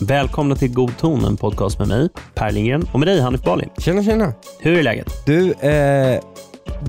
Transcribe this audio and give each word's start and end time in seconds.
Välkomna 0.00 0.56
till 0.56 0.74
God 0.74 0.98
ton, 0.98 1.24
en 1.24 1.36
podcast 1.36 1.78
med 1.78 1.88
mig, 1.88 2.08
Per 2.34 2.52
Lindgren, 2.52 2.88
och 2.92 2.98
med 2.98 3.08
dig, 3.08 3.20
Hanif 3.20 3.42
Bali. 3.42 3.68
Tjena, 3.78 4.02
tjena. 4.02 4.32
Hur 4.60 4.78
är 4.78 4.82
läget? 4.82 5.06
Du, 5.26 5.52
eh, 5.52 6.20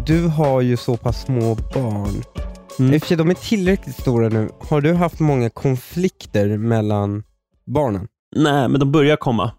du 0.05 0.27
har 0.27 0.61
ju 0.61 0.77
så 0.77 0.97
pass 0.97 1.21
små 1.21 1.55
barn. 1.55 2.23
Mm. 2.79 2.93
I 2.93 2.97
och 2.97 3.01
för 3.01 3.07
sig, 3.07 3.17
de 3.17 3.29
är 3.29 3.33
tillräckligt 3.33 3.99
stora 4.01 4.29
nu. 4.29 4.49
Har 4.69 4.81
du 4.81 4.93
haft 4.93 5.19
många 5.19 5.49
konflikter 5.49 6.57
mellan 6.57 7.23
barnen? 7.65 8.07
Nej, 8.35 8.69
men 8.69 8.79
de 8.79 8.91
börjar 8.91 9.15
komma. 9.15 9.51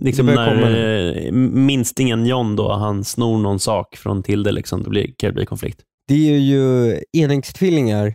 Liksom 0.00 0.26
när 0.26 1.26
eh, 1.26 1.32
minstingen 1.32 2.26
John 2.26 2.56
då, 2.56 2.72
han 2.72 3.04
snor 3.04 3.38
någon 3.38 3.60
sak 3.60 3.96
från 3.96 4.22
Tilde, 4.22 4.52
liksom, 4.52 4.82
då 4.82 4.90
blir, 4.90 5.14
kan 5.16 5.28
det 5.28 5.34
bli 5.34 5.46
konflikt. 5.46 5.80
Det 6.08 6.34
är 6.34 6.38
ju 6.38 6.96
enäggstvillingar, 7.12 8.06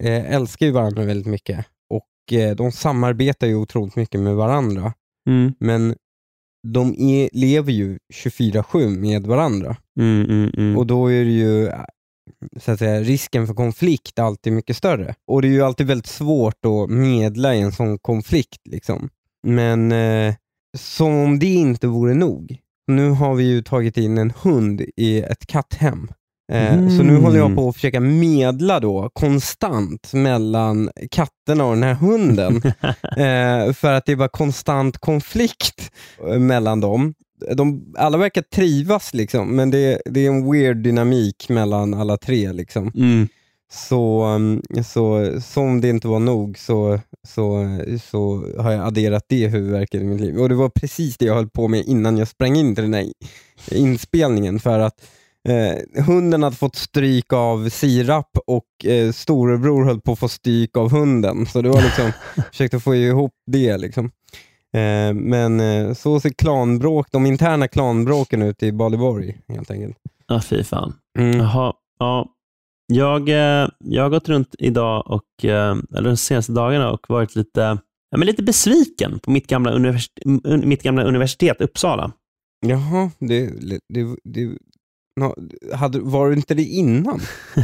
eh, 0.00 0.34
älskar 0.34 0.66
ju 0.66 0.72
varandra 0.72 1.04
väldigt 1.04 1.26
mycket 1.26 1.66
och 1.90 2.38
eh, 2.38 2.56
de 2.56 2.72
samarbetar 2.72 3.46
ju 3.46 3.54
otroligt 3.54 3.96
mycket 3.96 4.20
med 4.20 4.34
varandra. 4.34 4.92
Mm. 5.28 5.54
Men 5.60 5.94
de 6.68 6.94
är, 6.98 7.28
lever 7.32 7.72
ju 7.72 7.98
24-7 8.14 8.88
med 8.88 9.26
varandra 9.26 9.76
Mm, 10.00 10.30
mm, 10.30 10.50
mm. 10.56 10.76
och 10.76 10.86
då 10.86 11.12
är 11.12 11.24
det 11.24 11.30
ju 11.30 11.70
så 12.60 12.72
att 12.72 12.78
säga, 12.78 13.00
risken 13.00 13.46
för 13.46 13.54
konflikt 13.54 14.18
alltid 14.18 14.52
mycket 14.52 14.76
större. 14.76 15.14
Och 15.26 15.42
det 15.42 15.48
är 15.48 15.52
ju 15.52 15.62
alltid 15.62 15.86
väldigt 15.86 16.06
svårt 16.06 16.64
att 16.64 16.90
medla 16.90 17.54
i 17.54 17.60
en 17.60 17.72
sån 17.72 17.98
konflikt. 17.98 18.60
Liksom. 18.64 19.08
Men 19.42 19.92
eh, 19.92 20.34
som 20.76 21.12
om 21.14 21.38
det 21.38 21.54
inte 21.54 21.86
vore 21.86 22.14
nog. 22.14 22.56
Nu 22.86 23.10
har 23.10 23.34
vi 23.34 23.44
ju 23.44 23.62
tagit 23.62 23.96
in 23.96 24.18
en 24.18 24.32
hund 24.42 24.82
i 24.96 25.18
ett 25.22 25.46
katthem. 25.46 26.08
Eh, 26.52 26.88
Så 26.88 27.02
nu 27.02 27.10
Mm. 27.10 27.24
håller 27.24 27.38
jag 27.38 27.54
på 27.56 27.68
att 27.68 27.74
försöka 27.74 28.00
medla 28.00 28.80
då 28.80 29.10
konstant 29.12 30.12
mellan 30.12 30.90
katterna 31.10 31.64
och 31.64 31.74
den 31.74 31.82
här 31.82 31.94
hunden. 31.94 32.56
eh, 33.16 33.72
för 33.72 33.92
att 33.92 34.04
det 34.06 34.12
är 34.12 34.16
bara 34.16 34.28
konstant 34.28 34.98
konflikt 34.98 35.92
eh, 36.28 36.38
mellan 36.38 36.80
dem. 36.80 37.14
De, 37.54 37.94
alla 37.98 38.18
verkar 38.18 38.42
trivas, 38.42 39.14
liksom, 39.14 39.56
men 39.56 39.70
det, 39.70 40.02
det 40.04 40.26
är 40.26 40.28
en 40.30 40.52
weird 40.52 40.76
dynamik 40.76 41.48
mellan 41.48 41.94
alla 41.94 42.16
tre. 42.16 42.52
Liksom. 42.52 42.92
Mm. 42.94 43.28
Så, 43.70 44.24
um, 44.24 44.62
så 44.84 45.32
som 45.40 45.80
det 45.80 45.88
inte 45.88 46.08
var 46.08 46.18
nog 46.18 46.58
så, 46.58 47.00
så, 47.28 47.78
så 48.02 48.44
har 48.58 48.72
jag 48.72 48.86
adderat 48.86 49.24
det 49.28 49.48
huvudverket 49.48 50.02
i 50.02 50.04
mitt 50.04 50.20
liv. 50.20 50.38
Och 50.38 50.48
det 50.48 50.54
var 50.54 50.68
precis 50.68 51.16
det 51.16 51.24
jag 51.24 51.34
höll 51.34 51.48
på 51.48 51.68
med 51.68 51.84
innan 51.86 52.16
jag 52.18 52.28
sprang 52.28 52.56
in 52.56 52.74
till 52.74 52.84
den 52.84 52.94
här 52.94 53.06
inspelningen. 53.70 54.60
För 54.60 54.78
att 54.78 54.94
eh, 55.48 56.04
hunden 56.04 56.42
hade 56.42 56.56
fått 56.56 56.76
stryk 56.76 57.32
av 57.32 57.68
sirap 57.68 58.38
och 58.46 58.90
eh, 58.90 59.12
storebror 59.12 59.84
höll 59.84 60.00
på 60.00 60.12
att 60.12 60.18
få 60.18 60.28
stryk 60.28 60.76
av 60.76 60.90
hunden. 60.90 61.46
Så 61.46 61.62
det 61.62 61.68
var 61.68 61.82
liksom, 61.82 62.12
försökte 62.50 62.80
få 62.80 62.94
ihop 62.94 63.32
det. 63.46 63.78
Liksom. 63.78 64.10
Eh, 64.74 65.14
men 65.14 65.60
eh, 65.60 65.94
så 65.94 66.20
ser 66.20 66.30
klanbråk, 66.30 67.06
de 67.12 67.26
interna 67.26 67.68
klanbråken 67.68 68.42
ut 68.42 68.62
i 68.62 68.72
Baliborg 68.72 69.38
helt 69.48 69.70
enkelt. 69.70 69.96
Ja, 70.26 70.40
fy 70.40 70.64
fan. 70.64 70.94
Mm. 71.18 71.38
Jaha, 71.38 71.72
ja. 71.98 72.28
Jag, 72.92 73.28
eh, 73.28 73.68
jag 73.78 74.02
har 74.02 74.10
gått 74.10 74.28
runt 74.28 74.54
idag, 74.58 75.06
och, 75.06 75.44
eh, 75.44 75.76
eller 75.96 76.08
de 76.08 76.16
senaste 76.16 76.52
dagarna, 76.52 76.90
och 76.90 77.06
varit 77.08 77.36
lite, 77.36 77.60
ja, 78.10 78.18
men 78.18 78.26
lite 78.26 78.42
besviken 78.42 79.18
på 79.18 79.30
mitt 79.30 79.46
gamla, 79.46 79.72
universitet, 79.72 80.24
mitt 80.64 80.82
gamla 80.82 81.04
universitet, 81.04 81.60
Uppsala. 81.60 82.12
Jaha, 82.66 83.10
det, 83.18 83.46
det, 83.88 84.16
det, 84.24 84.58
nå- 85.20 85.36
hade, 85.74 86.00
var 86.00 86.30
det 86.30 86.36
inte 86.36 86.54
det 86.54 86.64
innan? 86.64 87.20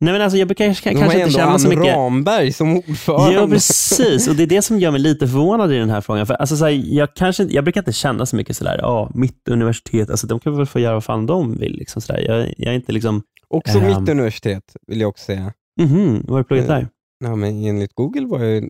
Nej, 0.00 0.12
men 0.12 0.20
alltså, 0.20 0.38
jag 0.38 0.48
brukar 0.48 0.64
kanske, 0.64 0.90
De 0.90 0.94
har 0.96 1.02
kanske 1.02 1.18
inte 1.18 1.28
ändå 1.30 1.38
känna 1.38 1.58
så 1.58 1.68
mycket... 1.68 1.96
Ramberg 1.96 2.52
som 2.52 2.76
ordförande. 2.76 3.34
Ja, 3.34 3.48
precis. 3.48 4.28
Och 4.28 4.34
det 4.34 4.42
är 4.42 4.46
det 4.46 4.62
som 4.62 4.78
gör 4.78 4.90
mig 4.90 5.00
lite 5.00 5.28
förvånad 5.28 5.72
i 5.72 5.76
den 5.76 5.90
här 5.90 6.00
frågan. 6.00 6.26
För 6.26 6.34
alltså, 6.34 6.56
så 6.56 6.64
här, 6.64 6.82
jag, 6.84 7.14
kanske, 7.14 7.42
jag 7.42 7.64
brukar 7.64 7.80
inte 7.80 7.92
känna 7.92 8.26
så 8.26 8.36
mycket 8.36 8.56
sådär, 8.56 8.78
ja, 8.82 9.10
mitt 9.14 9.48
universitet, 9.48 10.10
alltså, 10.10 10.26
de 10.26 10.40
kan 10.40 10.56
väl 10.56 10.66
få 10.66 10.80
göra 10.80 10.94
vad 10.94 11.04
fan 11.04 11.26
de 11.26 11.58
vill. 11.58 11.72
Liksom, 11.72 12.02
sådär. 12.02 12.20
Jag, 12.20 12.54
jag 12.56 12.72
är 12.72 12.76
inte 12.76 12.92
liksom, 12.92 13.22
Också 13.50 13.78
Ehm. 13.78 13.86
mitt 13.86 14.08
universitet 14.08 14.76
vill 14.86 15.00
jag 15.00 15.08
också 15.08 15.24
säga. 15.24 15.52
mhm, 15.80 16.20
vad 16.24 16.30
har 16.30 16.38
du 16.38 16.44
pluggat 16.44 16.66
där? 16.68 16.88
Ja, 17.24 17.36
men 17.36 17.64
enligt 17.64 17.94
Google 17.94 18.26
var 18.26 18.44
jag 18.44 18.68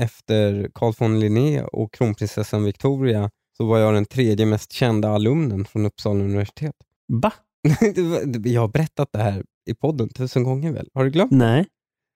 efter 0.00 0.70
Carl 0.74 0.92
von 0.98 1.20
Linné 1.20 1.62
och 1.62 1.92
kronprinsessan 1.94 2.64
Victoria 2.64 3.30
så 3.56 3.66
var 3.66 3.78
jag 3.78 3.94
den 3.94 4.04
tredje 4.04 4.46
mest 4.46 4.72
kända 4.72 5.08
alumnen 5.08 5.64
från 5.64 5.86
Uppsala 5.86 6.24
universitet. 6.24 6.74
Va? 7.12 7.32
Jag 8.44 8.60
har 8.60 8.68
berättat 8.68 9.08
det 9.12 9.18
här 9.18 9.44
i 9.70 9.74
podden 9.74 10.08
tusen 10.08 10.42
gånger 10.42 10.72
väl? 10.72 10.88
Har 10.94 11.04
du 11.04 11.10
glömt? 11.10 11.30
Nej, 11.32 11.66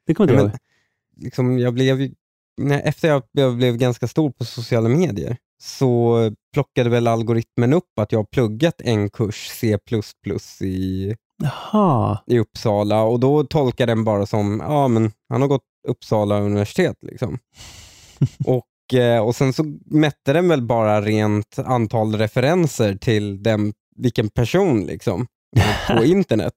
det 0.06 0.14
kommer 0.14 0.32
inte 0.32 0.34
Ja, 0.34 0.40
jag 0.40 0.44
men, 0.46 0.52
ihåg. 0.52 1.24
liksom, 1.24 1.58
jag 1.58 1.74
blev 1.74 2.00
ju, 2.00 2.14
när, 2.60 2.80
efter 2.80 3.08
jag, 3.08 3.22
jag 3.32 3.56
blev 3.56 3.76
ganska 3.76 4.08
stor 4.08 4.30
på 4.30 4.44
sociala 4.44 4.88
medier 4.88 5.36
så 5.62 6.16
plockade 6.52 6.90
väl 6.90 7.06
algoritmen 7.06 7.72
upp 7.72 7.98
att 8.00 8.12
jag 8.12 8.30
pluggat 8.30 8.80
en 8.80 9.10
kurs 9.10 9.48
C++ 9.60 9.78
i, 10.66 11.14
Jaha. 11.42 12.18
i 12.26 12.38
Uppsala 12.38 13.02
och 13.02 13.20
då 13.20 13.44
tolkar 13.44 13.86
den 13.86 14.04
bara 14.04 14.26
som, 14.26 14.60
ja 14.68 14.88
men 14.88 15.12
han 15.28 15.40
har 15.40 15.48
gått 15.48 15.62
Uppsala 15.88 16.40
universitet 16.40 16.96
liksom. 17.02 17.38
och, 18.46 18.94
eh, 18.98 19.24
och 19.26 19.36
sen 19.36 19.52
så 19.52 19.64
mätte 19.86 20.32
den 20.32 20.48
väl 20.48 20.62
bara 20.62 21.00
rent 21.00 21.58
antal 21.58 22.14
referenser 22.16 22.94
till 22.94 23.42
den, 23.42 23.72
vilken 23.96 24.28
person 24.28 24.80
liksom 24.84 25.26
på 25.96 26.04
internet. 26.04 26.54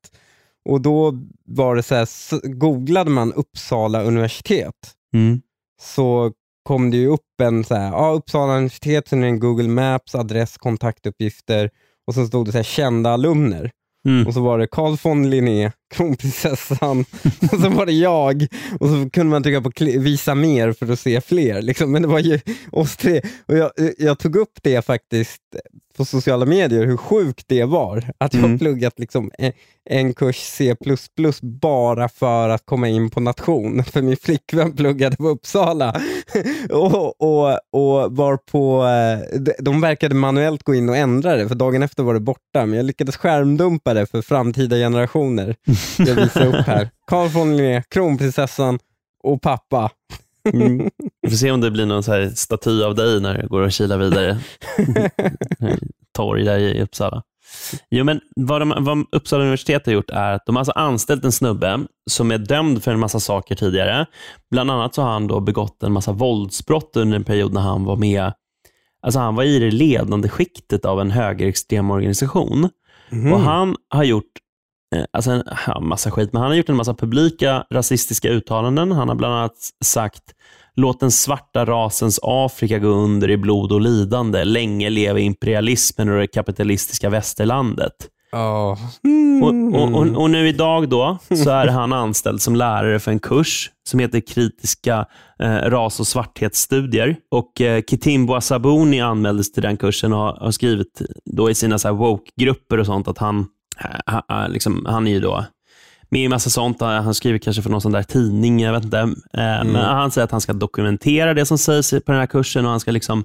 Och 0.70 0.82
då 0.82 1.14
var 1.46 1.76
det 1.76 1.84
så 1.84 1.96
här, 1.96 2.08
googlade 2.48 3.10
man 3.10 3.34
Uppsala 3.34 4.04
universitet 4.04 4.92
Mm. 5.14 5.42
så 5.82 6.32
kom 6.64 6.92
det 6.92 6.98
ju 6.98 7.08
upp 7.08 7.42
en 7.42 7.64
så 7.64 7.76
här, 7.76 7.92
ja, 7.92 8.12
Uppsala 8.12 8.54
universitet, 8.58 9.08
sen 9.08 9.20
är 9.20 9.24
det 9.24 9.30
en 9.30 9.40
Google 9.40 9.68
Maps, 9.68 10.16
adress, 10.16 10.58
kontaktuppgifter 10.58 11.70
och 12.08 12.14
så 12.14 12.28
stod 12.28 12.46
det 12.46 12.52
så 12.52 12.58
här, 12.58 12.64
kända 12.64 13.10
alumner. 13.10 13.72
Mm. 14.06 14.28
Och 14.28 14.34
så 14.34 14.42
var 14.42 14.58
det 14.60 14.68
Carl 14.68 14.98
von 15.04 15.30
Linné, 15.30 15.72
kronprinsessan 15.94 17.00
och 17.52 17.60
så 17.60 17.70
var 17.70 17.86
det 17.86 17.92
jag. 17.92 18.48
Och 18.80 18.90
så 18.90 19.10
kunde 19.14 19.32
man 19.32 19.44
trycka 19.44 19.62
på 19.62 19.72
visa 19.80 20.36
mer 20.36 20.72
för 20.74 20.92
att 20.92 21.00
se 21.00 21.22
fler. 21.22 21.62
Liksom. 21.62 21.92
Men 21.92 22.02
det 22.02 22.08
var 22.08 22.20
ju 22.20 22.40
oss 22.72 22.98
tre. 22.98 23.22
Och 23.48 23.58
jag, 23.58 23.72
jag 23.98 24.20
tog 24.20 24.36
upp 24.36 24.60
det 24.64 24.86
faktiskt 24.86 25.42
på 25.98 26.06
sociala 26.06 26.46
medier, 26.46 26.86
hur 26.86 26.98
sjukt 26.98 27.44
det 27.48 27.64
var. 27.64 28.10
Att 28.18 28.34
jag 28.34 28.44
Mm. 28.44 28.60
pluggat 28.60 29.00
liksom 29.00 29.32
en, 29.38 29.52
en 29.90 30.14
kurs 30.14 30.36
C++ 30.38 30.76
bara 31.42 32.10
för 32.10 32.50
att 32.50 32.66
komma 32.66 32.88
in 32.90 33.10
på 33.10 33.20
nation. 33.20 33.84
För 33.92 34.02
min 34.02 34.18
flickvän 34.18 34.76
pluggade 34.76 35.16
på 35.16 35.28
Uppsala. 35.30 36.02
och, 36.70 37.22
och, 37.22 37.50
och 37.72 38.16
var 38.16 38.38
på, 38.38 38.86
eh, 38.86 39.40
de- 39.40 39.56
de 39.60 39.82
verkade 39.82 40.16
manuellt 40.16 40.64
gå 40.64 40.76
in 40.76 40.90
och 40.90 40.98
ändra 40.98 41.36
det, 41.36 41.48
för 41.48 41.56
dagen 41.56 41.84
efter 41.84 42.04
var 42.04 42.14
det 42.14 42.20
borta. 42.20 42.66
Men 42.66 42.74
jag 42.74 42.86
lyckades 42.86 43.18
skärmdumpa 43.18 43.94
det 43.94 44.06
för 44.06 44.22
framtida 44.22 44.76
generationer. 44.76 45.56
Jag 45.98 46.16
visar 46.16 46.46
upp 46.46 46.66
här. 46.68 46.90
Carl 47.08 47.30
von 47.30 47.58
Linné, 47.58 47.84
kronprinsessan 47.90 48.80
och 49.24 49.42
pappa. 49.42 49.90
Mm. 50.54 50.90
Vi 51.22 51.30
får 51.30 51.38
se 51.38 51.52
om 51.52 51.62
det 51.62 51.72
blir 51.72 51.86
någon 51.86 52.04
så 52.04 52.30
staty 52.36 52.84
av 52.84 52.96
dig 52.96 53.22
när 53.22 53.38
du 53.38 53.48
går 53.48 53.62
och 53.62 53.72
kilar 53.72 53.98
vidare. 53.98 54.38
Torg 56.16 56.44
där 56.44 56.58
i 56.58 56.82
Uppsala. 56.82 57.24
Jo, 57.90 58.04
men 58.04 58.22
vad, 58.36 58.62
de, 58.62 58.74
vad 58.78 59.06
Uppsala 59.12 59.44
universitet 59.44 59.86
har 59.86 59.94
gjort 59.94 60.10
är 60.10 60.32
att 60.32 60.46
de 60.46 60.56
har 60.56 60.60
alltså 60.62 60.72
anställt 60.72 61.26
en 61.26 61.32
snubbe 61.32 61.80
som 62.10 62.32
är 62.32 62.38
dömd 62.38 62.84
för 62.84 62.92
en 62.92 63.00
massa 63.00 63.20
saker 63.20 63.56
tidigare. 63.56 64.06
Bland 64.52 64.72
annat 64.72 64.96
så 64.96 65.02
har 65.02 65.12
han 65.12 65.28
då 65.28 65.40
begått 65.40 65.84
en 65.84 65.92
massa 65.92 66.12
våldsbrott 66.12 66.98
under 66.98 67.16
en 67.16 67.24
period 67.24 67.54
när 67.54 67.62
han 67.62 67.84
var 67.84 67.96
med 67.96 68.34
Alltså 69.06 69.20
han 69.20 69.36
var 69.36 69.44
i 69.44 69.60
det 69.60 69.72
ledande 69.72 70.30
skiktet 70.30 70.86
av 70.86 71.02
en 71.02 71.12
högerextrem 71.12 71.92
organisation. 71.92 72.70
Mhm. 73.10 73.34
Och 73.34 73.40
Han 73.40 73.76
har 73.90 74.04
gjort 74.04 74.32
alltså 75.12 75.32
en 75.32 75.44
ja, 75.68 75.80
massa 75.80 76.12
skit, 76.12 76.34
men 76.34 76.42
han 76.42 76.52
har 76.52 76.58
gjort 76.58 76.70
en 76.70 76.76
massa 76.76 76.94
publika 76.94 77.66
rasistiska 77.72 78.30
uttalanden. 78.30 78.92
Han 78.92 79.10
har 79.10 79.16
bland 79.16 79.34
annat 79.34 79.58
sagt 79.84 80.24
Låt 80.78 81.00
den 81.00 81.12
svarta 81.12 81.66
rasens 81.66 82.20
Afrika 82.24 82.80
gå 82.80 82.88
under 82.88 83.30
i 83.30 83.38
blod 83.38 83.72
och 83.72 83.82
lidande. 83.82 84.44
Länge 84.44 84.90
leve 84.90 85.22
imperialismen 85.22 86.10
och 86.10 86.20
det 86.20 86.28
kapitalistiska 86.28 87.10
västerlandet. 87.10 87.94
Ja. 88.32 88.78
Och, 89.44 89.80
och, 89.82 89.96
och, 89.96 90.22
och 90.22 90.30
nu 90.30 90.48
idag 90.48 90.90
då 90.90 91.18
så 91.44 91.50
är 91.50 91.68
han 91.68 91.94
anställd 91.94 92.42
som 92.42 92.56
lärare 92.56 93.00
för 93.00 93.12
en 93.12 93.20
kurs 93.20 93.72
som 93.90 94.00
heter 94.00 94.20
kritiska 94.20 95.06
eh, 95.40 95.56
ras 95.56 96.00
och 96.00 96.08
svarthetsstudier. 96.08 97.18
Och 97.32 97.62
eh, 97.62 97.82
Kitimbo 97.90 98.34
Asabuni 98.34 99.02
anmäldes 99.02 99.52
till 99.52 99.64
den 99.64 99.78
kursen 99.78 100.14
och 100.14 100.20
har, 100.20 100.38
har 100.40 100.52
skrivit 100.52 101.02
då 101.26 101.50
i 101.50 101.56
sina 101.56 101.78
woke-grupper 101.92 102.80
och 102.80 102.86
sånt 102.86 103.08
att 103.08 103.18
han, 103.18 103.48
eh, 103.80 104.14
ha- 104.14 104.24
ha- 104.30 104.48
liksom, 104.48 104.86
han 104.90 105.08
är 105.08 105.12
ju 105.12 105.20
då 105.20 105.46
med 106.10 106.22
i 106.24 106.28
massa 106.28 106.50
sånt. 106.50 106.82
Han 106.82 107.14
skriver 107.14 107.38
kanske 107.40 107.62
för 107.62 107.70
någon 107.70 107.82
sån 107.82 107.92
där 107.92 108.04
tidning, 108.04 108.60
jag 108.62 108.74
vet 108.74 108.84
inte. 108.84 108.98
Eh, 109.00 109.10
Men 109.34 109.76
han 109.76 110.12
säger 110.12 110.26
att 110.26 110.32
han 110.32 110.42
ska 110.42 110.54
dokumentera 110.54 111.34
det 111.34 111.46
som 111.46 111.58
sägs 111.58 111.92
på 111.92 112.12
den 112.12 112.16
här 112.20 112.28
kursen 112.28 112.66
och 112.66 112.72
han 112.72 112.80
ska 112.80 112.92
liksom 112.92 113.24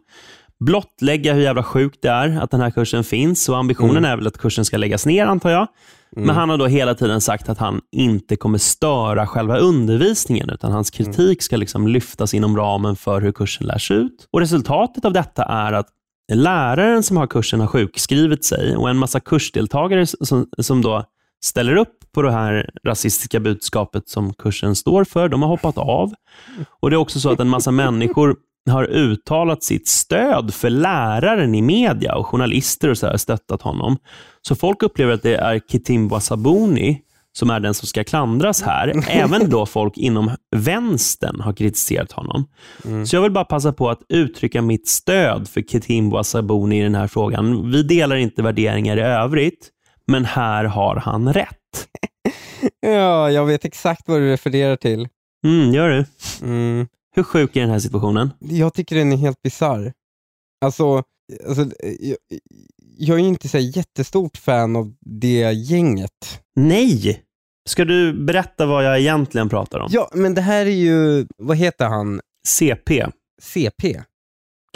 blottlägga 0.60 1.34
hur 1.34 1.42
jävla 1.42 1.62
sjukt 1.62 1.98
det 2.02 2.08
är 2.08 2.38
att 2.42 2.50
den 2.50 2.60
här 2.60 2.70
kursen 2.70 3.04
finns. 3.04 3.48
Och 3.48 3.56
Ambitionen 3.58 3.96
Mm. 3.96 4.04
är 4.10 4.16
väl 4.16 4.26
att 4.26 4.38
kursen 4.38 4.64
ska 4.64 4.76
läggas 4.76 5.06
ner, 5.06 5.26
antar 5.26 5.50
jag. 5.50 5.66
Mm. 6.16 6.26
Men 6.26 6.36
han 6.36 6.50
har 6.50 6.56
då 6.58 6.66
hela 6.66 6.94
tiden 6.94 7.20
sagt 7.20 7.48
att 7.48 7.58
han 7.58 7.80
inte 7.92 8.36
kommer 8.36 8.58
störa 8.58 9.26
själva 9.26 9.58
undervisningen, 9.58 10.50
utan 10.50 10.72
hans 10.72 10.90
kritik 10.90 11.42
ska 11.42 11.56
liksom 11.56 11.88
lyftas 11.88 12.34
inom 12.34 12.56
ramen 12.56 12.96
för 12.96 13.20
hur 13.20 13.32
kursen 13.32 13.66
lärs 13.66 13.90
ut. 13.90 14.28
Och 14.32 14.40
Resultatet 14.40 15.04
av 15.04 15.12
detta 15.12 15.44
är 15.44 15.72
att 15.72 15.86
läraren 16.36 17.02
som 17.02 17.16
har 17.16 17.26
kursen 17.26 17.60
har 17.60 17.66
sjukskrivit 17.66 18.44
sig 18.44 18.76
och 18.76 18.90
en 18.90 18.96
massa 18.96 19.20
kursdeltagare 19.20 20.06
som, 20.06 20.46
som 20.58 20.82
då 20.82 21.04
ställer 21.44 21.76
upp 21.76 21.96
på 22.12 22.22
det 22.22 22.32
här 22.32 22.70
rasistiska 22.84 23.40
budskapet 23.40 24.08
som 24.08 24.34
kursen 24.34 24.76
står 24.76 25.04
för, 25.04 25.28
de 25.28 25.42
har 25.42 25.48
hoppat 25.48 25.78
av. 25.78 26.12
Och 26.80 26.90
Det 26.90 26.96
är 26.96 26.98
också 26.98 27.20
så 27.20 27.30
att 27.30 27.40
en 27.40 27.48
massa 27.48 27.70
människor 27.70 28.36
har 28.70 28.84
uttalat 28.84 29.62
sitt 29.62 29.88
stöd 29.88 30.54
för 30.54 30.70
läraren 30.70 31.54
i 31.54 31.62
media 31.62 32.14
och 32.14 32.26
journalister 32.26 32.88
och 32.88 32.98
så 32.98 33.06
här 33.06 33.16
stöttat 33.16 33.62
honom. 33.62 33.96
Så 34.42 34.54
folk 34.54 34.82
upplever 34.82 35.12
att 35.12 35.22
det 35.22 35.36
är 35.36 35.60
Kitimba 35.68 36.20
Sabuni 36.20 37.02
som 37.38 37.50
är 37.50 37.60
den 37.60 37.74
som 37.74 37.88
ska 37.88 38.04
klandras 38.04 38.62
här. 38.62 39.04
Även 39.08 39.50
då 39.50 39.66
folk 39.66 39.98
inom 39.98 40.30
vänstern 40.56 41.40
har 41.40 41.52
kritiserat 41.52 42.12
honom. 42.12 42.48
Mm. 42.84 43.06
Så 43.06 43.16
jag 43.16 43.22
vill 43.22 43.32
bara 43.32 43.44
passa 43.44 43.72
på 43.72 43.90
att 43.90 44.00
uttrycka 44.08 44.62
mitt 44.62 44.88
stöd 44.88 45.48
för 45.48 45.62
Kitimba 45.62 46.24
Sabuni 46.24 46.80
i 46.80 46.82
den 46.82 46.94
här 46.94 47.06
frågan. 47.06 47.70
Vi 47.70 47.82
delar 47.82 48.16
inte 48.16 48.42
värderingar 48.42 48.96
i 48.96 49.00
övrigt, 49.00 49.70
men 50.06 50.24
här 50.24 50.64
har 50.64 50.96
han 50.96 51.32
rätt. 51.32 51.56
Ja, 52.80 53.30
jag 53.30 53.46
vet 53.46 53.64
exakt 53.64 54.08
vad 54.08 54.20
du 54.20 54.30
refererar 54.30 54.76
till. 54.76 55.08
Mm, 55.44 55.74
gör 55.74 55.88
du? 55.88 56.04
Mm. 56.46 56.86
Hur 57.14 57.22
sjuk 57.22 57.56
är 57.56 57.60
den 57.60 57.70
här 57.70 57.78
situationen? 57.78 58.30
Jag 58.38 58.74
tycker 58.74 58.96
den 58.96 59.12
är 59.12 59.16
helt 59.16 59.42
bisarr. 59.42 59.92
Alltså, 60.64 61.02
alltså 61.48 61.66
jag, 62.00 62.16
jag 63.00 63.20
är 63.20 63.24
inte 63.24 63.48
så 63.48 63.58
jättestort 63.58 64.36
fan 64.36 64.76
av 64.76 64.92
det 65.00 65.52
gänget. 65.52 66.40
Nej! 66.56 67.22
Ska 67.68 67.84
du 67.84 68.12
berätta 68.12 68.66
vad 68.66 68.84
jag 68.84 69.00
egentligen 69.00 69.48
pratar 69.48 69.80
om? 69.80 69.88
Ja, 69.92 70.10
men 70.14 70.34
det 70.34 70.40
här 70.40 70.66
är 70.66 70.70
ju, 70.70 71.26
vad 71.38 71.56
heter 71.56 71.86
han? 71.86 72.20
CP, 72.48 73.06
CP? 73.42 74.00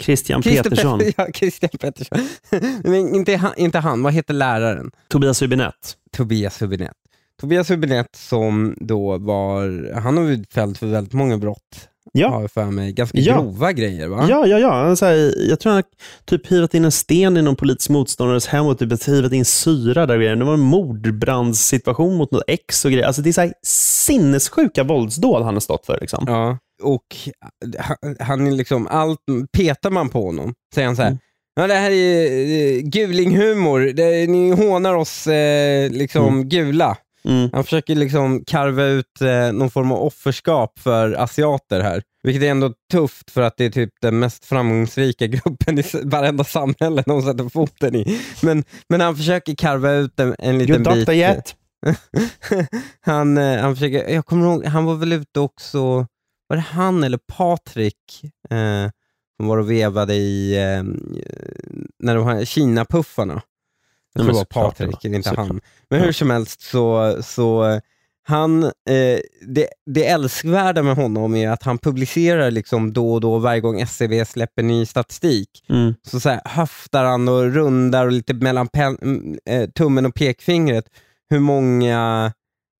Christian 0.01 0.43
Christer 0.43 0.69
Petersson, 0.69 0.99
Pet- 0.99 1.13
ja, 1.17 1.27
Christian 1.33 1.69
Pettersson. 1.79 2.19
men 2.83 3.15
inte 3.15 3.35
han, 3.35 3.53
inte 3.57 3.79
han, 3.79 4.03
vad 4.03 4.13
heter 4.13 4.33
läraren? 4.33 4.91
Tobias 5.07 5.41
Hübinette. 5.41 5.95
Tobias 6.11 6.61
Hübinette. 6.61 6.93
Tobias 7.41 7.71
Hübinette 7.71 8.17
som 8.17 8.77
då 8.79 9.17
var, 9.17 9.91
han 9.93 10.17
har 10.17 10.23
ju 10.23 10.43
fällt 10.43 10.77
för 10.77 10.87
väldigt 10.87 11.13
många 11.13 11.37
brott, 11.37 11.89
Ja. 12.13 12.29
har 12.29 12.47
för 12.47 12.65
mig. 12.65 12.93
Ganska 12.93 13.17
Ja. 13.17 13.33
grova 13.41 13.71
grejer 13.71 14.07
va? 14.07 14.25
Ja, 14.29 14.47
ja, 14.47 14.59
ja. 14.59 14.83
Han 14.83 14.97
så 14.97 15.05
här, 15.05 15.49
jag 15.49 15.59
tror 15.59 15.71
han 15.71 15.77
har 15.77 15.83
typ 16.25 16.47
hivat 16.47 16.73
in 16.73 16.85
en 16.85 16.91
sten 16.91 17.37
i 17.37 17.41
någon 17.41 17.55
politisk 17.55 17.89
motståndares 17.89 18.47
hem 18.47 18.65
och 18.65 18.79
typ 18.79 19.07
hivat 19.07 19.33
in 19.33 19.45
syra 19.45 20.05
där. 20.05 20.35
Det 20.35 20.45
var 20.45 20.53
en 20.53 20.59
mordbrandssituation 20.59 22.15
mot 22.15 22.31
något 22.31 22.43
ex 22.47 22.85
och 22.85 22.91
grejer. 22.91 23.07
Alltså, 23.07 23.21
det 23.21 23.29
är 23.29 23.33
så 23.33 23.41
här 23.41 23.53
sinnessjuka 24.05 24.83
våldsdåd 24.83 25.43
han 25.43 25.53
har 25.53 25.61
stått 25.61 25.85
för. 25.85 25.97
Liksom. 26.01 26.23
Ja, 26.27 26.57
och 26.83 27.05
han, 27.79 28.15
han 28.19 28.57
liksom, 28.57 28.87
allt, 28.87 29.19
petar 29.57 29.89
man 29.89 30.09
på 30.09 30.25
honom 30.25 30.53
säger 30.75 30.85
han 30.87 30.95
så 30.95 31.01
här. 31.01 31.09
Mm. 31.09 31.19
Ja, 31.55 31.67
det 31.67 31.73
här 31.73 31.91
är 31.91 32.75
eh, 32.75 32.81
gulinghumor, 32.81 33.79
det, 33.79 34.27
ni 34.29 34.51
hånar 34.51 34.93
oss 34.95 35.27
eh, 35.27 35.91
liksom 35.91 36.49
gula. 36.49 36.97
Mm. 37.25 37.49
Han 37.53 37.63
försöker 37.63 37.95
liksom 37.95 38.43
karva 38.47 38.83
ut 38.83 39.21
eh, 39.21 39.51
någon 39.53 39.69
form 39.69 39.91
av 39.91 40.01
offerskap 40.01 40.79
för 40.79 41.11
asiater 41.11 41.81
här. 41.81 42.03
Vilket 42.23 42.43
är 42.43 42.51
ändå 42.51 42.73
tufft 42.91 43.31
för 43.31 43.41
att 43.41 43.57
det 43.57 43.65
är 43.65 43.69
typ 43.69 43.89
den 44.01 44.19
mest 44.19 44.45
framgångsrika 44.45 45.27
gruppen 45.43 45.79
i 45.79 45.83
varenda 46.03 46.43
samhälle 46.43 47.03
de 47.05 47.21
sätter 47.21 47.49
foten 47.49 47.95
i. 47.95 48.21
Men, 48.41 48.63
men 48.89 49.01
han 49.01 49.15
försöker 49.15 49.55
karva 49.55 49.91
ut 49.91 50.19
en, 50.19 50.35
en 50.39 50.57
liten 50.57 50.85
You 50.85 50.95
bit. 50.95 51.07
Dr. 51.07 51.13
Jet. 51.13 51.55
han, 53.01 53.37
eh, 53.37 53.61
han 53.61 53.75
försöker, 53.75 54.13
jag 54.13 54.25
kommer 54.25 54.45
ihåg, 54.45 54.65
han 54.65 54.85
var 54.85 54.95
väl 54.95 55.13
ute 55.13 55.39
också, 55.39 56.07
var 56.47 56.55
det 56.55 56.59
han 56.59 57.03
eller 57.03 57.19
Patrik 57.37 58.23
eh, 58.49 58.89
som 59.37 59.47
var 59.47 59.57
och 59.57 59.71
vevade 59.71 60.13
i, 60.15 60.55
eh, 60.57 60.83
när 61.99 62.15
de 62.15 62.27
här 62.27 62.45
Kina-puffarna. 62.45 63.41
Jag 64.15 64.21
Ja, 64.21 64.23
tror 64.23 64.33
det 64.33 64.33
var 64.33 64.39
det 64.43 64.69
Patrik, 64.69 65.03
var. 65.03 65.15
inte 65.15 65.29
han. 65.35 65.61
Men 65.89 66.01
hur 66.01 66.11
som 66.11 66.29
helst 66.29 66.61
så, 66.61 67.17
så 67.23 67.79
han, 68.27 68.63
eh, 68.63 69.19
det, 69.47 69.67
det 69.85 70.07
älskvärda 70.07 70.83
med 70.83 70.95
honom 70.95 71.35
är 71.35 71.49
att 71.49 71.63
han 71.63 71.77
publicerar 71.77 72.51
liksom 72.51 72.93
då 72.93 73.13
och 73.13 73.21
då 73.21 73.37
varje 73.37 73.61
gång 73.61 73.81
SCB 73.81 74.25
släpper 74.25 74.63
ny 74.63 74.85
statistik. 74.85 75.49
Mm. 75.69 75.93
Så, 76.07 76.19
så 76.19 76.29
här, 76.29 76.41
höftar 76.45 77.03
han 77.05 77.27
och 77.27 77.53
rundar 77.53 78.05
och 78.05 78.11
lite 78.11 78.33
mellan 78.33 78.67
pen, 78.67 78.97
mm, 79.01 79.37
eh, 79.45 79.69
tummen 79.69 80.05
och 80.05 80.15
pekfingret 80.15 80.85
hur 81.29 81.39
många 81.39 82.31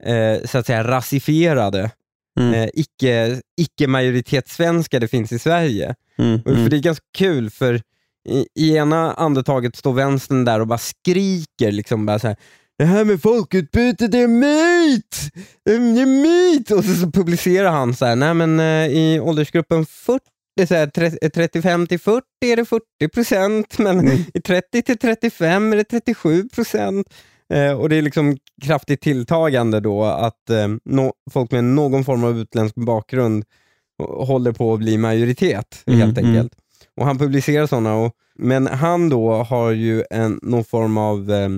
eh, 0.04 0.46
så 0.46 0.58
att 0.58 0.66
säga 0.66 0.84
rasifierade, 0.88 1.92
Mm. 2.40 2.54
eh, 2.54 2.70
icke, 2.74 3.42
icke-majoritetssvenskar 3.62 5.00
det 5.00 5.08
finns 5.08 5.32
i 5.32 5.40
Sverige. 5.40 5.96
Mm. 6.18 6.36
Och 6.36 6.44
För 6.44 6.52
Mm. 6.52 6.70
det 6.70 6.76
är 6.78 6.82
ganska 6.82 7.06
kul 7.18 7.50
för 7.50 7.82
i, 8.26 8.48
i 8.56 8.76
ena 8.76 9.14
andetaget 9.14 9.76
står 9.76 9.94
vänstern 9.94 10.46
där 10.46 10.60
och 10.60 10.68
bara 10.68 10.78
skriker 10.78 11.72
liksom 11.72 12.06
bara 12.06 12.20
så 12.20 12.28
här. 12.28 12.36
Det 12.78 12.86
här 12.86 13.06
med 13.06 13.22
folkutbyte, 13.22 14.08
det 14.08 14.20
är 14.20 14.28
myt! 14.28 15.32
Det 15.66 15.72
är 15.76 16.06
myt! 16.06 16.72
Och 16.72 16.86
så, 16.86 16.94
så 16.96 17.12
publicerar 17.12 17.70
han 17.72 17.96
så 17.96 18.06
här, 18.06 18.16
nej 18.16 18.34
men 18.34 18.60
eh, 18.60 18.88
i 18.98 19.20
åldersgruppen 19.20 19.86
40, 19.86 20.20
det 20.56 20.62
är 20.62 20.66
så 20.68 20.76
här, 20.76 20.88
tre- 20.88 21.30
35 21.30 21.88
till 21.88 22.00
40 22.00 22.22
är 22.46 22.56
det 22.56 22.66
40 22.66 22.84
procent, 23.14 23.78
men 23.78 24.00
Mm. 24.00 24.18
i 24.34 24.42
30 24.42 24.82
till 24.82 24.98
35 24.98 25.74
är 25.74 25.78
det 25.78 25.84
37 25.84 26.50
procent. 26.50 27.08
Eh, 27.54 27.72
och 27.72 27.90
det 27.90 27.96
är 27.96 28.02
liksom 28.02 28.38
kraftigt 28.64 29.02
tilltagande 29.02 29.80
då 29.80 30.04
att 30.04 30.50
eh, 30.50 30.68
nå- 30.86 31.14
folk 31.32 31.52
med 31.52 31.64
någon 31.64 32.06
form 32.06 32.24
av 32.24 32.40
utländsk 32.40 32.76
bakgrund 32.76 33.44
håller 34.04 34.52
på 34.52 34.74
att 34.74 34.80
bli 34.80 34.98
majoritet 34.98 35.84
Mm, 35.88 36.00
helt 36.00 36.18
mm. 36.18 36.36
Och 36.98 37.06
han 37.06 37.18
publicerar 37.18 37.68
sådana, 37.68 37.96
och, 37.96 38.14
men 38.36 38.68
han 38.68 39.10
då 39.10 39.34
har 39.34 39.72
ju 39.72 40.04
en, 40.10 40.40
någon 40.42 40.64
form 40.64 40.98
av, 40.98 41.32
eh, 41.32 41.50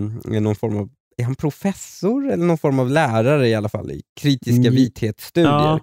någon 0.42 0.56
form 0.56 0.78
av, 0.78 0.90
är 1.18 1.24
han 1.24 1.36
professor 1.36 2.32
eller 2.32 2.46
någon 2.46 2.58
form 2.58 2.80
av 2.80 2.90
lärare 2.90 3.48
i 3.50 3.56
alla 3.56 3.70
fall 3.70 3.92
i 3.92 4.02
kritiska 4.20 4.62
Mm. 4.62 4.76
vithetsstudier 4.76 5.52
Ja. 5.52 5.80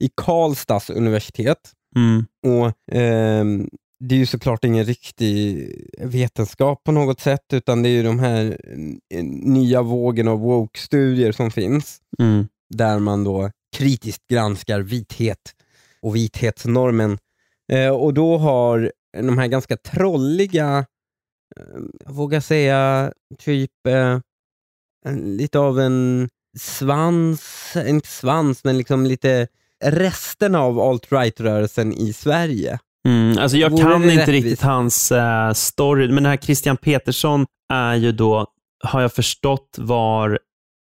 i 0.00 0.10
Karlstads 0.14 0.90
universitet. 0.90 1.72
Mm. 1.96 2.24
Och 2.46 2.94
ehm, 2.96 3.68
Det 4.00 4.14
är 4.14 4.18
ju 4.18 4.26
såklart 4.26 4.64
ingen 4.64 4.84
riktig 4.84 5.70
vetenskap 5.98 6.84
på 6.84 6.92
något 6.92 7.20
sätt, 7.20 7.44
utan 7.52 7.82
det 7.82 7.88
är 7.88 7.90
ju 7.90 8.02
de 8.02 8.18
här 8.18 8.58
eh, 9.14 9.24
nya 9.24 9.82
vågen 9.82 10.28
av 10.28 10.38
woke-studier 10.40 11.32
som 11.32 11.50
finns, 11.50 11.98
Mm. 12.18 12.46
där 12.74 12.98
man 12.98 13.24
då 13.24 13.50
kritiskt 13.76 14.28
granskar 14.30 14.80
vithet 14.80 15.38
och 16.02 16.16
vithetsnormen. 16.16 17.18
Eh, 17.72 17.88
och 17.88 18.14
då 18.14 18.38
har 18.38 18.92
de 19.26 19.38
här 19.38 19.46
ganska 19.46 19.76
trolliga, 19.76 20.78
eh, 21.56 21.80
jag 22.04 22.12
vågar 22.12 22.40
säga, 22.40 23.12
typ 23.38 23.86
eh, 23.88 24.18
lite 25.14 25.58
av 25.58 25.80
en 25.80 26.28
svans, 26.58 27.74
inte 27.86 28.08
svans, 28.08 28.64
men 28.64 28.78
liksom 28.78 29.06
lite 29.06 29.48
resterna 29.84 30.60
av 30.60 30.80
alt-right-rörelsen 30.80 31.92
i 31.92 32.12
Sverige. 32.12 32.78
Mm, 33.08 33.38
alltså 33.38 33.56
jag 33.56 33.70
Vore 33.70 33.82
kan 33.82 34.02
inte 34.02 34.08
rättvist? 34.08 34.28
riktigt 34.28 34.62
hans 34.62 35.12
eh, 35.12 35.52
story, 35.52 36.06
men 36.06 36.14
den 36.14 36.26
här 36.26 36.36
Christian 36.36 36.76
Petersson 36.76 37.46
är 37.72 37.94
ju 37.94 38.12
då, 38.12 38.46
har 38.84 39.00
jag 39.00 39.12
förstått, 39.12 39.76
var 39.78 40.38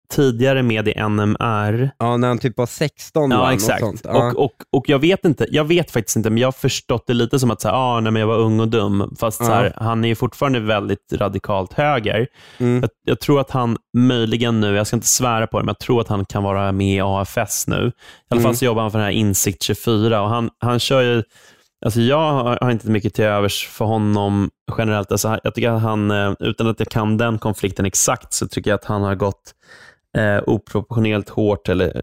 tidigare 0.10 0.64
med 0.64 0.88
i 0.88 0.94
NMR. 1.10 1.90
Ja, 2.00 2.18
när 2.18 2.28
han 2.28 2.38
typ 2.38 2.58
var 2.58 2.66
16 2.66 3.30
va? 3.30 3.36
Ja, 3.36 3.44
Något 3.44 3.54
exakt. 3.54 3.80
Sånt. 3.80 4.02
Ja. 4.04 4.32
Och, 4.32 4.44
och, 4.46 4.52
och 4.72 4.90
jag 4.90 5.00
vet 5.00 5.26
inte, 5.26 5.48
jag 5.52 5.64
vet 5.64 5.92
faktiskt 5.92 6.16
inte, 6.16 6.30
men 6.30 6.38
jag 6.38 6.48
har 6.48 6.52
förstått 6.52 7.04
det 7.08 7.14
lite 7.14 7.40
som 7.40 7.52
att 7.52 7.62
så 7.62 7.68
här, 7.68 7.76
ah, 7.76 8.00
nej, 8.00 8.12
men 8.12 8.20
jag 8.20 8.28
var 8.28 8.38
ung 8.38 8.60
och 8.60 8.68
dum. 8.68 9.16
Fast 9.20 9.38
så 9.38 9.44
här, 9.52 9.74
han 9.78 10.04
är 10.04 10.08
ju 10.08 10.16
fortfarande 10.16 10.60
väldigt 10.60 11.14
radikalt 11.14 11.74
höger. 11.74 12.28
mm. 12.58 12.82
Jag, 12.82 12.90
jag 13.06 13.20
tror 13.20 13.40
att 13.40 13.52
han 13.52 13.78
möjligen 13.98 14.60
nu, 14.60 14.76
jag 14.76 14.88
ska 14.88 14.96
inte 14.96 15.08
svära 15.08 15.48
på 15.48 15.60
det, 15.60 15.66
men 15.66 15.74
jag 15.80 15.80
tror 15.80 16.02
att 16.02 16.08
han 16.08 16.26
kan 16.26 16.44
vara 16.44 16.72
med 16.72 16.96
i 16.98 17.02
AFS 17.02 17.68
nu. 17.68 17.76
I 17.76 17.80
alla 18.30 18.42
fall 18.42 18.46
Mm. 18.46 18.56
så 18.56 18.66
jobbar 18.66 18.82
han 18.82 18.92
för 18.92 19.00
den 19.00 19.06
här 19.06 19.14
Insikt 19.14 19.64
24 19.64 20.22
och 20.22 20.30
han, 20.30 20.50
han 20.60 20.80
kör 20.80 21.02
ju 21.02 21.24
Alltså 21.86 22.00
jag 22.02 22.18
har 22.32 22.58
har 22.62 22.72
inte 22.72 22.90
mycket 22.90 23.14
till 23.14 23.26
övers 23.26 23.68
för 23.68 23.86
honom 23.86 24.50
generellt. 24.78 25.12
Alltså 25.12 25.40
jag 25.44 25.56
tycker 25.56 25.70
att 25.70 25.82
han, 25.82 26.12
eh, 26.12 26.34
utan 26.40 26.68
att 26.68 26.80
jag 26.80 26.90
kan 26.90 27.18
den 27.18 27.38
konflikten 27.40 27.86
exakt, 27.86 28.34
så 28.34 28.48
tycker 28.48 28.72
jag 28.72 28.76
att 28.76 28.86
han 28.86 29.02
har 29.02 29.16
gått 29.16 29.54
eh, 30.18 30.40
oproportionerligt 30.48 31.30
hårt. 31.30 31.70
Eller, 31.70 31.86
eh, 31.86 32.02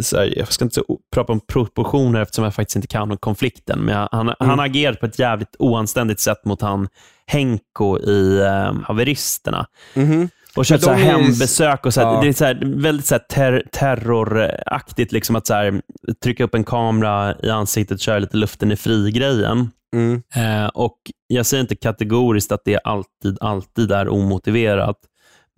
så 0.00 0.16
här, 0.16 0.38
jag 0.38 0.52
ska 0.52 0.64
inte 0.64 0.82
prata 1.14 1.32
om 1.32 1.40
proportioner 1.40 2.20
eftersom 2.22 2.44
jag 2.44 2.54
faktiskt 2.54 2.76
inte 2.76 2.88
kan 2.88 3.16
konflikten, 3.16 3.78
men 3.80 3.94
jag, 3.94 4.08
han, 4.12 4.34
han 4.38 4.58
har 4.58 4.66
agerat 4.66 5.00
på 5.00 5.06
ett 5.06 5.18
jävligt 5.18 5.56
oanständigt 5.58 6.20
sätt 6.20 6.44
mot 6.44 6.62
han 6.62 6.88
Henko 7.26 7.98
i 7.98 8.40
eh, 8.40 8.74
Haveristerna. 8.84 9.66
Mhm. 9.94 10.28
Och 10.56 10.64
kört 10.64 10.80
så 10.80 10.92
hembesök 10.92 11.86
och 11.86 11.94
så 11.94 12.00
här, 12.00 12.14
Ja. 12.14 12.20
det 12.20 12.28
är 12.28 12.32
så 12.32 12.44
här, 12.44 12.62
väldigt 12.82 13.06
så 13.06 13.18
ter 13.18 13.62
terroraktigt 13.72 15.12
liksom 15.12 15.36
att 15.36 15.46
så 15.46 15.54
här, 15.54 15.82
trycka 16.24 16.44
upp 16.44 16.54
en 16.54 16.64
kamera 16.64 17.34
i 17.42 17.50
ansiktet, 17.50 18.00
köra 18.00 18.18
lite 18.18 18.36
luften 18.36 18.72
i 18.72 18.76
fri-grejen. 18.76 19.70
Mm. 19.96 20.22
Eh, 20.34 20.66
och 20.66 20.96
Jag 21.26 21.46
säger 21.46 21.60
inte 21.60 21.76
kategoriskt 21.76 22.52
att 22.52 22.62
det 22.64 22.78
alltid, 22.84 23.38
alltid 23.40 23.92
är 23.92 24.08
omotiverat, 24.08 24.96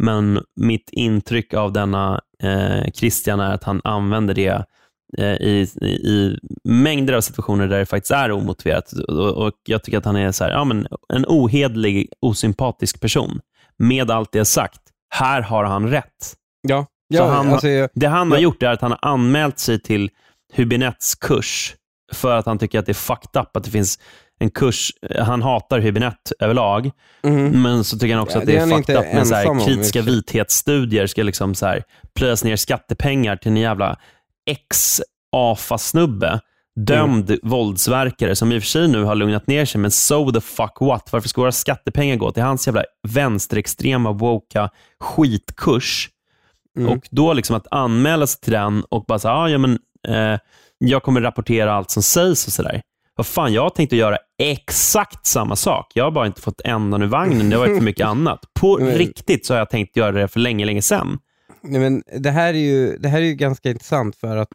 men 0.03 0.41
mitt 0.61 0.91
intryck 0.93 1.55
av 1.55 1.73
denna 1.73 2.21
eh, 2.43 2.91
Christian 2.95 3.41
är 3.41 3.55
att 3.55 3.65
han 3.65 3.81
använder 3.85 4.35
det 4.35 4.65
eh, 5.19 5.33
i, 5.35 5.69
i, 5.83 6.39
mängder 6.65 7.15
av 7.15 7.21
situationer 7.21 7.69
där 7.69 7.79
det 7.79 7.87
faktiskt 7.87 8.11
är 8.13 8.33
omotiverat. 8.33 8.93
Och, 8.93 9.47
och 9.47 9.53
Jag 9.69 9.83
tycker 9.83 9.99
att 9.99 10.05
han 10.05 10.17
är 10.17 10.33
så 10.33 10.45
här, 10.45 10.51
ja, 10.51 10.65
men 10.65 10.87
en 11.13 11.25
ohedlig, 11.29 12.09
osympatisk 12.21 13.01
person. 13.01 13.41
Med 13.79 14.11
allt 14.11 14.33
det 14.33 14.45
sagt, 14.45 14.81
här 15.15 15.43
har 15.43 15.65
han 15.65 15.89
rätt. 15.91 16.35
Ja, 16.69 16.87
Så 17.15 17.19
ja 17.23 17.27
han- 17.31 17.49
alltså, 17.53 17.67
Det 17.95 18.07
han 18.07 18.31
har 18.31 18.39
Ja. 18.39 18.43
gjort 18.43 18.63
är 18.63 18.71
att 18.71 18.81
han 18.81 18.91
har 18.91 18.99
anmält 19.03 19.59
sig 19.59 19.81
till 19.81 20.11
Hübinettes 20.55 21.19
kurs 21.21 21.75
för 22.13 22.37
att 22.37 22.47
han 22.47 22.59
tycker 22.59 22.79
att 22.79 22.87
det 22.87 22.93
är 22.93 22.95
fucked 22.95 23.43
up 23.43 23.57
att 23.57 23.65
det 23.65 23.71
finns 23.71 23.99
en 24.41 24.51
kurs. 24.51 24.93
Han 25.19 25.43
hatar 25.43 25.81
Hübinette 25.81 26.33
överlag, 26.41 26.91
mhm. 27.23 27.63
men 27.63 27.85
så 27.85 27.99
tycker 27.99 28.15
han 28.15 28.23
också 28.23 28.37
Ja, 28.37 28.41
att 28.41 28.47
det 28.47 28.53
det 28.53 28.59
är 28.59 28.67
är 28.73 28.77
fucked 28.77 28.97
up 28.97 29.15
med 29.15 29.27
så 29.27 29.51
om, 29.51 29.59
här, 29.59 29.67
kritiska 29.67 30.03
sig. 30.03 30.13
vithetsstudier 30.13 31.07
ska 31.07 31.23
liksom 31.23 31.55
så 31.55 31.67
här, 31.67 31.83
plöjas 32.15 32.45
ner 32.45 32.57
skattepengar 32.57 33.37
till 33.37 33.51
en 33.51 33.57
jävla 33.57 33.97
ex-AFA-snubbe. 34.47 36.41
Dömd 36.77 37.31
Mm. 37.31 37.41
våldsverkare 37.43 38.37
som 38.37 38.53
i 38.53 38.59
och 38.59 38.63
för 38.63 38.69
sig 38.69 38.89
nu 38.89 39.05
har 39.05 39.15
lugnat 39.15 39.47
ner 39.47 39.65
sig, 39.65 39.81
men 39.81 39.91
so 39.91 40.33
the 40.33 40.41
fuck 40.41 40.77
what? 40.81 41.13
Varför 41.13 41.29
ska 41.29 41.41
våra 41.41 41.53
skattepengar 41.53 42.17
gå 42.17 42.33
till 42.33 42.43
hans 42.43 42.67
jävla 42.67 42.85
vänsterextrema, 43.09 44.13
woka 44.13 44.71
skitkurs? 45.01 46.09
Mm. 46.79 46.89
Och 46.93 47.09
då 47.11 47.33
liksom 47.33 47.57
att 47.57 47.67
anmäla 47.71 48.27
sig 48.27 48.41
till 48.41 48.53
den 48.53 48.85
och 48.85 49.05
bara 49.05 49.19
säga, 49.19 49.35
ah, 49.35 49.49
ja, 49.49 49.59
men 49.59 49.79
eh, 50.09 50.39
jag 50.89 51.03
kommer 51.03 51.21
rapportera 51.21 51.73
allt 51.73 51.91
som 51.91 52.03
sägs 52.03 52.47
och 52.47 52.53
sådär. 52.53 52.83
Vad 53.17 53.27
fan, 53.27 53.53
jag 53.53 53.63
har 53.63 53.71
tänkt 53.71 53.93
att 53.93 53.99
göra 53.99 54.19
exakt 54.43 55.27
samma 55.27 55.57
sak. 55.57 55.87
Jag 55.95 56.05
har 56.05 56.11
bara 56.11 56.27
inte 56.27 56.41
fått 56.41 56.61
ändan 56.65 57.03
ur 57.03 57.07
vagnen. 57.07 57.51
Det 57.51 57.57
har 57.57 57.67
varit 57.67 57.79
för 57.79 57.85
mycket 57.85 58.07
annat. 58.07 58.41
På 58.61 58.79
Men- 58.79 58.91
riktigt 58.95 59.47
så 59.47 59.55
har 59.55 59.59
jag 59.59 59.71
tänkt 59.71 59.97
göra 59.97 60.13
det 60.13 60.29
för 60.29 60.41
länge, 60.41 60.65
länge 60.65 60.83
sedan. 60.83 61.19
Nej, 61.63 61.81
men 61.81 62.03
det, 62.19 62.31
här 62.31 62.55
är 62.55 62.59
ju, 62.59 62.97
det 62.99 63.09
här 63.09 63.19
är 63.19 63.25
ju 63.25 63.35
ganska 63.35 63.71
intressant 63.71 64.17
för 64.17 64.37
att 64.37 64.49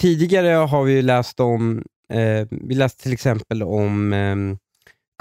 tidigare 0.00 0.48
har 0.48 0.84
vi 0.84 0.92
ju 0.92 1.02
läst 1.02 1.40
om, 1.40 1.82
eh, 2.12 2.46
vi 2.50 2.74
läste 2.74 3.02
till 3.02 3.12
exempel 3.12 3.62
om 3.62 4.12
eh, 4.12 4.36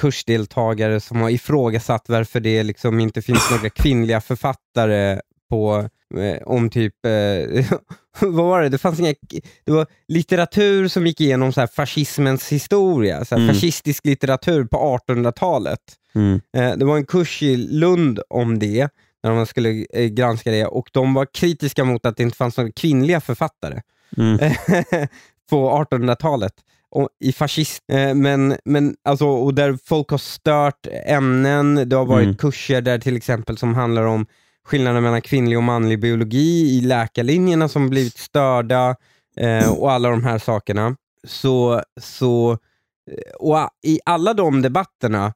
kursdeltagare 0.02 1.00
som 1.00 1.22
har 1.22 1.30
ifrågasatt 1.30 2.06
varför 2.08 2.40
det 2.40 2.64
liksom 2.64 3.00
inte 3.00 3.22
finns 3.22 3.52
några 3.52 3.70
kvinnliga 3.70 4.22
författare 4.22 5.20
på 5.50 5.90
om 6.46 6.70
typ, 6.70 6.94
eh, 7.06 7.66
vad 8.20 8.46
var 8.46 8.62
det, 8.62 8.70
det 8.70 8.78
fanns 8.78 9.00
inga, 9.00 9.14
det 9.66 9.72
var 9.72 9.88
litteratur 10.08 10.88
som 10.88 11.08
gick 11.08 11.22
igenom 11.22 11.54
så 11.54 11.60
här 11.60 11.68
fascismens 11.68 12.52
historia, 12.52 13.26
så 13.26 13.36
här 13.36 13.42
Mm. 13.44 13.54
fascistisk 13.56 14.06
litteratur 14.06 14.64
på 14.66 14.78
1800-talet. 15.08 15.80
Mm. 16.16 16.42
Eh, 16.58 16.78
Det 16.78 16.86
var 16.86 16.98
en 16.98 17.06
kurs 17.06 17.44
i 17.44 17.58
Lund 17.58 18.20
om 18.30 18.60
det, 18.60 18.90
när 19.24 19.32
man 19.34 19.46
skulle 19.46 19.86
eh, 19.94 20.06
granska 20.06 20.52
det, 20.52 20.66
och 20.66 20.90
de 20.94 21.14
var 21.14 21.28
kritiska 21.34 21.84
mot 21.84 22.06
att 22.06 22.18
det 22.18 22.24
inte 22.24 22.38
fanns 22.38 22.58
några 22.58 22.72
kvinnliga 22.72 23.22
författare 23.22 23.82
Mm. 24.18 24.38
på 25.50 25.70
1800-talet. 25.92 26.54
Och 26.92 27.10
I 27.24 27.32
fascist, 27.34 27.84
eh, 27.92 28.14
men, 28.14 28.56
men 28.66 28.96
alltså, 29.04 29.28
och 29.28 29.54
där 29.54 29.78
folk 29.86 30.10
har 30.10 30.18
stört 30.18 30.88
ämnen, 31.06 31.90
det 31.90 31.96
har 31.96 32.06
varit 32.06 32.24
Mm. 32.26 32.38
kurser 32.38 32.82
där 32.82 33.00
till 33.00 33.18
exempel 33.18 33.58
som 33.58 33.76
handlar 33.76 34.04
om 34.04 34.26
skillnaden 34.70 35.04
mellan 35.04 35.22
kvinnlig 35.22 35.58
och 35.58 35.64
manlig 35.64 36.00
biologi 36.00 36.78
i 36.78 36.82
läkarlinjerna 36.82 37.68
som 37.68 37.90
blivit 37.90 38.18
störda 38.18 38.96
eh, 39.38 39.72
och 39.72 39.92
alla 39.92 40.10
de 40.10 40.24
här 40.24 40.38
sakerna. 40.38 40.96
Så, 41.28 41.84
så 42.02 42.52
eh, 42.52 43.34
och 43.40 43.70
i 43.86 44.00
alla 44.06 44.34
de 44.34 44.62
debatterna 44.62 45.34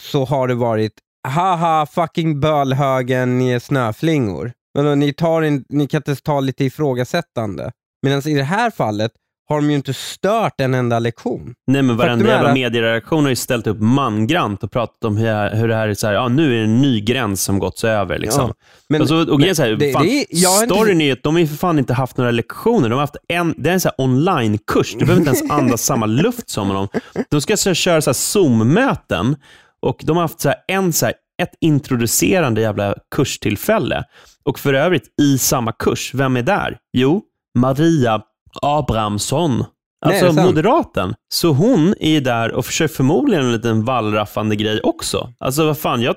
så 0.00 0.24
har 0.24 0.48
det 0.48 0.54
varit 0.54 0.92
haha 1.28 1.86
fucking 1.86 2.40
bölhögen, 2.40 3.38
ni 3.38 3.50
är 3.50 3.58
snöflingor. 3.58 4.52
Men 4.74 4.98
ni, 4.98 5.12
tar 5.12 5.42
in, 5.42 5.64
ni 5.68 5.86
kan 5.86 5.98
inte 5.98 6.16
ta 6.16 6.40
lite 6.40 6.64
ifrågasättande. 6.64 7.72
Medan 8.02 8.28
i 8.28 8.34
det 8.34 8.42
här 8.42 8.70
fallet 8.70 9.12
har 9.48 9.56
de 9.56 9.70
ju 9.70 9.76
inte 9.76 9.94
stört 9.94 10.60
en 10.60 10.74
enda 10.74 10.98
lektion. 10.98 11.54
Nej, 11.66 11.82
men 11.82 11.96
varenda 11.96 12.28
jävla 12.28 12.54
medieredaktion 12.54 13.22
har 13.24 13.30
ju 13.30 13.36
ställt 13.36 13.66
upp 13.66 13.80
mangrant 13.80 14.62
och 14.64 14.70
pratat 14.72 15.04
om 15.04 15.16
hur, 15.16 15.50
hur 15.56 15.68
det 15.68 15.74
här 15.74 15.88
är 15.88 15.94
så 15.94 16.06
här, 16.06 16.14
ja, 16.14 16.28
nu 16.28 16.54
är 16.54 16.58
det 16.58 16.64
en 16.64 16.80
ny 16.82 17.00
gräns 17.00 17.42
som 17.42 17.58
gåtts 17.58 17.84
över. 17.84 18.18
Liksom. 18.18 18.48
Ja, 18.48 18.54
men- 18.88 19.02
och 19.02 19.08
så, 19.08 19.32
och 19.34 19.42
är 19.42 19.54
så 19.54 19.62
här, 19.62 19.70
det- 19.70 19.92
fan, 19.92 20.02
det 20.02 20.08
är- 20.08 20.48
har 20.56 20.62
inte- 20.62 20.74
storyn 20.74 21.00
är 21.00 21.12
att 21.12 21.22
de 21.22 21.34
har 21.34 21.40
ju 21.40 21.46
för 21.46 21.56
fan 21.56 21.78
inte 21.78 21.94
haft 21.94 22.16
några 22.16 22.30
lektioner. 22.30 22.88
De 22.88 22.94
har 22.94 23.00
haft 23.00 23.16
en, 23.28 23.54
det 23.58 23.70
är 23.70 23.74
en 23.74 23.80
så 23.80 23.90
online-kurs. 23.98 24.92
Du 24.92 24.98
behöver 24.98 25.16
inte 25.20 25.30
ens 25.38 25.50
andas 25.50 25.82
samma 25.84 26.06
luft 26.06 26.50
som 26.50 26.68
dem. 26.68 26.88
De 27.30 27.40
ska 27.40 27.56
så 27.56 27.68
här, 27.68 27.74
köra 27.74 28.02
så 28.02 28.10
här 28.10 28.14
Zoom-möten 28.14 29.36
och 29.82 30.00
de 30.04 30.16
har 30.16 30.22
haft 30.24 30.40
så 30.40 30.48
här, 30.48 30.58
en, 30.68 30.92
så 30.92 31.06
ett 31.42 31.54
introducerande 31.60 32.60
jävla 32.60 32.94
kurstillfälle. 33.14 34.04
Och 34.44 34.58
för 34.58 34.74
övrigt, 34.74 35.04
i 35.22 35.38
samma 35.38 35.72
kurs, 35.72 36.14
vem 36.14 36.36
är 36.36 36.42
där? 36.42 36.78
Jo, 36.92 37.22
Maria 37.58 38.22
Abrahamsson. 38.62 39.64
Nej, 40.06 40.20
Alltså 40.20 40.32
sant? 40.34 40.46
moderaten. 40.48 41.14
Så 41.34 41.48
hon 41.52 41.94
är 42.00 42.20
där 42.20 42.52
och 42.52 42.66
försöker 42.66 42.94
förmodligen 42.94 43.44
en 43.44 43.52
liten 43.52 43.84
wallraffande 43.84 44.56
grej 44.56 44.80
också. 44.80 45.32
Alltså 45.38 45.66
vad 45.66 45.78
fan, 45.78 46.02
jag, 46.02 46.14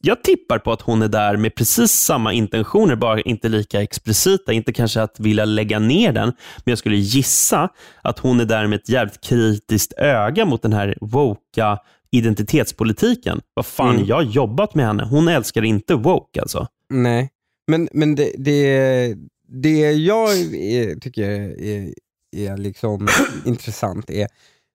jag 0.00 0.22
tippar 0.22 0.58
på 0.58 0.72
att 0.72 0.82
hon 0.82 1.02
är 1.02 1.08
där 1.08 1.36
med 1.36 1.54
precis 1.54 1.92
samma 1.92 2.32
intentioner, 2.32 2.96
bara 2.96 3.20
inte 3.20 3.48
lika 3.48 3.82
explicita. 3.82 4.52
Inte 4.52 4.72
kanske 4.72 5.02
att 5.02 5.20
vilja 5.20 5.44
lägga 5.44 5.78
ner 5.78 6.12
den, 6.12 6.26
men 6.56 6.70
jag 6.72 6.78
skulle 6.78 6.96
gissa 6.96 7.68
att 8.02 8.18
hon 8.18 8.40
är 8.40 8.44
där 8.44 8.66
med 8.66 8.76
ett 8.78 8.88
jävligt 8.88 9.20
kritiskt 9.20 9.92
öga 9.92 10.44
mot 10.44 10.62
den 10.62 10.72
här 10.72 10.98
woka 11.00 11.78
identitetspolitiken. 12.10 13.40
Vad 13.54 13.66
fan, 13.66 13.94
Mm. 13.94 14.06
jag 14.06 14.16
har 14.16 14.22
jobbat 14.22 14.74
med 14.74 14.86
henne. 14.86 15.04
Hon 15.04 15.28
älskar 15.28 15.64
inte 15.64 15.94
woke 15.94 16.40
alltså. 16.40 16.66
Nej, 16.94 17.30
men, 17.70 17.88
men 17.92 18.14
det, 18.14 18.32
det, 18.38 19.14
det 19.48 19.92
jag 19.92 20.30
är, 20.54 21.00
tycker 21.00 21.30
är, 21.60 21.94
är 22.36 22.56
liksom 22.56 23.08
intressant 23.44 24.10
är 24.10 24.28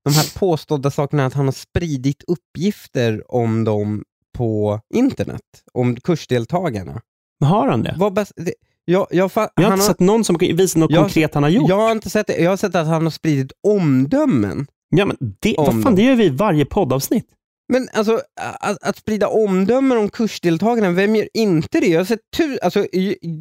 de 0.06 0.13
här 0.13 0.39
påstådda 0.39 0.92
sakerna 0.92 1.25
att 1.25 1.34
han 1.34 1.46
har 1.46 1.51
spridit 1.51 2.24
uppgifter 2.27 3.24
om 3.36 3.63
dem 3.63 4.03
på 4.38 4.80
internet, 4.94 5.42
om 5.74 5.96
kursdeltagarna. 5.96 7.01
Har 7.46 7.68
han 7.68 7.84
det? 7.84 7.96
Vad 8.00 8.13
det 8.36 8.53
jag, 8.86 9.08
jag, 9.12 9.32
Jag 9.56 9.63
har 9.63 9.74
inte 9.74 9.86
sett 9.86 10.00
någon 10.00 10.24
som 10.24 10.38
visar 10.39 10.80
något 10.80 10.92
Jag- 10.92 11.01
konkret 11.03 11.34
han 11.34 11.44
har 11.44 11.50
gjort. 11.50 11.70
jag 11.70 11.75
har 11.75 11.92
inte 11.92 12.10
sett 12.10 12.27
det. 12.27 12.38
Jag 12.38 12.50
har 12.50 12.58
sett 12.58 12.75
att 12.75 12.88
han 12.88 13.03
har 13.03 13.12
spridit 13.12 13.51
omdömen. 13.68 14.68
Ja, 14.89 15.06
men 15.06 15.18
det, 15.42 15.56
Om 15.58 15.65
vad 15.65 15.74
fan, 15.74 15.82
dem. 15.84 15.96
det 15.96 16.01
gör 16.01 16.15
vi 16.15 16.25
i 16.25 16.30
varje 16.30 16.65
poddavsnitt. 16.65 17.25
Men 17.70 17.89
alltså, 17.93 18.22
att, 18.60 18.84
att 18.84 18.98
sprida 18.98 19.27
omdömen 19.27 19.98
om 19.98 20.10
kursdeltagarna, 20.10 20.91
vem 20.91 21.15
gör 21.15 21.27
inte 21.34 21.79
det? 21.79 21.88
Jag 21.88 22.00
har 22.00 22.05
sett 22.05 22.20
tu- 22.38 22.58
alltså, 22.62 22.86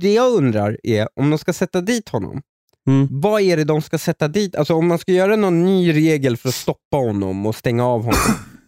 det 0.01 0.13
jag 0.13 0.33
undrar 0.33 0.79
är, 0.83 1.09
om 1.17 1.31
de 1.31 1.39
ska 1.39 1.53
sätta 1.53 1.81
dit 1.81 2.09
honom, 2.09 2.43
Mm. 2.87 3.09
vad 3.11 3.43
är 3.43 3.57
det 3.57 3.65
de 3.65 3.83
ska 3.83 3.99
sätta 3.99 4.29
dit? 4.29 4.57
Alltså 4.57 4.75
om 4.75 4.87
man 4.87 4.99
ska 4.99 5.13
göra 5.13 5.37
någon 5.37 5.65
ny 5.65 5.93
regel 5.93 6.37
för 6.37 6.49
att 6.49 6.55
stoppa 6.55 6.97
honom 6.97 7.47
och 7.47 7.55
stänga 7.57 7.87
av 7.87 8.01
honom, 8.01 8.21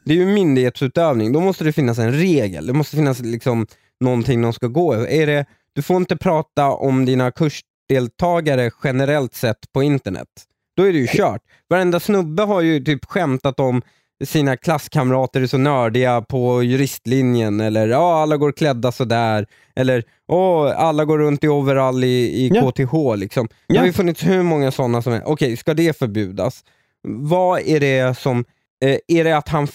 det 0.04 0.12
är 0.12 0.16
ju 0.16 0.26
myndighetsutövning, 0.26 1.32
då 1.32 1.40
måste 1.40 1.64
det 1.64 1.72
finnas 1.72 1.98
en 1.98 2.12
regel. 2.12 2.66
Det 2.66 2.72
måste 2.72 2.96
finnas 2.96 3.20
liksom 3.20 3.66
någonting 4.00 4.42
de 4.42 4.52
ska 4.52 4.66
gå 4.66 4.94
över. 4.94 5.06
Är 5.06 5.26
det, 5.26 5.46
du 5.74 5.82
får 5.82 5.96
inte 5.96 6.16
prata 6.16 6.70
om 6.70 7.04
dina 7.04 7.30
kursdeltagare 7.30 8.70
generellt 8.84 9.34
sett 9.34 9.72
på 9.72 9.82
internet. 9.82 10.28
Då 10.76 10.82
är 10.82 10.92
det 10.92 10.98
ju 10.98 11.06
kört. 11.06 11.42
Varenda 11.68 12.00
snubbe 12.00 12.42
har 12.42 12.60
ju 12.60 12.84
typ 12.84 13.04
skämtat 13.04 13.60
om 13.60 13.82
sina 14.24 14.56
klasskamrater 14.56 15.40
är 15.40 15.46
så 15.46 15.58
nördiga 15.58 16.22
på 16.22 16.62
juristlinjen, 16.62 17.60
eller 17.60 17.88
ja, 17.88 18.22
alla 18.22 18.36
går 18.36 18.52
klädda 18.52 18.92
sådär, 18.92 19.46
eller 19.76 20.04
åh, 20.28 20.72
alla 20.76 21.04
går 21.04 21.18
runt 21.18 21.44
i 21.44 21.48
overall 21.48 22.04
i, 22.04 22.06
i 22.44 22.50
Ja. 22.54 22.70
KTH. 22.70 23.16
Liksom. 23.16 23.46
Det 23.68 23.74
Ja. 23.74 23.80
har 23.80 23.86
ju 23.86 23.92
funnits 23.92 24.26
hur 24.26 24.42
många 24.42 24.70
sådana 24.70 25.02
som 25.02 25.12
är. 25.12 25.28
Okej, 25.28 25.56
ska 25.56 25.74
det 25.74 25.98
förbjudas? 25.98 26.64
Vad 27.08 27.60
är 27.60 27.80
det 27.80 28.18
som... 28.18 28.44
Eh, 28.84 28.98
är 29.08 29.24
det 29.24 29.32
att 29.36 29.48
han 29.48 29.68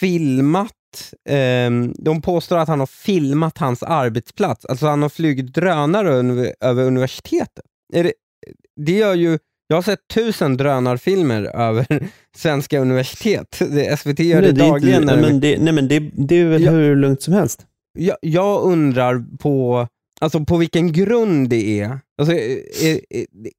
filmat 0.00 0.72
ehm, 1.28 1.94
de 1.98 2.22
påstår 2.22 2.56
att 2.58 2.68
han 2.68 2.80
har 2.80 2.86
filmat 2.86 3.58
hans 3.58 3.82
arbetsplats, 3.82 4.64
alltså 4.66 4.86
han 4.86 5.02
har 5.02 5.08
flugit 5.08 5.54
drönare 5.54 6.10
över 6.60 6.84
universitetet. 6.84 7.64
Är 7.94 8.04
det, 8.04 8.12
det 8.76 8.92
gör 8.92 9.14
ju, 9.14 9.38
jag 9.68 9.76
har 9.76 9.82
sett 9.82 10.08
tusen 10.14 10.56
drönarfilmer 10.56 11.42
över 11.42 11.86
svenska 12.36 12.78
universitet. 12.80 13.58
Det, 13.58 14.00
SVT 14.00 14.18
gör 14.18 14.42
det, 14.42 14.52
Nej, 14.52 14.66
är 14.66 14.70
dagligen. 14.70 15.02
Inte, 15.02 15.16
men 15.16 15.40
det, 15.40 15.58
nej, 15.58 15.72
men 15.72 15.88
det, 15.88 16.00
det 16.12 16.34
är 16.34 16.44
väl 16.44 16.62
Ja. 16.64 16.70
hur 16.70 16.96
lugnt 16.96 17.22
som 17.22 17.34
helst. 17.34 17.66
jag, 17.98 18.16
jag 18.20 18.62
undrar 18.62 19.24
på, 19.38 19.88
alltså 20.20 20.44
på 20.44 20.56
vilken 20.56 20.92
grund 20.92 21.48
det 21.48 21.80
är. 21.80 21.98
Alltså, 22.18 22.34
eh, 22.34 22.58
eh, 22.82 22.98
eh, 23.10 23.24
det, 23.32 23.50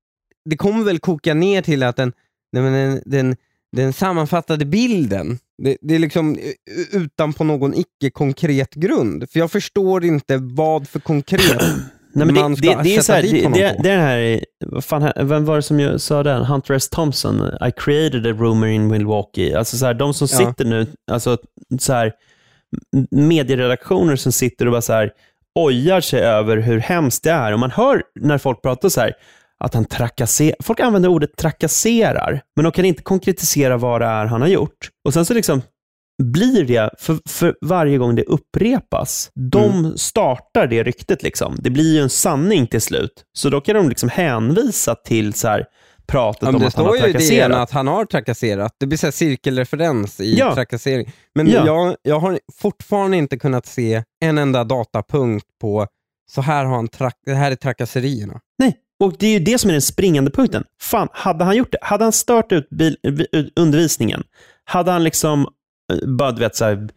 det 0.50 0.58
kommer 0.58 0.84
väl 0.84 1.00
koka 1.00 1.34
ner 1.34 1.62
till 1.62 1.84
att 1.84 1.96
den, 1.96 2.14
nej, 2.52 2.64
men 2.64 2.74
den, 2.74 3.02
den, 3.06 3.36
den 3.76 3.94
sammanfattade 3.94 4.66
bilden 4.66 5.40
Det, 5.64 5.78
det 5.82 5.96
är 5.96 6.00
liksom 6.00 6.38
utan 6.92 7.34
på 7.34 7.44
någon 7.44 7.74
icke-konkret 7.74 8.74
grund. 8.76 9.30
För 9.32 9.40
jag 9.40 9.52
förstår 9.52 10.06
inte 10.06 10.38
vad 10.38 10.88
för 10.88 11.00
konkret 11.00 11.62
Nej, 12.18 12.26
men 12.26 12.36
man 12.36 12.52
det, 12.52 12.58
ska 12.58 12.78
det, 12.78 12.84
det 12.84 12.96
är 12.96 13.02
så 13.02 13.14
här, 13.14 13.22
dit 13.22 13.44
honom 13.44 13.60
det, 13.60 13.76
på. 13.78 13.84
det 13.84 13.90
är 13.90 13.98
den 13.98 14.06
här, 14.06 14.82
fan, 14.82 15.12
vem 15.28 15.46
var 15.46 15.56
det 15.56 15.62
som 15.62 16.00
sa 16.00 16.24
den? 16.24 16.46
Hunter 16.46 16.74
S. 16.74 16.90
Thompson, 16.90 17.42
I 17.68 17.72
created 17.78 18.28
a 18.28 18.30
rumor 18.40 18.68
in 18.68 18.88
Milwaukee. 18.88 19.54
Alltså 19.56 19.78
så 19.78 19.86
här, 19.86 19.94
de 19.94 20.14
som 20.14 20.28
Ja. 20.32 20.38
sitter 20.38 20.66
nu, 20.66 20.88
alltså 21.12 21.38
så 21.80 21.94
här, 21.94 22.14
medieredaktioner 23.12 24.16
som 24.16 24.32
sitter 24.32 24.66
och 24.66 24.72
bara 24.72 24.82
så 24.82 24.94
här, 24.94 25.12
ojar 25.56 26.02
sig 26.02 26.22
över 26.22 26.58
hur 26.58 26.80
hemskt 26.80 27.24
det 27.24 27.32
är. 27.32 27.54
Och 27.54 27.60
man 27.60 27.72
hör 27.72 28.04
när 28.20 28.38
folk 28.38 28.62
pratar 28.62 28.90
så 28.90 29.02
här, 29.02 29.14
att 29.64 29.74
han 29.74 29.86
trakasserar. 29.86 30.56
Folk 30.64 30.80
använder 30.80 31.10
ordet 31.10 31.36
trakasserar, 31.38 32.42
men 32.56 32.64
de 32.64 32.72
kan 32.72 32.86
inte 32.86 33.04
konkretisera 33.04 33.78
vad 33.78 34.02
det 34.02 34.06
är 34.08 34.26
han 34.26 34.42
har 34.42 34.48
gjort. 34.48 34.90
Och 35.06 35.14
sen 35.14 35.26
så 35.26 35.34
liksom 35.34 35.62
blir 36.24 36.64
det, 36.66 36.90
för, 37.00 37.20
för 37.30 37.56
varje 37.62 37.98
gång 37.98 38.16
det 38.16 38.24
upprepas, 38.24 39.32
de 39.52 39.98
startar 39.98 40.68
det 40.68 40.84
ryktet. 40.84 41.24
Liksom. 41.24 41.56
Det 41.60 41.70
blir 41.70 41.94
ju 41.94 42.02
en 42.02 42.10
sanning 42.10 42.68
till 42.68 42.82
slut. 42.82 43.24
Så 43.34 43.50
då 43.50 43.62
kan 43.62 43.76
de 43.76 43.90
liksom 43.90 44.10
hänvisa 44.10 44.96
till 44.96 45.34
så 45.34 45.48
här, 45.48 45.66
pratet 46.08 46.42
Ja, 46.42 46.50
om 46.50 46.60
det 46.60 46.68
att 46.68 46.76
han 46.76 46.86
har 46.86 46.94
står 46.96 47.06
ju 47.06 47.10
i 47.10 47.14
trakasserat. 47.14 47.58
att 47.58 47.72
han 47.72 47.88
har 47.88 48.06
trakasserat. 48.06 48.72
Det 48.80 48.88
blir 48.88 48.98
så 48.98 49.12
cirkelreferens 49.12 50.20
i 50.20 50.38
Ja. 50.40 50.54
trakassering. 50.56 51.12
Men 51.36 51.48
Ja. 51.50 51.66
jag, 51.66 51.96
jag 52.02 52.20
har 52.20 52.40
fortfarande 52.62 53.18
inte 53.18 53.38
kunnat 53.38 53.66
se 53.66 54.04
en 54.26 54.38
enda 54.38 54.64
datapunkt 54.64 55.46
på 55.62 55.88
så 56.32 56.42
här, 56.42 56.66
har 56.66 56.76
han 56.76 56.88
trak- 56.88 57.22
det 57.26 57.34
här 57.34 57.52
är 57.52 57.56
trakasserierna. 57.56 58.40
Nej, 58.60 58.76
och 59.04 59.14
det 59.20 59.28
är 59.28 59.32
ju 59.32 59.40
det 59.40 59.58
som 59.58 59.70
är 59.70 59.74
den 59.74 59.82
springande 59.82 60.32
punkten. 60.32 60.64
Fan, 60.82 61.08
hade 61.12 61.44
han 61.44 61.56
gjort 61.58 61.72
det? 61.72 61.78
Hade 61.82 62.04
han 62.04 62.14
stört 62.14 62.52
ut 62.52 62.70
bil, 62.70 62.98
undervisningen? 63.56 64.24
Hade 64.66 64.92
han 64.92 65.04
liksom 65.04 65.48
bara, 66.18 66.32
du 66.32 66.40
vet, 66.40 66.56
så 66.56 66.66
här, 66.66 66.90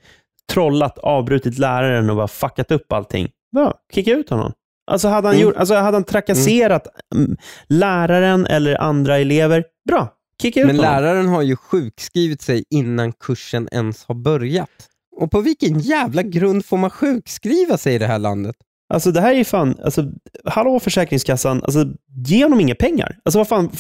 trollat, 0.53 0.99
avbrutit 0.99 1.59
läraren 1.59 2.11
och 2.11 2.17
bara 2.17 2.29
fuckat 2.29 2.71
upp 2.71 2.93
allting? 2.93 3.29
Ja, 3.51 3.75
kicka 3.95 4.11
ut 4.13 4.31
honom. 4.31 4.53
Alltså 4.91 5.09
hade 5.09 5.29
han, 5.29 5.35
Mm. 5.37 5.47
gjort, 5.49 5.57
alltså 5.57 5.75
hade 5.75 5.97
han 5.97 6.05
trakasserat 6.05 6.87
mm, 7.15 7.37
läraren 7.69 8.47
eller 8.47 8.81
andra 8.83 9.19
elever? 9.19 9.65
Bra, 9.89 10.09
kicka 10.43 10.61
ut 10.61 10.67
Men 10.67 10.77
honom. 10.77 10.93
läraren 10.93 11.29
har 11.29 11.43
ju 11.43 11.57
sjukskrivit 11.57 12.43
sig 12.43 12.65
innan 12.71 13.13
kursen 13.13 13.69
ens 13.73 14.05
har 14.05 14.15
börjat. 14.15 14.69
Och 15.17 15.31
på 15.31 15.41
vilken 15.41 15.79
jävla 15.79 16.23
grund 16.23 16.65
får 16.65 16.77
man 16.77 16.91
sjukskriva 16.91 17.77
sig 17.79 17.95
i 17.95 17.99
det 17.99 18.07
här 18.07 18.19
landet? 18.19 18.57
Alltså 18.91 19.13
det 19.13 19.21
här 19.21 19.33
är 19.33 19.39
ju 19.39 19.45
fan, 19.45 19.77
alltså, 19.85 20.05
hallå 20.45 20.81
Försäkringskassan, 20.81 21.63
alltså, 21.63 21.85
ge 22.27 22.45
honom 22.45 22.61
inga 22.61 22.75
pengar. 22.75 23.19
Alltså 23.25 23.39
vad 23.39 23.49
fan, 23.49 23.71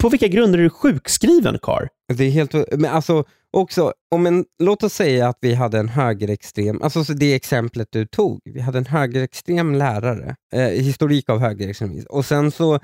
på 0.00 0.08
vilka 0.08 0.28
grunder 0.28 0.58
är 0.58 0.62
du 0.62 0.70
sjukskriven 0.70 1.58
karl? 1.62 1.86
Det 2.14 2.24
är 2.24 2.30
helt, 2.30 2.54
men 2.72 2.90
alltså 2.90 3.24
också, 3.52 3.92
om 4.10 4.26
en, 4.26 4.44
låt 4.62 4.82
oss 4.82 4.94
säga 4.94 5.28
att 5.28 5.38
vi 5.40 5.54
hade 5.54 5.78
en 5.78 5.88
högerextrem, 5.88 6.82
alltså 6.82 7.02
det 7.02 7.34
exemplet 7.34 7.88
du 7.90 8.06
tog, 8.06 8.40
vi 8.44 8.60
hade 8.60 8.78
en 8.78 8.86
högerextrem 8.86 9.74
lärare, 9.74 10.36
eh, 10.54 10.68
historik 10.68 11.28
av 11.28 11.38
högerextremism, 11.38 12.06
och 12.10 12.24
sen 12.24 12.50
så 12.50 12.78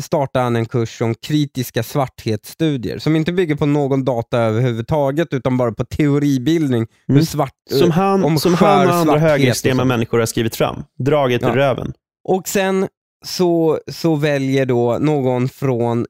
startade 0.00 0.42
han 0.42 0.56
en 0.56 0.66
kurs 0.66 1.00
om 1.02 1.14
kritiska 1.14 1.82
svarthetsstudier 1.82 2.98
som 2.98 3.16
inte 3.16 3.32
bygger 3.32 3.54
på 3.54 3.66
någon 3.66 4.04
data 4.04 4.38
överhuvudtaget 4.38 5.32
utan 5.32 5.56
bara 5.56 5.72
på 5.72 5.84
teoribildning. 5.84 6.86
Hur 7.06 7.14
Mm. 7.14 7.26
svart, 7.26 7.52
Som 7.70 7.88
eh, 7.88 7.94
han, 7.94 8.24
om 8.24 8.38
som 8.38 8.54
han 8.54 8.86
och 8.88 8.94
andra 8.94 9.18
högerextrema 9.18 9.82
så. 9.82 9.86
människor 9.86 10.18
har 10.18 10.26
skrivit 10.26 10.56
fram. 10.56 10.84
Draget 10.98 11.42
Ja. 11.42 11.56
röven. 11.56 11.92
Och 12.28 12.48
sen 12.48 12.88
så, 13.26 13.80
så 13.92 14.14
väljer 14.14 14.66
då 14.66 14.98
någon 15.00 15.48
från, 15.48 16.06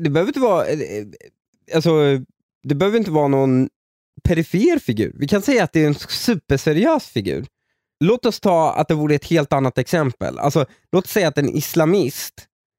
det 0.00 0.10
behöver 0.10 0.28
inte 0.30 0.40
vara, 0.40 0.66
eh, 0.66 0.78
eh, 0.80 1.06
alltså, 1.74 1.90
det 2.68 2.74
behöver 2.74 2.98
inte 2.98 3.10
vara 3.10 3.28
någon 3.28 3.68
perifer 4.24 4.78
figur. 4.78 5.12
Vi 5.18 5.28
kan 5.28 5.42
säga 5.42 5.64
att 5.64 5.72
det 5.72 5.82
är 5.82 5.86
en 5.86 5.94
superseriös 5.94 7.06
figur. 7.08 7.46
Låt 8.04 8.26
oss 8.26 8.40
ta 8.40 8.72
att 8.72 8.88
det 8.88 8.94
vore 8.94 9.14
ett 9.14 9.24
helt 9.24 9.52
annat 9.52 9.78
exempel. 9.78 10.38
Alltså, 10.38 10.66
låt 10.92 11.04
oss 11.04 11.10
säga 11.10 11.28
att 11.28 11.38
en 11.38 11.48
islamist, 11.48 12.34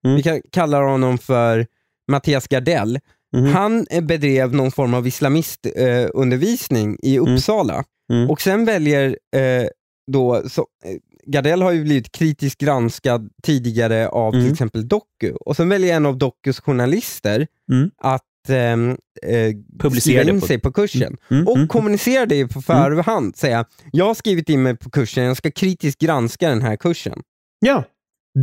Mm. 0.08 0.16
vi 0.18 0.24
kan 0.24 0.42
kalla 0.52 0.82
honom 0.84 1.18
för 1.18 1.66
Mattias 2.12 2.48
Gardell, 2.48 3.00
Mhm. 3.34 3.46
han 3.54 3.86
eh, 3.90 4.02
bedrev 4.04 4.54
någon 4.56 4.72
form 4.72 4.94
av 4.94 5.08
islamistundervisning 5.08 6.98
eh, 7.04 7.10
i 7.10 7.20
Uppsala. 7.20 7.84
Mm. 8.14 8.30
Och 8.30 8.42
sen 8.42 8.66
väljer 8.66 9.18
eh, 9.36 9.68
då, 10.12 10.44
så, 10.50 10.62
eh, 10.86 10.96
Gardell 11.32 11.62
har 11.62 11.72
ju 11.72 11.84
blivit 11.84 12.12
kritiskt 12.12 12.62
granskad 12.62 13.30
tidigare 13.44 14.08
av 14.10 14.32
till 14.32 14.40
Mm. 14.40 14.52
exempel 14.54 14.88
Doku. 14.88 15.32
Och 15.46 15.56
sen 15.56 15.70
väljer 15.70 15.96
en 15.96 16.06
av 16.06 16.18
Dokus 16.18 16.60
journalister 16.60 17.48
Mm. 17.72 17.90
att 17.98 18.24
ehm, 18.50 18.90
eh, 19.24 19.54
Publicera 19.80 20.24
in 20.24 20.40
på- 20.42 20.48
sig 20.48 20.60
på 20.60 20.72
kursen. 20.72 21.18
Mm, 21.32 21.48
Och 21.48 21.56
mm. 21.56 21.68
kommunicera 21.68 22.26
det 22.26 22.48
på 22.48 22.62
förhand. 22.62 23.36
Säga, 23.36 23.66
jag 23.92 24.06
har 24.06 24.14
skrivit 24.14 24.50
in 24.50 24.64
mig 24.64 24.76
på 24.78 24.90
kursen, 24.90 25.24
jag 25.24 25.38
ska 25.38 25.52
kritiskt 25.52 26.02
granska 26.02 26.50
den 26.50 26.62
här 26.62 26.76
kursen. 26.76 27.22
Ja, 27.60 27.84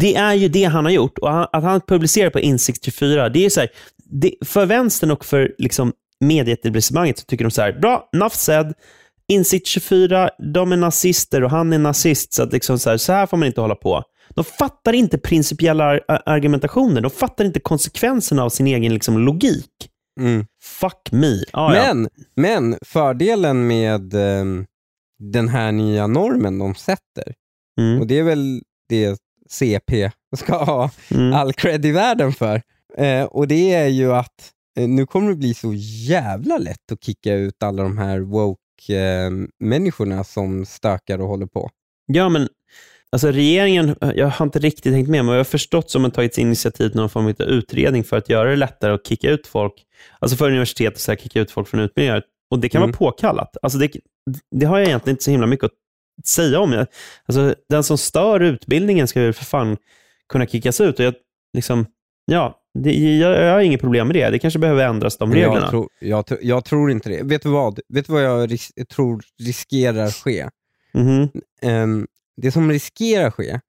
det 0.01 0.15
är 0.17 0.35
ju 0.35 0.49
det 0.49 0.65
han 0.65 0.85
har 0.85 0.93
gjort. 0.93 1.19
Och 1.19 1.31
han, 1.31 1.47
att 1.53 1.65
han 1.65 1.81
publicerar 1.81 2.31
på 2.31 2.41
Insikt 2.41 2.85
24, 2.85 3.29
det 3.29 3.45
är 3.45 3.51
så 3.51 3.61
här, 3.61 3.69
det, 4.05 4.35
för 4.45 4.67
vänstern 4.67 5.11
och 5.11 5.25
för 5.25 5.55
liksom 5.59 5.93
medieetablissemanget 6.21 7.19
så 7.19 7.25
tycker 7.25 7.45
de 7.45 7.51
så 7.51 7.63
här, 7.63 7.73
bra, 7.73 8.09
enough 8.13 8.35
said. 8.35 8.73
Insikt 9.29 9.67
24, 9.67 10.31
de 10.55 10.73
är 10.73 10.77
nazister 10.77 11.45
och 11.45 11.51
han 11.51 11.73
är 11.73 11.79
nazist, 11.79 12.33
så, 12.33 12.43
att 12.43 12.53
liksom 12.53 12.79
så, 12.79 12.91
här, 12.91 12.97
så 12.97 13.13
här 13.13 13.27
får 13.27 13.37
man 13.37 13.47
inte 13.47 13.61
hålla 13.61 13.75
på. 13.75 14.03
De 14.35 14.45
fattar 14.45 14.93
inte 14.93 15.19
principiella 15.19 15.85
ar- 15.85 16.23
argumentationer, 16.27 17.01
de 17.01 17.11
fattar 17.11 17.45
inte 17.45 17.61
konsekvenserna 17.61 18.45
av 18.45 18.49
sin 18.49 18.67
egen 18.67 18.95
liksom, 18.95 19.19
logik. 19.19 19.71
Fuck 20.63 21.13
me. 21.13 21.45
Ah, 21.53 21.75
ja. 21.75 21.95
Men, 21.95 22.09
men 22.37 22.79
fördelen 22.87 23.67
med 23.67 24.15
ehm, 24.15 24.67
den 25.19 25.49
här 25.49 25.73
nya 25.73 26.07
normen 26.07 26.59
de 26.59 26.75
sätter, 26.75 27.35
Mm, 27.81 28.01
och 28.01 28.07
det 28.07 28.19
är 28.19 28.23
väl 28.23 28.63
det 28.89 29.19
CP 29.51 30.11
ska 30.37 30.65
ha 30.65 30.91
mm. 31.11 31.33
all 31.33 31.53
cred 31.53 31.87
i 31.87 31.91
världen 31.91 32.33
för. 32.33 32.63
Eh, 32.97 33.25
och 33.25 33.49
det 33.49 33.75
är 33.75 33.89
ju 33.89 34.13
att 34.13 34.51
eh, 34.79 34.89
nu 34.89 35.07
kommer 35.07 35.31
det 35.31 35.37
bli 35.37 35.55
så 35.55 35.73
jävla 36.09 36.59
lätt 36.59 36.93
att 36.93 37.05
kicka 37.05 37.35
ut 37.35 37.63
alla 37.63 37.83
de 37.83 37.99
här 37.99 38.21
woke-människorna 38.21 40.25
som 40.25 40.67
stökar 40.67 41.19
och 41.19 41.29
håller 41.29 41.47
på. 41.47 41.71
Ja, 42.07 42.29
men 42.29 42.49
alltså 43.13 43.31
regeringen, 43.31 43.97
jag 44.15 44.27
har 44.27 44.47
inte 44.47 44.59
riktigt 44.59 44.93
hängt 44.93 45.09
med, 45.09 45.25
men 45.25 45.33
jag 45.33 45.41
har 45.41 45.45
förstått 45.45 45.91
som 45.91 46.05
att 46.05 46.15
tagit 46.15 46.39
initiativ 46.39 46.89
till 46.89 47.01
någon 47.01 47.11
form 47.11 47.27
av 47.27 47.43
utredning 47.43 48.05
för 48.05 48.17
att 48.17 48.29
göra 48.29 48.51
det 48.51 48.57
lättare 48.57 48.93
att 48.93 49.07
kicka 49.07 49.31
ut 49.31 49.47
folk, 49.47 49.73
alltså 50.19 50.37
för 50.37 50.49
universitet 50.49 51.09
att 51.09 51.21
kicka 51.21 51.41
ut 51.41 51.51
folk 51.51 51.69
från 51.69 51.81
utbildningar. 51.81 52.23
Och 52.51 52.59
det 52.59 52.69
kan 52.69 52.83
Mm. 52.83 52.91
vara 52.91 52.99
påkallat. 52.99 53.57
Alltså 53.63 53.79
det, 53.79 53.91
det 54.51 54.67
har 54.67 54.79
jag 54.79 54.89
egentligen 54.89 55.15
inte 55.15 55.25
så 55.25 55.31
himla 55.31 55.47
mycket 55.47 55.65
att 55.65 55.73
säga 56.25 56.61
om. 56.61 56.73
Jag, 56.73 56.87
alltså, 57.27 57.55
den 57.69 57.85
som 57.85 57.99
stör 57.99 58.41
utbildningen 58.41 59.09
ska 59.09 59.23
ju 59.23 59.33
för 59.33 59.45
fan 59.45 59.77
kunna 60.29 60.47
kickas 60.47 60.81
ut. 60.81 60.99
Och 60.99 61.05
jag, 61.05 61.15
liksom, 61.53 61.87
ja, 62.25 62.61
det, 62.79 62.93
jag, 63.19 63.43
jag 63.47 63.53
har 63.53 63.61
inget 63.61 63.81
problem 63.81 64.07
med 64.07 64.17
det. 64.17 64.31
Det 64.31 64.39
kanske 64.39 64.59
behöver 64.59 64.85
ändras, 64.89 65.17
de 65.19 65.33
reglerna. 65.35 65.61
Jag, 65.61 65.71
tror- 65.71 65.89
jag, 66.01 66.25
jag 66.43 66.65
tror 66.65 66.91
inte 66.91 67.09
det. 67.09 67.23
Vet 67.23 67.43
du 67.43 67.49
vad? 67.49 67.81
Vet 67.89 68.07
du 68.07 68.13
vad 68.13 68.23
jag 68.23 68.51
ris- 68.53 68.73
tror 68.91 69.23
riskerar 69.43 70.11
ske? 70.11 70.49
Mhm. 70.95 71.29
Ehm, 71.63 72.07
det 72.37 72.53
som 72.53 72.71
riskerar 72.71 73.31
ske 73.31 73.61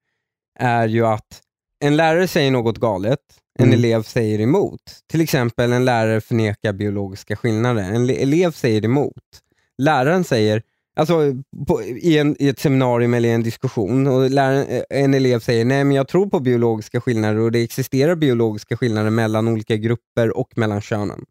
är 0.59 0.87
ju 0.87 1.05
att 1.05 1.41
en 1.79 1.95
lärare 1.97 2.27
säger 2.27 2.51
något 2.51 2.77
galet, 2.77 3.19
en 3.59 3.65
Mm. 3.65 3.79
elev 3.79 4.03
säger 4.03 4.39
emot. 4.41 4.81
Till 5.11 5.21
exempel 5.21 5.71
en 5.73 5.85
lärare 5.85 6.21
förnekar 6.21 6.73
biologiska 6.73 7.35
skillnader. 7.35 7.81
En 7.83 8.07
le- 8.07 8.21
elev 8.21 8.51
säger 8.51 8.85
emot. 8.85 9.13
Läraren 9.77 10.23
säger, 10.23 10.61
alltså 10.95 11.33
på, 11.67 11.83
i, 11.83 12.17
en, 12.17 12.35
i 12.39 12.47
ett 12.47 12.59
seminarium 12.59 13.13
eller 13.13 13.29
i 13.29 13.31
en 13.31 13.43
diskussion, 13.43 14.07
och 14.07 14.29
läraren, 14.29 14.67
eh, 14.67 14.83
en 14.89 15.13
elev 15.13 15.39
säger 15.39 15.65
nej 15.65 15.83
men 15.83 15.95
jag 15.95 16.07
tror 16.07 16.27
på 16.27 16.39
biologiska 16.39 17.01
skillnader 17.01 17.39
och 17.39 17.51
det 17.51 17.63
existerar 17.63 18.15
biologiska 18.15 18.77
skillnader 18.77 19.09
mellan 19.09 19.47
olika 19.47 19.75
grupper 19.77 20.37
och 20.37 20.57
mellan 20.57 20.81
könen. 20.81 21.25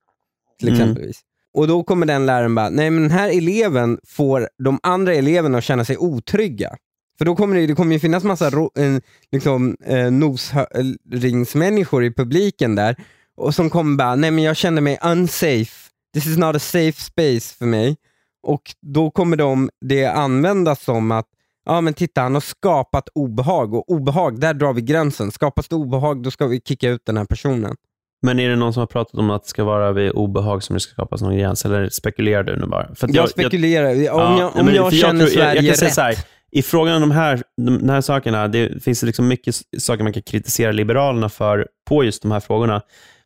Till 0.59 0.69
Mm. 0.69 0.81
exempelvis. 0.81 1.21
Och 1.55 1.69
då 1.69 1.83
kommer 1.85 2.07
den 2.07 2.27
läraren 2.27 2.55
bara, 2.55 2.71
nej 2.71 2.91
men 2.91 3.03
den 3.03 3.13
här 3.13 3.39
eleven 3.39 3.99
får 4.07 4.49
de 4.65 4.79
andra 4.83 5.15
eleverna 5.15 5.59
att 5.59 5.65
känna 5.65 5.85
sig 5.85 5.97
otrygga. 5.99 6.77
För 7.19 7.25
då 7.25 7.37
kommer 7.37 7.57
det, 7.57 7.67
det 7.67 7.75
kommer 7.75 7.93
ju 7.93 8.01
finnas 8.01 8.25
massa 8.25 8.51
ro, 8.51 8.71
eh, 8.79 8.97
liksom, 9.33 9.77
eh, 9.87 10.11
nosringsmänniskor 10.11 12.05
i 12.05 12.13
publiken 12.15 12.75
där 12.75 12.97
och 13.37 13.55
som 13.55 13.71
kommer 13.71 13.97
bara, 13.97 14.15
nej 14.15 14.31
men 14.31 14.45
jag 14.45 14.57
känner 14.57 14.83
mig 14.83 14.99
unsafe. 15.03 15.91
This 16.15 16.27
is 16.27 16.37
not 16.39 16.57
a 16.57 16.59
safe 16.59 17.01
space 17.01 17.55
för 17.59 17.67
mig. 17.67 17.97
Och 18.45 18.63
då 18.81 19.11
kommer 19.11 19.37
de, 19.37 19.71
det 19.81 20.05
användas 20.07 20.85
som 20.85 21.13
att, 21.13 21.27
ja 21.67 21.81
men 21.81 21.95
titta 21.95 22.21
han 22.21 22.35
har 22.35 22.41
skapat 22.41 23.09
obehag 23.15 23.75
och 23.75 23.91
obehag, 23.91 24.41
där 24.41 24.55
drar 24.55 24.73
vi 24.73 24.83
gränsen. 24.83 25.31
Skapas 25.31 25.69
det 25.69 25.77
obehag, 25.77 26.23
då 26.23 26.31
ska 26.31 26.47
vi 26.47 26.61
kicka 26.61 26.89
ut 26.89 27.03
den 27.07 27.17
här 27.17 27.25
personen. 27.25 27.77
Men 28.23 28.41
är 28.41 28.49
det 28.49 28.57
någon 28.57 28.73
som 28.73 28.81
har 28.81 28.87
pratat 28.87 29.15
om 29.15 29.31
att 29.31 29.43
det 29.43 29.49
ska 29.49 29.65
vara 29.65 29.93
vid 29.93 30.11
obehag 30.11 30.63
som 30.63 30.75
det 30.75 30.81
ska 30.81 30.93
skapas 30.93 31.23
någon 31.23 31.37
gräns, 31.39 31.65
eller 31.65 31.89
spekulerar 31.89 32.43
du 32.43 32.57
nu 32.57 32.67
bara? 32.67 32.95
För 32.95 33.09
att 33.09 33.15
Jag, 33.15 33.29
spekulerar, 33.31 33.91
om 33.91 34.03
Ja, 34.03 34.39
jag, 34.41 34.57
om 34.57 34.69
jag 34.75 34.93
känner 34.93 35.21
tror- 35.27 35.35
Sverige 35.35 35.55
jag, 35.63 35.65
jag 35.65 35.83
rätt. 35.83 35.97
här, 35.97 36.15
I 36.53 36.63
frågan 36.63 36.95
om 36.95 37.01
de 37.01 37.11
här, 37.11 37.43
de, 37.57 37.89
här 37.89 38.01
sakerna, 38.01 38.49
det 38.49 38.83
finns 38.85 39.03
liksom 39.03 39.29
mycket 39.29 39.55
saker 39.79 40.03
man 40.03 40.13
kan 40.13 40.23
kritisera 40.23 40.73
Liberalerna 40.73 41.29
för 41.29 41.67
på 41.89 42.05
just 42.05 42.23
de 42.23 42.31
här 42.33 42.41
frågorna. 42.41 42.83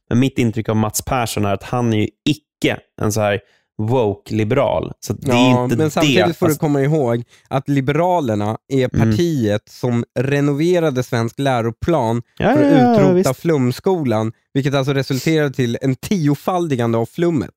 Men 0.09 0.19
mitt 0.19 0.39
intryck 0.39 0.69
av 0.69 0.77
Mats 0.77 1.03
Persson 1.05 1.45
är 1.45 1.55
att 1.55 1.63
han 1.63 1.93
är 1.93 1.99
ju 1.99 2.09
icke 2.29 2.79
en 3.01 3.13
så 3.13 3.21
här 3.21 3.41
woke-liberal. 3.79 4.93
Så 5.01 5.13
det 5.13 5.31
är 5.33 5.35
Ja, 5.35 5.65
inte 5.65 5.77
men 5.77 5.91
samtidigt 5.91 6.27
det. 6.27 6.33
får 6.35 6.49
du 6.49 6.55
komma 6.55 6.83
ihåg 6.83 7.25
att 7.49 7.69
Liberalerna 7.69 8.59
är 8.69 8.89
Mm. 8.95 9.11
partiet 9.11 9.69
som 9.69 10.05
renoverade 10.19 11.03
svensk 11.03 11.39
läroplan 11.39 12.23
Ja, 12.39 12.55
för 12.55 12.65
att 12.65 12.73
ja, 12.73 12.93
utrota 12.95 13.13
visst. 13.13 13.37
flumskolan, 13.41 14.33
vilket 14.55 14.75
alltså 14.75 14.93
resulterade 14.93 15.55
till 15.55 15.79
en 15.83 15.95
tiofaldigande 15.97 16.99
av 16.99 17.07
flummet. 17.07 17.55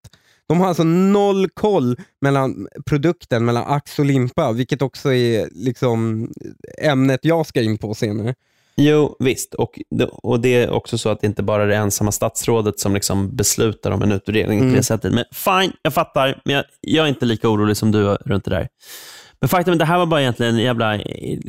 De 0.47 0.59
har 0.59 0.67
alltså 0.67 0.83
noll 0.83 1.49
koll 1.49 1.97
mellan 2.21 2.67
produkten, 2.85 3.45
mellan 3.45 3.63
ax 3.67 3.99
och 3.99 4.05
limpa, 4.05 4.51
vilket 4.51 4.81
också 4.81 5.13
är 5.13 5.49
liksom 5.51 6.29
ämnet 6.81 7.19
jag 7.25 7.45
ska 7.45 7.61
in 7.61 7.77
på 7.77 7.93
senare. 7.93 8.35
Jo, 8.75 9.15
visst. 9.19 9.53
Och 9.53 9.79
och 10.23 10.39
det 10.39 10.49
är 10.63 10.69
också 10.69 10.97
så 10.97 11.09
att 11.09 11.21
det 11.21 11.27
inte 11.27 11.43
bara 11.43 11.63
är 11.63 11.67
det 11.67 11.75
ensamma 11.75 12.11
statsrådet 12.11 12.79
som 12.79 12.93
liksom 12.93 13.35
beslutar 13.35 13.91
om 13.91 14.01
en 14.01 14.19
på 14.19 14.31
Mm. 14.31 14.73
det 14.73 14.83
sättet. 14.83 15.13
Men 15.13 15.23
fine, 15.31 15.73
jag 15.81 15.93
fattar. 15.93 16.41
Men 16.45 16.55
jag, 16.55 16.63
jag 16.81 17.05
är 17.05 17.09
inte 17.09 17.25
lika 17.25 17.49
orolig 17.49 17.77
som 17.77 17.91
du 17.91 18.03
runt 18.03 18.45
det 18.45 18.51
där. 18.51 18.67
Men 19.39 19.47
faktum 19.49 19.71
är 19.71 19.75
att 19.75 19.79
det 19.79 19.85
här 19.85 19.97
var 19.97 20.05
bara 20.05 20.21
egentligen 20.21 20.55
en 20.55 20.61
jävla 20.61 20.95
eh, 20.95 21.39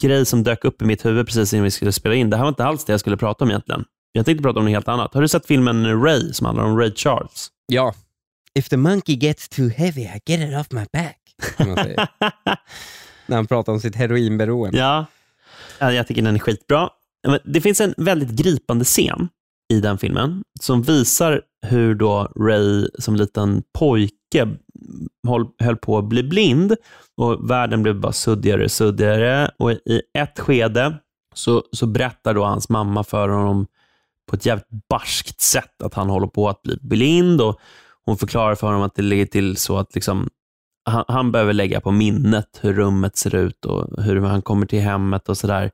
grej 0.00 0.26
som 0.26 0.42
dök 0.42 0.64
upp 0.64 0.82
i 0.82 0.84
mitt 0.84 1.04
huvud 1.04 1.26
precis 1.26 1.52
innan 1.52 1.64
vi 1.64 1.70
skulle 1.70 1.92
spela 1.92 2.14
in. 2.14 2.30
Det 2.30 2.36
här 2.36 2.44
var 2.44 2.48
inte 2.48 2.64
alls 2.64 2.84
det 2.84 2.92
jag 2.92 3.00
skulle 3.00 3.16
prata 3.16 3.44
om 3.44 3.50
egentligen. 3.50 3.84
Jag 4.12 4.26
tänkte 4.26 4.42
prata 4.42 4.58
om 4.58 4.64
något 4.64 4.72
helt 4.72 4.88
annat. 4.88 5.14
Har 5.14 5.20
du 5.22 5.28
sett 5.28 5.46
filmen 5.46 6.02
Ray 6.02 6.32
som 6.32 6.46
handlar 6.46 6.64
om 6.64 6.78
Ray 6.78 6.94
Charles? 6.94 7.48
Ja. 7.66 7.94
If 8.58 8.68
the 8.68 8.76
monkey 8.76 9.16
gets 9.16 9.48
too 9.48 9.68
heavy 9.68 10.00
I 10.02 10.20
get 10.26 10.40
it 10.50 10.56
off 10.60 10.66
my 10.70 10.84
back. 10.92 11.18
När 13.26 13.36
han 13.36 13.46
pratar 13.46 13.72
om 13.72 13.80
sitt 13.80 13.96
heroinberoende. 13.96 14.78
Ja, 14.78 15.06
jag 15.78 16.06
tycker 16.06 16.22
den 16.22 16.34
är 16.34 16.38
skitbra. 16.38 16.88
Det 17.44 17.60
finns 17.60 17.80
en 17.80 17.94
väldigt 17.96 18.30
gripande 18.30 18.84
scen 18.84 19.28
i 19.72 19.80
den 19.80 19.98
filmen 19.98 20.42
som 20.60 20.82
visar 20.82 21.42
hur 21.66 21.94
då 21.94 22.32
Ray 22.36 22.88
som 22.98 23.16
liten 23.16 23.62
pojke 23.78 24.48
höll, 25.28 25.46
höll 25.58 25.76
på 25.76 25.98
att 25.98 26.04
bli 26.04 26.22
blind 26.22 26.76
och 27.16 27.50
världen 27.50 27.82
blev 27.82 28.00
bara 28.00 28.12
suddigare 28.12 28.64
och 28.64 28.70
suddigare. 28.70 29.50
Och 29.58 29.72
i 29.72 30.02
ett 30.18 30.40
skede 30.40 30.94
så, 31.34 31.62
så 31.72 31.86
berättar 31.86 32.34
då 32.34 32.44
hans 32.44 32.68
mamma 32.68 33.04
för 33.04 33.28
honom 33.28 33.66
på 34.30 34.36
ett 34.36 34.46
jävligt 34.46 34.88
barskt 34.88 35.40
sätt 35.40 35.82
att 35.82 35.94
han 35.94 36.10
håller 36.10 36.26
på 36.26 36.48
att 36.48 36.62
bli 36.62 36.78
blind 36.80 37.40
och 37.40 37.60
hon 38.04 38.16
förklarar 38.16 38.54
för 38.54 38.66
honom 38.66 38.82
att 38.82 38.94
det 38.94 39.02
ligger 39.02 39.26
till 39.26 39.56
så 39.56 39.78
att 39.78 39.94
liksom 39.94 40.28
han, 40.84 41.04
han 41.08 41.32
behöver 41.32 41.52
lägga 41.52 41.80
på 41.80 41.90
minnet 41.90 42.58
hur 42.60 42.74
rummet 42.74 43.16
ser 43.16 43.34
ut 43.34 43.64
och 43.64 44.02
hur 44.02 44.20
han 44.20 44.42
kommer 44.42 44.66
till 44.66 44.80
hemmet 44.80 45.28
och 45.28 45.38
sådär. 45.38 45.70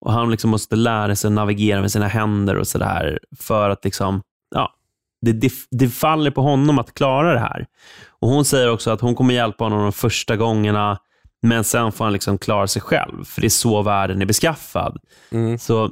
Och 0.00 0.12
Han 0.12 0.30
liksom 0.30 0.50
måste 0.50 0.76
lära 0.76 1.16
sig 1.16 1.28
att 1.28 1.34
navigera 1.34 1.80
med 1.80 1.92
sina 1.92 2.08
händer 2.08 2.56
och 2.56 2.68
sådär 2.68 3.18
för 3.38 3.70
att 3.70 3.84
liksom, 3.84 4.22
ja, 4.54 4.74
det, 5.22 5.32
det, 5.32 5.52
det 5.70 5.88
faller 5.88 6.30
på 6.30 6.42
honom 6.42 6.78
att 6.78 6.94
klara 6.94 7.32
det 7.32 7.40
här. 7.40 7.66
Och 8.08 8.28
Hon 8.28 8.44
säger 8.44 8.70
också 8.70 8.90
att 8.90 9.00
hon 9.00 9.14
kommer 9.14 9.34
hjälpa 9.34 9.64
honom 9.64 9.82
de 9.82 9.92
första 9.92 10.36
gångerna, 10.36 10.98
men 11.42 11.64
sen 11.64 11.92
får 11.92 12.04
han 12.04 12.12
liksom 12.12 12.38
klara 12.38 12.66
sig 12.66 12.82
själv, 12.82 13.24
för 13.24 13.40
det 13.40 13.46
är 13.46 13.48
så 13.48 13.82
världen 13.82 14.22
är 14.22 14.26
beskaffad. 14.26 14.98
Mm. 15.30 15.58
Så 15.58 15.90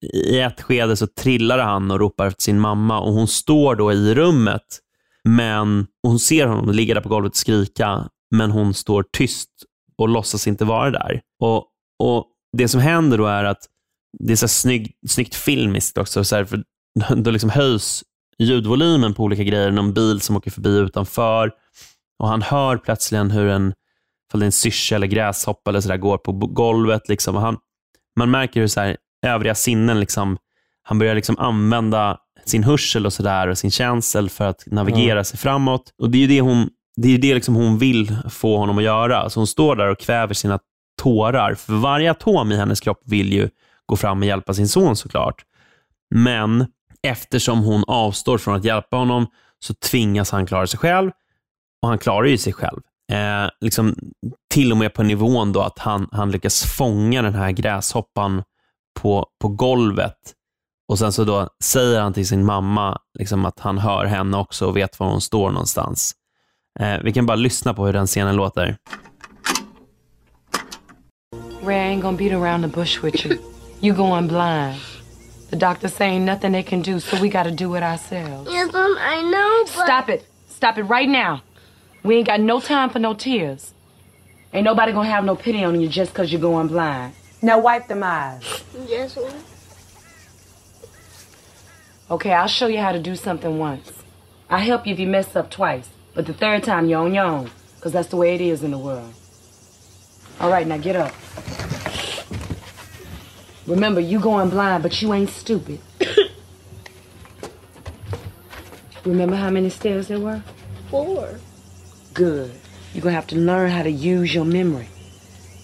i 0.14 0.40
ett 0.40 0.62
skede 0.62 0.96
så 0.96 1.06
trillar 1.06 1.58
han 1.58 1.90
och 1.90 2.00
ropar 2.00 2.26
efter 2.26 2.42
sin 2.42 2.60
mamma 2.60 3.00
och 3.00 3.12
hon 3.12 3.28
står 3.28 3.74
då 3.74 3.92
i 3.92 4.14
rummet, 4.14 4.80
men 5.24 5.86
hon 6.02 6.18
ser 6.18 6.46
honom 6.46 6.74
ligga 6.74 6.94
där 6.94 7.00
på 7.00 7.08
golvet 7.08 7.32
och 7.32 7.36
skrika, 7.36 8.08
men 8.30 8.50
hon 8.50 8.74
står 8.74 9.04
tyst 9.12 9.50
och 9.98 10.08
låtsas 10.08 10.46
inte 10.46 10.64
vara 10.64 10.90
där. 10.90 11.20
Och, 11.40 11.56
och 11.98 12.26
Det 12.56 12.68
som 12.68 12.80
händer 12.80 13.18
då 13.18 13.26
är 13.26 13.44
att 13.44 13.66
det 14.18 14.32
är 14.32 14.36
så 14.36 14.46
här 14.46 14.48
snygg, 14.48 14.92
snyggt 15.08 15.34
filmiskt 15.34 15.98
också, 15.98 16.24
så 16.24 16.36
här, 16.36 16.44
för 16.44 16.62
då 17.16 17.30
liksom 17.30 17.50
höjs 17.50 18.04
ljudvolymen 18.38 19.14
på 19.14 19.22
olika 19.22 19.42
grejer, 19.42 19.70
någon 19.70 19.94
bil 19.94 20.20
som 20.20 20.36
åker 20.36 20.50
förbi 20.50 20.70
utanför 20.76 21.50
och 22.18 22.28
han 22.28 22.42
hör 22.42 22.76
plötsligen 22.76 23.30
hur 23.30 23.48
en, 23.48 23.74
ifall 24.28 24.40
det 24.40 24.44
är 24.44 24.46
en 24.46 24.52
syrsa 24.52 24.94
eller 24.94 25.06
gräshoppa 25.06 25.70
eller 25.70 25.80
så 25.80 25.88
där, 25.88 25.96
går 25.96 26.18
på 26.18 26.32
golvet. 26.32 27.08
Liksom, 27.08 27.36
och 27.36 27.42
han, 27.42 27.56
man 28.16 28.30
märker 28.30 28.60
hur 28.60 28.66
så 28.66 28.80
här, 28.80 28.96
övriga 29.26 29.54
sinnen, 29.54 30.00
liksom, 30.00 30.38
han 30.82 30.98
börjar 30.98 31.14
liksom 31.14 31.38
använda 31.38 32.18
sin 32.44 32.64
hörsel 32.64 33.06
och, 33.06 33.12
sådär 33.12 33.48
och 33.48 33.58
sin 33.58 33.70
känsel 33.70 34.30
för 34.30 34.44
att 34.44 34.64
navigera 34.66 35.24
sig 35.24 35.38
framåt. 35.38 35.82
Och 36.02 36.10
Det 36.10 36.18
är 36.18 36.20
ju 36.20 36.26
det 36.26 36.40
hon, 36.40 36.68
det 36.96 37.14
är 37.14 37.18
det 37.18 37.34
liksom 37.34 37.54
hon 37.54 37.78
vill 37.78 38.16
få 38.30 38.56
honom 38.56 38.78
att 38.78 38.84
göra. 38.84 39.30
Så 39.30 39.40
hon 39.40 39.46
står 39.46 39.76
där 39.76 39.86
och 39.86 39.98
kväver 39.98 40.34
sina 40.34 40.58
tårar. 41.02 41.54
För 41.54 41.72
varje 41.72 42.10
atom 42.10 42.52
i 42.52 42.56
hennes 42.56 42.80
kropp 42.80 43.02
vill 43.04 43.32
ju 43.32 43.48
gå 43.86 43.96
fram 43.96 44.18
och 44.18 44.26
hjälpa 44.26 44.54
sin 44.54 44.68
son 44.68 44.96
såklart. 44.96 45.44
Men 46.14 46.66
eftersom 47.02 47.62
hon 47.62 47.84
avstår 47.86 48.38
från 48.38 48.54
att 48.54 48.64
hjälpa 48.64 48.96
honom 48.96 49.26
så 49.58 49.74
tvingas 49.74 50.30
han 50.30 50.46
klara 50.46 50.66
sig 50.66 50.78
själv. 50.78 51.10
Och 51.82 51.88
han 51.88 51.98
klarar 51.98 52.26
ju 52.26 52.38
sig 52.38 52.52
själv. 52.52 52.80
Eh, 53.12 53.50
liksom, 53.60 53.94
till 54.54 54.72
och 54.72 54.78
med 54.78 54.94
på 54.94 55.02
nivån 55.02 55.52
då 55.52 55.60
att 55.60 55.78
han, 55.78 56.08
han 56.12 56.30
lyckas 56.30 56.64
fånga 56.64 57.22
den 57.22 57.34
här 57.34 57.50
gräshoppan 57.50 58.42
på, 59.00 59.26
på 59.40 59.48
golvet. 59.48 60.34
Och 60.90 60.98
Sen 60.98 61.12
så 61.12 61.24
då 61.24 61.48
säger 61.64 62.00
han 62.00 62.12
till 62.12 62.28
sin 62.28 62.44
mamma 62.44 62.98
liksom 63.18 63.44
att 63.44 63.60
han 63.60 63.78
hör 63.78 64.04
henne 64.04 64.36
också 64.36 64.66
och 64.66 64.76
vet 64.76 65.00
var 65.00 65.06
hon 65.06 65.20
står 65.20 65.50
någonstans. 65.50 66.12
Eh, 66.80 66.96
vi 67.04 67.12
kan 67.12 67.26
bara 67.26 67.36
lyssna 67.36 67.74
på 67.74 67.86
hur 67.86 67.92
den 67.92 68.06
scenen 68.06 68.36
låter. 68.36 68.76
Ray, 71.62 71.76
I 71.76 71.94
ain't 71.94 72.02
gonna 72.02 72.18
beat 72.18 72.32
around 72.32 72.62
the 72.62 72.80
bush 72.80 73.04
with 73.04 73.26
you. 73.26 73.38
You 73.80 73.96
going 73.96 74.28
blind. 74.28 74.80
The 75.50 75.56
doctor 75.56 75.88
saying 75.88 76.24
nothing 76.24 76.52
they 76.52 76.62
can 76.62 76.82
do, 76.82 77.00
so 77.00 77.16
we 77.16 77.28
gotta 77.28 77.50
do 77.50 77.76
it 77.76 77.82
ourselves. 77.82 78.52
Yes, 78.52 78.72
Mom, 78.72 78.96
I 78.98 79.22
know, 79.22 79.64
but... 79.76 79.84
Stop 79.84 80.08
it. 80.08 80.26
Stop 80.48 80.78
it 80.78 80.90
right 80.90 81.08
now. 81.08 81.40
We 82.02 82.16
ain't 82.16 82.26
got 82.26 82.40
no 82.40 82.60
time 82.60 82.90
for 82.90 83.00
no 83.00 83.14
tears. 83.14 83.74
Ain't 84.52 84.64
nobody 84.64 84.92
gonna 84.92 85.10
have 85.10 85.24
no 85.24 85.36
pity 85.36 85.64
on 85.64 85.80
you 85.80 85.88
just 85.88 86.14
cause 86.14 86.32
you're 86.32 86.50
going 86.50 86.68
blind. 86.68 87.12
Now 87.42 87.60
wipe 87.60 87.86
them 87.86 88.02
eyes. 88.02 88.64
Yes, 88.88 89.16
Mom. 89.16 89.59
Okay, 92.10 92.32
I'll 92.32 92.48
show 92.48 92.66
you 92.66 92.80
how 92.80 92.90
to 92.90 92.98
do 92.98 93.14
something 93.14 93.58
once. 93.58 94.02
I'll 94.48 94.58
help 94.58 94.84
you 94.84 94.92
if 94.92 94.98
you 94.98 95.06
mess 95.06 95.36
up 95.36 95.48
twice, 95.48 95.90
but 96.12 96.26
the 96.26 96.34
third 96.34 96.64
time 96.64 96.88
you're 96.88 97.00
on 97.00 97.14
your 97.14 97.24
own, 97.24 97.52
because 97.76 97.92
that's 97.92 98.08
the 98.08 98.16
way 98.16 98.34
it 98.34 98.40
is 98.40 98.64
in 98.64 98.72
the 98.72 98.78
world. 98.78 99.14
All 100.40 100.50
right, 100.50 100.66
now 100.66 100.78
get 100.78 100.96
up. 100.96 101.14
Remember, 103.64 104.00
you 104.00 104.18
going 104.18 104.50
blind, 104.50 104.82
but 104.82 105.00
you 105.00 105.14
ain't 105.14 105.30
stupid. 105.30 105.78
Remember 109.04 109.36
how 109.36 109.50
many 109.50 109.70
stairs 109.70 110.08
there 110.08 110.18
were? 110.18 110.42
Four. 110.90 111.38
Good. 112.12 112.50
You're 112.92 113.04
gonna 113.04 113.14
have 113.14 113.28
to 113.28 113.36
learn 113.36 113.70
how 113.70 113.84
to 113.84 113.90
use 113.90 114.34
your 114.34 114.44
memory. 114.44 114.88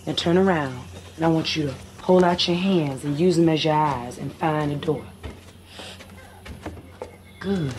Now 0.07 0.13
turn 0.13 0.39
around, 0.39 0.79
and 1.17 1.25
I 1.25 1.29
want 1.29 1.57
you 1.57 1.67
to 1.67 1.75
hold 2.03 2.23
out 2.23 2.47
your 2.47 2.57
hands 2.57 3.03
and 3.03 3.19
use 3.19 3.37
them 3.37 3.49
as 3.49 3.65
your 3.65 3.75
eyes 3.75 4.17
and 4.17 4.33
find 4.35 4.71
the 4.71 4.77
door. 4.77 5.05
Good. 7.47 7.73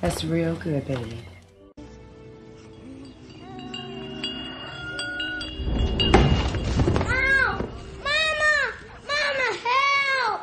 That's 0.00 0.22
real 0.22 0.54
good, 0.54 0.86
baby. 0.86 1.24
Ow! 7.02 7.58
Mama! 8.04 8.54
Mama, 9.08 9.48
help! 9.66 10.40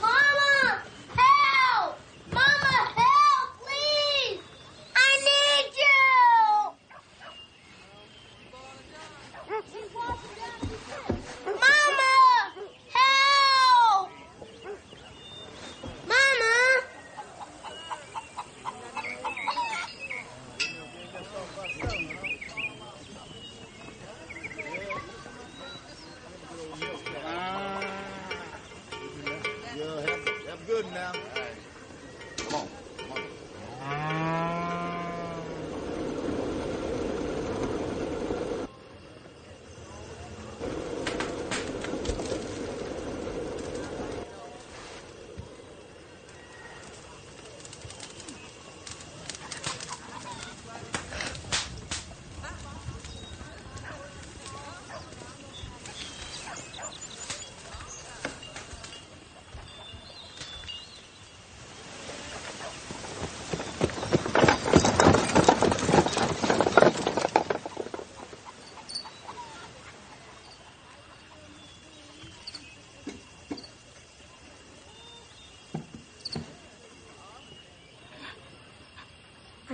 Mama, 0.00 0.82
help! 1.16 1.98
Mama, 2.30 2.76
help, 2.94 3.48
please! 3.58 4.38
I 4.94 5.10
need 5.26 5.74
you! 5.82 5.98
Mama, 11.46 12.14
help! 12.94 14.10
Mama! 16.06 16.60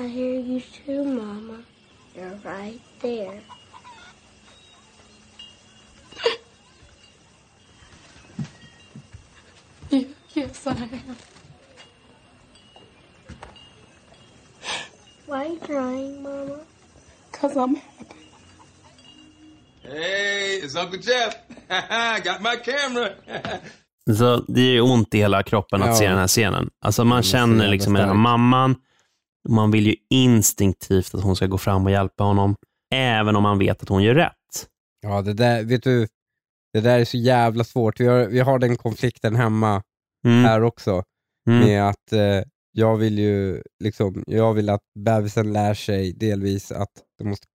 I 0.06 0.08
hear 0.08 0.38
you 0.40 0.60
too, 0.60 1.02
Mama. 1.04 1.58
You're 2.14 2.38
right 2.44 2.80
there. 3.00 3.40
Yes, 10.34 10.66
I 10.66 10.70
am. 10.70 11.16
Why 15.26 15.36
are 15.38 15.46
you 15.48 15.58
crying, 15.60 16.22
Mama? 16.22 16.58
Because 17.32 17.56
I'm 17.56 17.74
happy. 17.74 18.16
Hey, 19.82 20.60
it's 20.62 20.76
Uncle 20.76 20.98
Jeff. 20.98 21.34
I 21.70 22.20
got 22.24 22.42
my 22.42 22.56
camera. 22.56 23.10
Så 24.16 24.44
det 24.48 24.60
är 24.60 24.80
ont 24.80 25.14
i 25.14 25.18
hela 25.18 25.42
kroppen 25.42 25.82
att 25.82 25.88
Ja. 25.88 25.94
se 25.94 26.08
den 26.08 26.18
här 26.18 26.26
scenen. 26.28 26.70
Alltså 26.80 27.04
man 27.04 27.22
känner 27.22 27.68
liksom 27.68 27.92
den 27.92 28.02
här 28.02 28.08
stark. 28.08 28.18
mamman, 28.18 28.76
man 29.48 29.70
vill 29.70 29.86
ju 29.86 29.94
instinktivt 30.10 31.14
att 31.14 31.22
hon 31.22 31.36
ska 31.36 31.46
gå 31.46 31.58
fram 31.58 31.84
och 31.84 31.90
hjälpa 31.90 32.24
honom, 32.24 32.56
även 32.94 33.36
om 33.36 33.42
man 33.42 33.58
vet 33.58 33.82
att 33.82 33.88
hon 33.88 34.02
gör 34.02 34.14
rätt. 34.14 34.68
Ja, 35.02 35.22
det 35.22 35.32
där, 35.34 35.64
vet 35.64 35.82
du, 35.82 36.06
det 36.72 36.80
där 36.80 36.98
är 36.98 37.04
så 37.04 37.16
jävla 37.16 37.64
svårt. 37.64 38.00
Vi 38.00 38.06
har, 38.06 38.26
vi 38.26 38.40
har 38.40 38.58
den 38.58 38.76
konflikten 38.76 39.36
hemma 39.36 39.82
Mm. 40.26 40.44
här 40.44 40.62
också. 40.62 41.02
Mm. 41.48 41.60
med 41.60 41.88
att 41.88 42.12
eh, 42.12 42.42
jag 42.72 42.96
vill 42.96 43.18
ju 43.18 43.62
liksom, 43.84 44.24
jag 44.26 44.54
vill 44.54 44.68
att 44.70 44.80
bebisen 44.98 45.52
lär 45.52 45.74
sig 45.74 46.12
delvis 46.12 46.72
att 46.72 46.90
de 47.18 47.28
måste 47.28 47.46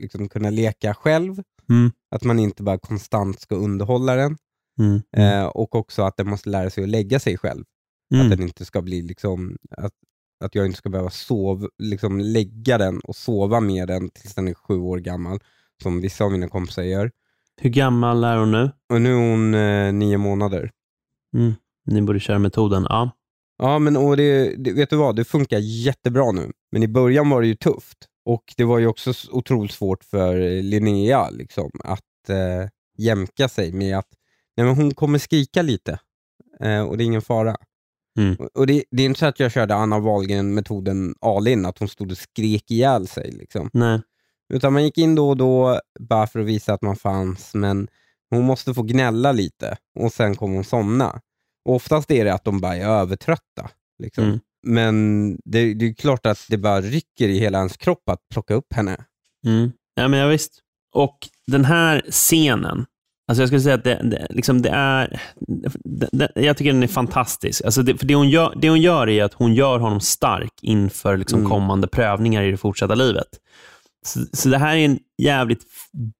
liksom 0.00 0.28
kunna 0.28 0.50
leka 0.50 0.94
själv, 0.94 1.42
Mm. 1.70 1.90
att 2.14 2.24
man 2.24 2.38
inte 2.38 2.62
bara 2.62 2.78
konstant 2.78 3.40
ska 3.40 3.54
underhålla 3.54 4.14
den 4.14 4.36
Mm. 4.80 5.02
eh, 5.16 5.44
och 5.46 5.74
också 5.74 6.02
att 6.02 6.16
den 6.16 6.28
måste 6.28 6.48
lära 6.50 6.70
sig 6.70 6.84
att 6.84 6.90
lägga 6.90 7.20
sig 7.20 7.38
själv. 7.38 7.64
Mm. 8.14 8.24
Att 8.26 8.30
den 8.30 8.42
inte 8.42 8.64
ska 8.64 8.82
bli 8.82 9.02
liksom, 9.02 9.56
att, 9.76 9.92
att 10.40 10.54
jag 10.54 10.66
inte 10.66 10.78
ska 10.78 10.88
behöva 10.88 11.10
sova, 11.10 11.68
liksom 11.78 12.20
lägga 12.20 12.78
den 12.78 13.00
och 13.00 13.16
sova 13.16 13.60
med 13.60 13.88
den 13.88 14.08
tills 14.08 14.34
den 14.34 14.48
är 14.48 14.54
sju 14.54 14.78
år 14.78 14.98
gammal, 14.98 15.38
som 15.82 16.00
vissa 16.00 16.24
av 16.24 16.32
mina 16.32 16.48
kompisar 16.48 16.82
gör. 16.82 17.10
Hur 17.56 17.70
gammal 17.70 18.24
är 18.24 18.36
hon 18.36 18.50
nu? 18.50 18.70
Och 18.88 19.00
nu 19.00 19.10
är 19.12 19.30
hon 19.30 19.54
eh, 19.54 19.92
nio 19.92 20.18
månader. 20.18 20.70
Mm. 21.34 21.52
Ni 21.86 22.02
borde 22.02 22.20
köra 22.20 22.38
metoden. 22.38 22.86
Ja. 22.88 23.10
Ja, 23.58 23.78
men 23.78 23.96
och 23.96 24.16
det, 24.16 24.56
det, 24.56 24.72
vet 24.72 24.90
du 24.90 24.96
vad? 24.96 25.16
Det 25.16 25.24
funkar 25.24 25.58
jättebra 25.58 26.32
nu. 26.32 26.52
Men 26.72 26.82
i 26.82 26.88
början 26.88 27.30
var 27.30 27.40
det 27.40 27.46
ju 27.46 27.54
tufft. 27.54 27.98
Och 28.24 28.54
det 28.56 28.64
var 28.64 28.78
ju 28.78 28.86
också 28.86 29.12
otroligt 29.30 29.72
svårt 29.72 30.04
för 30.04 30.40
eh, 30.40 30.62
Linnea 30.62 31.30
liksom, 31.30 31.70
att 31.84 32.28
eh, 32.28 32.68
jämka 32.98 33.48
sig 33.48 33.72
med 33.72 33.98
att 33.98 34.08
nej, 34.56 34.66
men 34.66 34.76
hon 34.76 34.94
kommer 34.94 35.18
skrika 35.18 35.62
lite 35.62 35.98
eh, 36.60 36.82
och 36.82 36.96
det 36.96 37.04
är 37.04 37.06
ingen 37.06 37.22
fara. 37.22 37.56
Mm. 38.18 38.36
Och, 38.54 38.66
det, 38.66 38.84
det 38.90 39.02
är 39.02 39.06
inte 39.06 39.20
så 39.20 39.26
att 39.26 39.40
jag 39.40 39.52
körde 39.52 39.74
Anna 39.74 39.98
Wahlgren-metoden 39.98 41.14
all 41.20 41.48
in, 41.48 41.66
att 41.66 41.78
hon 41.78 41.88
stod 41.88 42.10
och 42.10 42.18
skrek 42.18 42.70
ihjäl 42.70 43.06
sig. 43.06 43.30
Liksom. 43.32 43.70
Nej. 43.72 44.00
Utan 44.54 44.72
man 44.72 44.84
gick 44.84 44.98
in 44.98 45.14
då 45.14 45.28
och 45.28 45.36
då 45.36 45.80
bara 46.00 46.26
för 46.26 46.40
att 46.40 46.46
visa 46.46 46.74
att 46.74 46.82
man 46.82 46.96
fanns, 46.96 47.54
men 47.54 47.88
hon 48.30 48.44
måste 48.44 48.74
få 48.74 48.82
gnälla 48.82 49.32
lite 49.32 49.76
och 49.98 50.12
sen 50.12 50.36
kommer 50.36 50.54
hon 50.54 50.64
somna. 50.64 51.20
Och 51.64 51.74
oftast 51.74 52.10
är 52.10 52.24
det 52.24 52.34
att 52.34 52.44
de 52.44 52.60
bara 52.60 52.76
är 52.76 52.86
övertrötta. 52.86 53.70
Liksom. 53.98 54.24
Mm. 54.24 54.40
Men 54.62 55.36
det, 55.44 55.74
det 55.74 55.86
är 55.86 55.94
klart 55.94 56.26
att 56.26 56.46
det 56.48 56.58
bara 56.58 56.80
rycker 56.80 57.28
i 57.28 57.38
hela 57.38 57.58
ens 57.58 57.76
kropp 57.76 58.08
att 58.08 58.28
plocka 58.32 58.54
upp 58.54 58.72
henne. 58.72 59.04
Mm. 59.46 59.72
Ja, 59.94 60.08
men 60.08 60.20
ja, 60.20 60.26
visst. 60.26 60.60
Och 60.94 61.18
den 61.46 61.64
här 61.64 62.06
scenen, 62.10 62.86
alltså 63.30 63.42
jag 63.42 63.48
skulle 63.48 63.60
säga 63.60 63.74
att 63.74 63.84
det, 63.84 64.00
det, 64.10 64.26
liksom 64.30 64.62
det 64.62 64.68
är... 64.70 65.20
Det, 66.12 66.28
jag 66.34 66.56
tycker 66.56 66.72
den 66.72 66.82
är 66.82 66.86
fantastisk. 66.86 67.64
Alltså 67.64 67.82
det, 67.82 67.98
för 67.98 68.06
det 68.06 68.14
hon, 68.14 68.28
gör, 68.30 68.54
det 68.60 68.68
hon 68.68 68.80
gör 68.80 69.08
är 69.08 69.24
att 69.24 69.34
hon 69.34 69.54
gör 69.54 69.78
honom 69.78 70.00
stark 70.00 70.52
inför 70.62 71.16
liksom 71.16 71.38
Mm. 71.38 71.50
kommande 71.50 71.88
prövningar 71.88 72.42
i 72.42 72.50
det 72.50 72.56
fortsatta 72.56 72.94
livet. 72.94 73.26
Så, 74.06 74.20
så 74.32 74.48
det 74.48 74.58
här 74.58 74.76
är 74.76 74.84
en 74.84 74.98
jävligt 75.22 75.62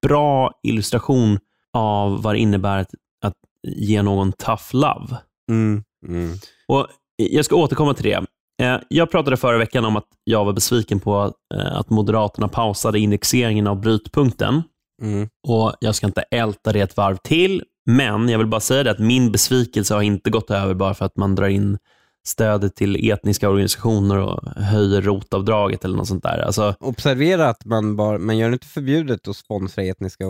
bra 0.02 0.52
illustration 0.62 1.38
av 1.76 2.22
vad 2.22 2.34
det 2.34 2.38
innebär 2.38 2.78
att, 2.78 2.90
att 3.24 3.34
ge 3.68 4.02
någon 4.02 4.32
tough 4.32 4.64
love. 4.72 5.16
Mm. 5.50 5.82
Mm. 6.08 6.32
Och 6.68 6.86
Jag 7.16 7.44
ska 7.44 7.56
återkomma 7.56 7.94
till 7.94 8.04
det. 8.04 8.24
Eh, 8.62 8.80
Jag 8.88 9.10
pratade 9.10 9.36
förra 9.36 9.58
veckan 9.58 9.84
om 9.84 9.96
att 9.96 10.06
jag 10.24 10.44
var 10.44 10.52
besviken 10.52 11.00
på 11.00 11.32
eh, 11.54 11.76
att 11.76 11.90
Moderaterna 11.90 12.48
pausade 12.48 12.98
indexeringen 12.98 13.66
av 13.66 13.80
brytpunkten. 13.80 14.62
Mm. 15.00 15.28
Och 15.48 15.74
Jag 15.80 15.94
ska 15.94 16.06
inte 16.06 16.24
älta 16.30 16.72
det 16.72 16.80
ett 16.80 16.96
varv 16.96 17.16
till, 17.16 17.64
men 17.86 18.28
jag 18.28 18.38
vill 18.38 18.46
bara 18.46 18.60
säga 18.60 18.82
det 18.82 18.90
att 18.90 18.98
min 18.98 19.32
besvikelse 19.32 19.94
har 19.94 20.02
inte 20.02 20.30
gått 20.30 20.50
över 20.50 20.74
bara 20.74 20.94
för 20.94 21.04
att 21.04 21.16
man 21.16 21.34
drar 21.34 21.48
in 21.48 21.78
stödet 22.26 22.76
till 22.76 23.10
etniska 23.10 23.48
organisationer 23.48 24.18
och 24.18 24.48
höjer 24.62 25.02
rotavdraget 25.02 25.84
eller 25.84 25.96
något 25.96 26.08
sånt 26.08 26.22
där. 26.22 26.38
Alltså, 26.38 26.74
Observera 26.80 27.48
att 27.48 27.64
man, 27.64 27.96
bara, 27.96 28.18
man 28.18 28.38
gör 28.38 28.48
det 28.48 28.52
inte 28.52 28.66
förbjudet 28.66 29.28
att 29.28 29.36
sponsra 29.36 29.82
etniska 29.82 30.24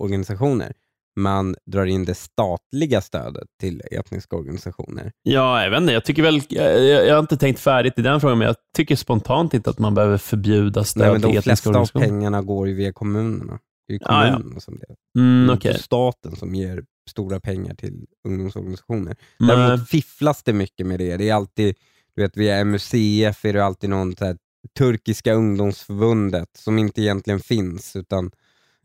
organisationer. 0.00 0.72
Man 1.20 1.56
drar 1.66 1.86
in 1.86 2.04
det 2.04 2.14
statliga 2.14 3.00
stödet 3.00 3.48
till 3.60 3.82
etniska 3.90 4.36
organisationer. 4.36 5.12
ja, 5.22 5.62
jag 5.62 5.70
vet 5.70 5.80
inte. 5.80 5.92
Jag, 5.92 6.04
tycker 6.04 6.22
väl, 6.22 6.40
jag, 6.48 6.84
jag 6.84 7.14
har 7.14 7.20
inte 7.20 7.36
tänkt 7.36 7.60
färdigt 7.60 7.98
i 7.98 8.02
den 8.02 8.20
frågan, 8.20 8.38
men 8.38 8.46
jag 8.46 8.56
tycker 8.76 8.96
spontant 8.96 9.54
inte 9.54 9.70
att 9.70 9.78
man 9.78 9.94
behöver 9.94 10.18
förbjuda 10.18 10.84
stöd 10.84 11.02
Nej, 11.02 11.12
men 11.12 11.20
till 11.20 11.30
de 11.30 11.38
etniska 11.38 11.50
flesta 11.50 11.68
av 11.68 11.74
organisationer. 11.74 12.06
pengarna 12.06 12.42
går 12.42 12.68
ju 12.68 12.74
via 12.74 12.92
kommunerna. 12.92 13.58
Det 13.86 13.92
är 13.92 13.98
ju 13.98 13.98
Ja, 14.02 14.26
ja. 14.54 14.60
som 14.60 14.78
det. 14.78 15.20
Mm, 15.20 15.58
Det 15.62 15.68
är 15.68 15.74
staten 15.78 16.36
som 16.36 16.54
ger 16.54 16.84
stora 17.10 17.40
pengar 17.40 17.74
till 17.74 18.06
ungdomsorganisationer. 18.28 19.16
Nej. 19.38 19.56
Däremot 19.56 19.88
fifflas 19.88 20.42
det 20.42 20.52
mycket 20.52 20.86
med 20.86 20.98
det. 20.98 21.16
Det 21.16 21.28
är 21.28 21.34
alltid, 21.34 21.74
du 22.16 22.22
vet 22.22 22.36
via 22.36 22.64
MUCF 22.64 23.44
är 23.44 23.52
det 23.52 23.64
alltid 23.64 23.90
någon 23.90 24.16
så 24.16 24.24
här, 24.24 24.36
Turkiska 24.78 25.32
ungdomsförbundet 25.34 26.48
som 26.58 26.78
inte 26.78 27.02
egentligen 27.02 27.40
finns. 27.40 27.96
utan 27.96 28.30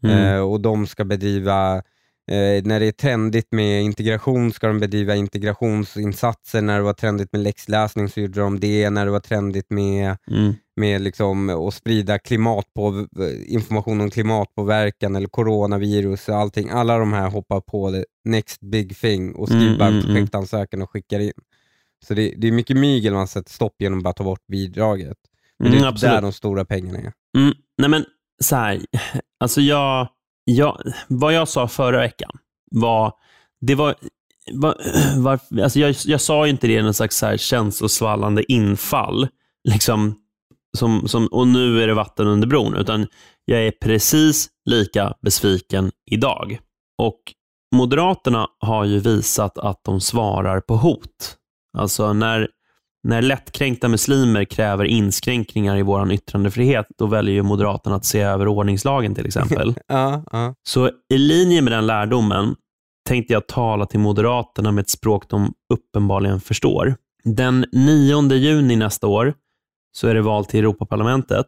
Mm. 0.03 0.17
eh, 0.35 0.39
Och 0.41 0.61
de 0.61 0.87
ska 0.87 1.05
bedriva, 1.05 1.83
eh, 2.31 2.63
när 2.63 2.79
det 2.79 2.85
är 2.85 2.91
trendigt 2.91 3.47
med 3.51 3.83
integration 3.83 4.51
ska 4.53 4.67
de 4.67 4.79
bedriva 4.79 5.15
integrationsinsatser. 5.15 6.61
När 6.61 6.77
det 6.77 6.83
var 6.83 6.93
trendigt 6.93 7.29
med 7.31 7.41
läxläsning 7.41 8.09
så 8.09 8.19
gjorde 8.19 8.39
de 8.39 8.59
det. 8.59 8.89
När 8.89 9.05
det 9.05 9.11
var 9.11 9.19
trendigt 9.19 9.69
med 9.69 10.17
Mm. 10.31 10.53
med 10.75 11.01
liksom 11.01 11.49
att 11.67 11.73
sprida 11.73 12.19
klimatpå, 12.19 13.07
information 13.45 14.01
om 14.01 14.09
klimatpåverkan 14.09 15.15
eller 15.15 15.27
coronavirus 15.27 16.29
och 16.29 16.35
allting. 16.35 16.69
Alla 16.69 16.97
de 16.97 17.13
här 17.13 17.29
hoppar 17.29 17.61
på 17.61 17.91
det 17.91 18.05
next 18.25 18.61
big 18.61 18.97
thing 18.97 19.35
och 19.35 19.47
skriver 19.47 19.65
Mm, 19.75 19.81
en 19.81 19.87
mm, 19.87 19.99
mm. 19.99 20.05
projektansökan 20.13 20.81
och 20.81 20.89
skickar 20.89 21.19
in. 21.19 21.31
Så 22.07 22.13
det, 22.13 22.33
det 22.37 22.47
är 22.47 22.51
mycket 22.51 22.77
mygel 22.77 23.13
man 23.13 23.27
sätter 23.27 23.51
stopp 23.51 23.75
genom 23.79 23.99
att 23.99 24.03
bara 24.03 24.13
ta 24.13 24.23
bort 24.23 24.47
bidraget. 24.47 25.17
Men 25.59 25.71
det 25.71 25.77
Mm, 25.77 25.83
är 25.83 25.87
inte 25.87 25.87
absolut. 25.89 26.13
där 26.15 26.21
de 26.21 26.33
stora 26.33 26.65
pengarna 26.65 26.99
är. 26.99 27.11
Mm, 27.37 27.53
nej 27.77 27.89
men 27.89 28.05
så 28.43 28.55
här, 28.55 28.79
alltså 29.39 29.61
jag, 29.61 30.07
jag, 30.55 30.81
vad 31.07 31.33
jag 31.33 31.47
sa 31.47 31.67
förra 31.67 31.97
veckan 31.97 32.31
var, 32.71 33.13
det 33.61 33.75
var, 33.75 33.95
var, 34.53 34.77
var 35.17 35.39
alltså 35.63 35.79
jag, 35.79 35.95
jag 36.05 36.21
sa 36.21 36.45
ju 36.45 36.51
inte 36.51 36.67
det 36.67 36.73
i 36.73 36.81
någon 36.81 36.93
slags 36.93 37.17
så 37.17 37.25
här 37.25 37.37
känslosvallande 37.37 38.51
infall, 38.51 39.27
liksom, 39.69 40.15
som, 40.77 41.07
som, 41.07 41.27
och 41.27 41.47
nu 41.47 41.83
är 41.83 41.87
det 41.87 41.93
vatten 41.93 42.27
under 42.27 42.47
bron, 42.47 42.75
utan 42.75 43.07
jag 43.45 43.67
är 43.67 43.71
precis 43.71 44.49
lika 44.65 45.13
besviken 45.21 45.91
idag. 46.11 46.59
Och 46.97 47.19
Moderaterna 47.75 48.47
har 48.59 48.85
ju 48.85 48.99
visat 48.99 49.57
att 49.57 49.83
de 49.83 50.01
svarar 50.01 50.61
på 50.61 50.75
hot. 50.75 51.37
Alltså 51.77 52.13
när, 52.13 52.47
när 53.03 53.21
lättkränkta 53.21 53.87
muslimer 53.87 54.45
kräver 54.45 54.85
inskränkningar 54.85 55.77
i 55.77 55.81
vår 55.81 56.11
yttrandefrihet, 56.11 56.85
då 56.97 57.05
väljer 57.05 57.33
ju 57.33 57.43
Moderaterna 57.43 57.95
att 57.95 58.05
se 58.05 58.21
över 58.21 58.47
ordningslagen 58.47 59.15
till 59.15 59.25
exempel. 59.25 59.73
Ja, 59.87 60.23
ja. 60.31 60.55
Så 60.63 60.91
i 61.13 61.17
linje 61.17 61.61
med 61.61 61.73
den 61.73 61.87
lärdomen 61.87 62.55
tänkte 63.09 63.33
jag 63.33 63.47
tala 63.47 63.85
till 63.85 63.99
Moderaterna 63.99 64.71
med 64.71 64.81
ett 64.81 64.89
språk 64.89 65.29
de 65.29 65.53
uppenbarligen 65.73 66.41
förstår. 66.41 66.95
Den 67.23 67.65
9 67.71 68.33
juni 68.33 68.75
nästa 68.75 69.07
år 69.07 69.33
så 69.97 70.07
är 70.07 70.13
det 70.13 70.21
val 70.21 70.45
till 70.45 70.59
Europaparlamentet 70.59 71.47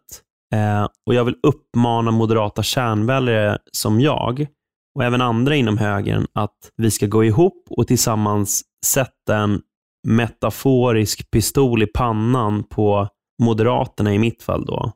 eh, 0.54 0.88
och 1.06 1.14
jag 1.14 1.26
vill 1.26 1.36
uppmana 1.44 2.12
moderata 2.12 2.64
kärnväljare 2.64 3.58
som 3.72 4.02
jag 4.02 4.48
och 4.96 5.04
även 5.04 5.22
andra 5.22 5.56
inom 5.56 5.78
högern 5.78 6.28
att 6.34 6.58
vi 6.78 6.92
ska 6.92 7.08
gå 7.08 7.24
ihop 7.24 7.68
och 7.70 7.88
tillsammans 7.88 8.64
sätta 8.86 9.38
en 9.38 9.62
metaforisk 10.08 11.32
pistol 11.32 11.84
i 11.84 11.88
pannan 11.88 12.64
på 12.64 13.08
Moderaterna 13.44 14.14
i 14.14 14.20
mitt 14.20 14.44
fall 14.44 14.66
då 14.66 14.92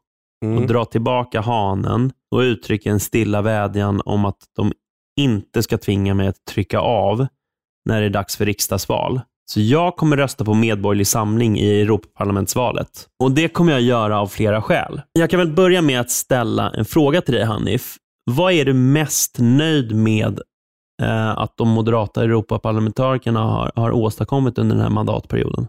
och 0.46 0.52
Mm. 0.52 0.68
dra 0.68 0.86
tillbaka 0.86 1.42
hanen 1.42 2.12
och 2.36 2.40
uttrycka 2.40 2.90
en 2.90 3.00
stilla 3.00 3.42
vädjan 3.42 4.02
om 4.06 4.26
att 4.26 4.38
de 4.56 4.72
inte 5.20 5.64
ska 5.64 5.78
tvinga 5.78 6.14
mig 6.14 6.28
att 6.28 6.46
trycka 6.46 6.80
av 6.80 7.28
när 7.90 8.00
det 8.02 8.06
är 8.06 8.10
dags 8.10 8.38
för 8.38 8.46
riksdagsval. 8.46 9.22
Så 9.52 9.62
jag 9.62 9.96
kommer 9.96 10.18
rösta 10.18 10.46
på 10.46 10.54
Medborgerlig 10.54 11.08
Samling 11.08 11.60
i 11.60 11.82
Europaparlamentsvalet. 11.82 13.08
Och 13.24 13.32
det 13.32 13.48
kommer 13.48 13.72
jag 13.72 13.82
göra 13.82 14.20
av 14.22 14.28
flera 14.28 14.62
skäl. 14.62 15.02
Jag 15.14 15.30
kan 15.30 15.40
väl 15.40 15.54
börja 15.54 15.82
med 15.82 16.00
att 16.00 16.12
ställa 16.12 16.70
en 16.70 16.86
fråga 16.86 17.22
till 17.22 17.34
dig 17.34 17.44
Hanif. 17.46 17.96
Vad 18.32 18.54
är 18.54 18.66
du 18.66 18.74
mest 18.74 19.36
nöjd 19.40 19.96
med 19.96 20.42
att 21.38 21.58
de 21.58 21.70
moderata 21.70 22.24
Europaparlamentarikerna 22.24 23.40
har, 23.40 23.72
har 23.76 23.92
åstadkommit 23.92 24.58
under 24.58 24.76
den 24.76 24.84
här 24.84 24.90
mandatperioden? 24.92 25.68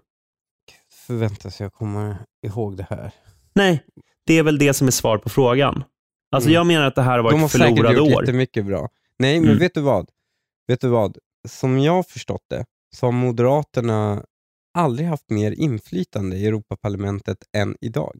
Förväntas 1.06 1.60
jag 1.60 1.72
komma 1.72 2.16
ihåg 2.46 2.76
det 2.76 2.86
här. 2.90 3.10
Nej, 3.54 3.84
det 4.26 4.34
är 4.38 4.42
väl 4.42 4.58
det 4.58 4.74
som 4.74 4.86
är 4.86 4.90
svar 4.90 5.18
på 5.18 5.28
frågan. 5.28 5.84
Alltså 6.32 6.48
Mm. 6.48 6.54
Jag 6.54 6.66
menar 6.66 6.86
att 6.86 6.94
det 6.94 7.02
här 7.02 7.18
har 7.18 7.30
De 7.30 7.34
har 7.34 7.40
varit 7.40 7.50
säkert 7.50 7.66
förlorade 7.68 7.98
gjort 7.98 8.14
år. 8.16 8.22
jättemycket 8.22 8.66
bra. 8.66 8.88
Nej, 9.18 9.40
men 9.40 9.48
Mm. 9.48 9.58
vet 9.58 9.74
du 9.74 9.80
vad? 9.80 10.08
Vet 10.66 10.80
du 10.80 10.88
vad? 10.88 11.18
Som 11.48 11.78
jag 11.78 11.92
har 11.92 12.02
förstått 12.02 12.42
det, 12.50 12.64
så 12.96 13.06
har 13.06 13.12
Moderaterna 13.12 14.22
aldrig 14.78 15.08
haft 15.08 15.30
mer 15.30 15.52
inflytande 15.52 16.36
i 16.36 16.46
Europaparlamentet 16.46 17.38
än 17.56 17.76
idag. 17.80 18.18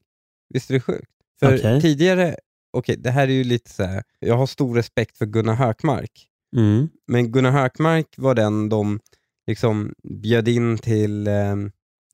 Visst 0.54 0.70
är 0.70 0.74
det 0.74 0.80
sjukt? 0.80 1.10
För 1.40 1.56
Okej. 1.56 1.80
tidigare, 1.80 2.36
okej 2.72 2.96
det 2.96 3.10
här 3.10 3.22
är 3.28 3.32
ju 3.32 3.44
lite 3.44 3.70
så 3.70 3.82
här. 3.84 4.02
jag 4.18 4.34
har 4.36 4.46
stor 4.46 4.74
respekt 4.74 5.18
för 5.18 5.26
Gunnar 5.26 5.54
Hökmark, 5.54 6.26
Mm. 6.56 6.88
men 7.06 7.32
Gunnar 7.32 7.50
Hökmark 7.50 8.14
var 8.16 8.34
den 8.34 8.68
de 8.68 9.00
liksom 9.46 9.94
bjöd 10.22 10.48
in 10.48 10.78
till, 10.78 11.26
eh, 11.26 11.56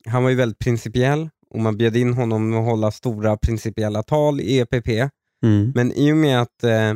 han 0.05 0.23
var 0.23 0.29
ju 0.29 0.35
väldigt 0.35 0.59
principiell 0.59 1.29
och 1.49 1.59
man 1.59 1.77
bjöd 1.77 1.95
in 1.95 2.13
honom 2.13 2.53
att 2.53 2.65
hålla 2.65 2.91
stora 2.91 3.37
principiella 3.37 4.03
tal 4.03 4.41
i 4.41 4.59
EPP. 4.59 4.87
Mm. 5.43 5.71
Men 5.75 5.91
i 5.91 6.11
och 6.11 6.17
med 6.17 6.41
att 6.41 6.63
eh, 6.63 6.93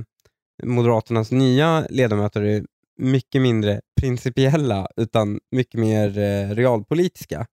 Moderaternas 0.64 1.32
nya 1.32 1.88
ledamöter 1.90 2.42
är 2.42 2.66
mycket 2.98 3.42
mindre 3.42 3.82
principiella 4.02 4.88
utan 4.98 5.40
mycket 5.52 5.80
mer 5.80 6.18
eh, 6.18 6.56
realpolitiska 6.56 7.46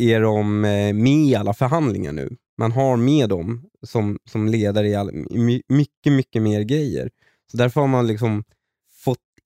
är 0.00 0.20
de 0.20 0.64
eh, 0.64 0.92
med 0.94 1.24
i 1.26 1.34
alla 1.34 1.54
förhandlingar 1.54 2.12
nu. 2.12 2.36
Man 2.58 2.72
har 2.72 2.96
med 2.96 3.28
dem 3.28 3.68
som, 3.86 4.18
som 4.30 4.48
ledare 4.48 4.88
i, 4.88 4.94
all, 4.94 5.10
i 5.30 5.38
my, 5.38 5.62
mycket, 5.68 6.12
mycket 6.12 6.42
mer 6.42 6.60
grejer. 6.60 7.10
Så 7.50 7.56
därför 7.56 7.80
har 7.80 7.88
man 7.88 8.06
liksom 8.06 8.44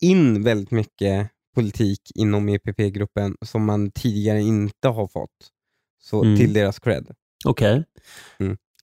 in 0.02 0.42
väldigt 0.42 0.70
mycket 0.70 1.28
politik 1.54 2.00
inom 2.14 2.48
EPP-gruppen 2.48 3.36
som 3.44 3.64
man 3.64 3.90
tidigare 3.90 4.40
inte 4.40 4.88
har 4.88 5.06
fått. 5.08 5.30
Så 6.02 6.22
Mm. 6.24 6.36
till 6.38 6.52
deras 6.52 6.78
cred. 6.78 7.06
Okej. 7.44 7.84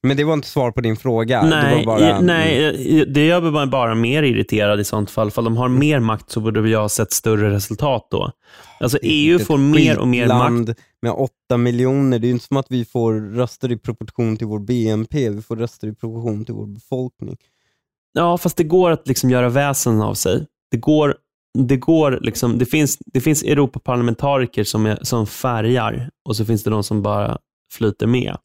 Men 0.02 0.16
det 0.16 0.24
var 0.24 0.34
inte 0.34 0.48
svar 0.48 0.70
på 0.72 0.80
din 0.80 0.96
fråga. 0.96 1.42
det 1.42 1.48
Nej, 1.50 1.76
var 1.86 1.98
bara, 1.98 2.20
nej, 2.20 2.64
eh, 3.00 3.06
det 3.06 3.26
gör 3.26 3.50
mig 3.50 3.66
bara 3.66 3.94
mer 3.94 4.22
irriterad 4.22 4.80
i 4.80 4.84
sånt 4.84 5.10
fall. 5.10 5.30
För 5.30 5.42
de 5.42 5.56
har 5.56 5.68
mer 5.68 6.00
makt 6.00 6.30
så 6.30 6.40
borde 6.40 6.70
jag 6.70 6.80
ha 6.80 6.88
sett 6.88 7.12
större 7.12 7.50
resultat 7.50 8.08
då. 8.10 8.32
Alltså 8.80 8.98
Det 9.02 9.08
EU 9.08 9.32
inte 9.32 9.44
får 9.44 9.58
mer 9.58 9.98
och 9.98 10.08
mer 10.08 10.26
makt. 10.26 10.40
skitland 10.40 10.74
med 11.02 11.12
åtta 11.12 11.56
miljoner. 11.56 12.18
Det 12.18 12.24
är 12.26 12.28
ju 12.28 12.32
inte 12.34 12.46
som 12.46 12.56
att 12.56 12.66
vi 12.70 12.84
får 12.84 13.14
röster 13.14 13.72
i 13.72 13.76
proportion 13.78 14.36
till 14.36 14.46
vår 14.46 14.58
BNP. 14.58 15.30
Vi 15.30 15.42
får 15.42 15.56
röster 15.56 15.88
i 15.88 15.94
proportion 15.94 16.44
till 16.44 16.54
vår 16.54 16.66
befolkning. 16.66 17.36
Ja, 18.12 18.38
fast 18.38 18.56
det 18.56 18.64
går 18.64 18.90
att 18.90 19.08
liksom 19.08 19.30
göra 19.30 19.48
väsen 19.48 20.02
av 20.02 20.14
sig. 20.14 20.46
Det 20.70 20.76
går, 20.76 21.16
det 21.58 21.76
går 21.76 22.18
liksom, 22.22 22.58
det 22.58 22.66
finns, 22.66 22.98
det 23.06 23.20
finns 23.20 23.42
Europaparlamentariker 23.42 24.64
som, 24.64 24.86
är, 24.86 24.98
som 25.02 25.26
färgar 25.26 26.10
och 26.28 26.36
så 26.36 26.44
finns 26.44 26.64
det 26.64 26.70
de 26.70 26.84
som 26.84 27.02
bara 27.02 27.38
flyter 27.72 28.06
med. 28.06 28.36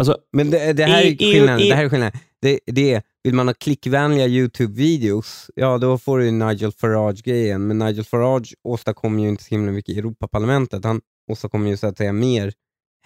Alltså, 0.00 0.16
Men 0.32 0.50
det, 0.50 0.72
det 0.72 0.84
här 0.84 1.02
är 1.02 1.16
skillnaden. 1.16 1.60
i- 1.60 1.68
Det 1.68 1.74
här 1.74 1.84
är 1.84 1.88
skillnaden. 1.88 2.20
Det, 2.42 2.60
det 2.66 2.92
är, 2.94 3.02
vill 3.24 3.34
man 3.34 3.46
ha 3.48 3.54
klickvänliga 3.54 4.26
YouTube-videos, 4.26 5.50
ja 5.54 5.78
då 5.78 5.98
får 5.98 6.18
du 6.18 6.30
Nigel 6.30 6.72
Farage-grejen. 6.72 7.66
Men 7.66 7.78
Nigel 7.78 8.04
Farage 8.04 8.54
åstadkommer 8.68 9.22
ju 9.22 9.28
inte 9.28 9.44
så 9.44 9.48
himla 9.50 9.72
mycket 9.72 9.94
i 9.94 9.98
Europaparlamentet. 9.98 10.84
Han 10.84 11.00
åstadkommer 11.32 11.70
ju 11.70 11.76
så 11.76 11.86
att 11.86 11.96
säga 11.96 12.12
mer 12.12 12.52